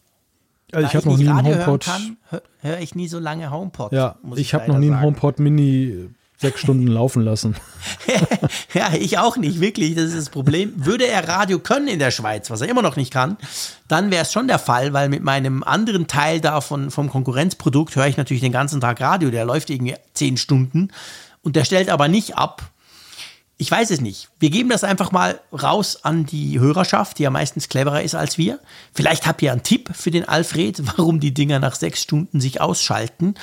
[0.72, 1.86] Also ich habe noch nie einen HomePod.
[2.30, 3.92] Höre hör ich nie so lange HomePod.
[3.92, 6.10] Ja, ich, ich habe noch nie einen HomePod Mini
[6.46, 7.56] sechs Stunden laufen lassen.
[8.74, 9.96] ja, ich auch nicht, wirklich.
[9.96, 10.74] Das ist das Problem.
[10.76, 13.38] Würde er Radio können in der Schweiz, was er immer noch nicht kann,
[13.88, 17.96] dann wäre es schon der Fall, weil mit meinem anderen Teil da von, vom Konkurrenzprodukt
[17.96, 19.32] höre ich natürlich den ganzen Tag Radio.
[19.32, 20.92] Der läuft irgendwie zehn Stunden
[21.42, 22.62] und der stellt aber nicht ab.
[23.58, 24.30] Ich weiß es nicht.
[24.40, 28.38] Wir geben das einfach mal raus an die Hörerschaft, die ja meistens cleverer ist als
[28.38, 28.60] wir.
[28.94, 32.62] Vielleicht habt ihr einen Tipp für den Alfred, warum die Dinger nach sechs Stunden sich
[32.62, 33.36] ausschalten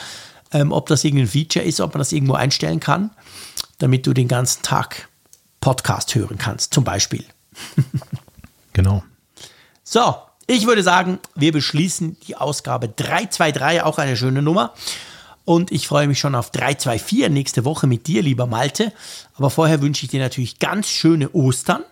[0.52, 3.10] ähm, ob das irgendein Feature ist, ob man das irgendwo einstellen kann,
[3.78, 5.08] damit du den ganzen Tag
[5.60, 7.24] Podcast hören kannst, zum Beispiel.
[8.72, 9.02] genau.
[9.84, 10.16] So,
[10.46, 14.74] ich würde sagen, wir beschließen die Ausgabe 323, auch eine schöne Nummer.
[15.44, 18.92] Und ich freue mich schon auf 324 nächste Woche mit dir, lieber Malte.
[19.34, 21.82] Aber vorher wünsche ich dir natürlich ganz schöne Ostern.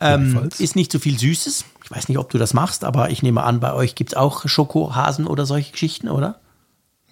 [0.00, 1.64] Ähm, ist nicht so viel Süßes.
[1.84, 4.16] Ich weiß nicht, ob du das machst, aber ich nehme an, bei euch gibt es
[4.16, 6.38] auch Schokohasen oder solche Geschichten, oder?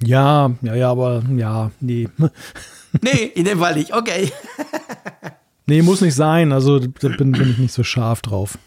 [0.02, 2.08] Ja, ja, ja, aber ja, nee.
[3.02, 4.30] nee, in dem Fall nicht, okay.
[5.66, 6.52] nee, muss nicht sein.
[6.52, 8.58] Also da bin, bin ich nicht so scharf drauf.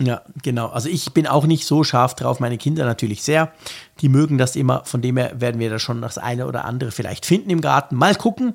[0.00, 0.68] Ja, genau.
[0.68, 3.52] Also ich bin auch nicht so scharf drauf, meine Kinder natürlich sehr.
[4.00, 6.90] Die mögen das immer, von dem her werden wir da schon das eine oder andere
[6.90, 7.96] vielleicht finden im Garten.
[7.96, 8.54] Mal gucken.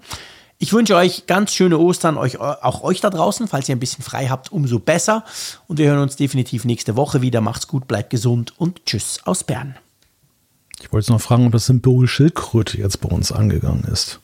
[0.59, 3.47] Ich wünsche euch ganz schöne Ostern, euch, auch euch da draußen.
[3.47, 5.23] Falls ihr ein bisschen frei habt, umso besser.
[5.67, 7.41] Und wir hören uns definitiv nächste Woche wieder.
[7.41, 9.75] Macht's gut, bleibt gesund und tschüss aus Bern.
[10.81, 14.19] Ich wollte noch fragen, ob das Symbol Schildkröte jetzt bei uns angegangen ist.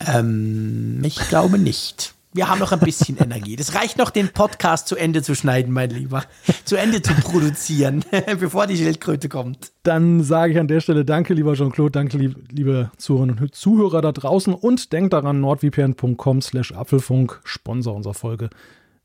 [0.00, 2.14] Ähm, ich glaube nicht.
[2.34, 3.56] Wir haben noch ein bisschen Energie.
[3.56, 6.24] Das reicht noch, den Podcast zu Ende zu schneiden, mein Lieber.
[6.64, 8.04] Zu Ende zu produzieren,
[8.40, 9.72] bevor die Schildkröte kommt.
[9.82, 14.12] Dann sage ich an der Stelle Danke, lieber Jean-Claude, danke, liebe Zuhörerinnen und Zuhörer da
[14.12, 18.48] draußen und denkt daran, nordvpn.com slash Apfelfunk, Sponsor unserer Folge.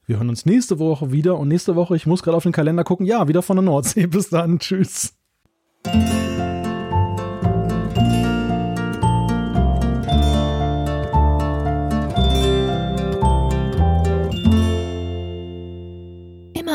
[0.06, 2.86] Wir hören uns nächste Woche wieder und nächste Woche, ich muss gerade auf den Kalender
[2.86, 4.06] gucken, ja, wieder von der Nordsee.
[4.08, 5.14] Bis dann, tschüss.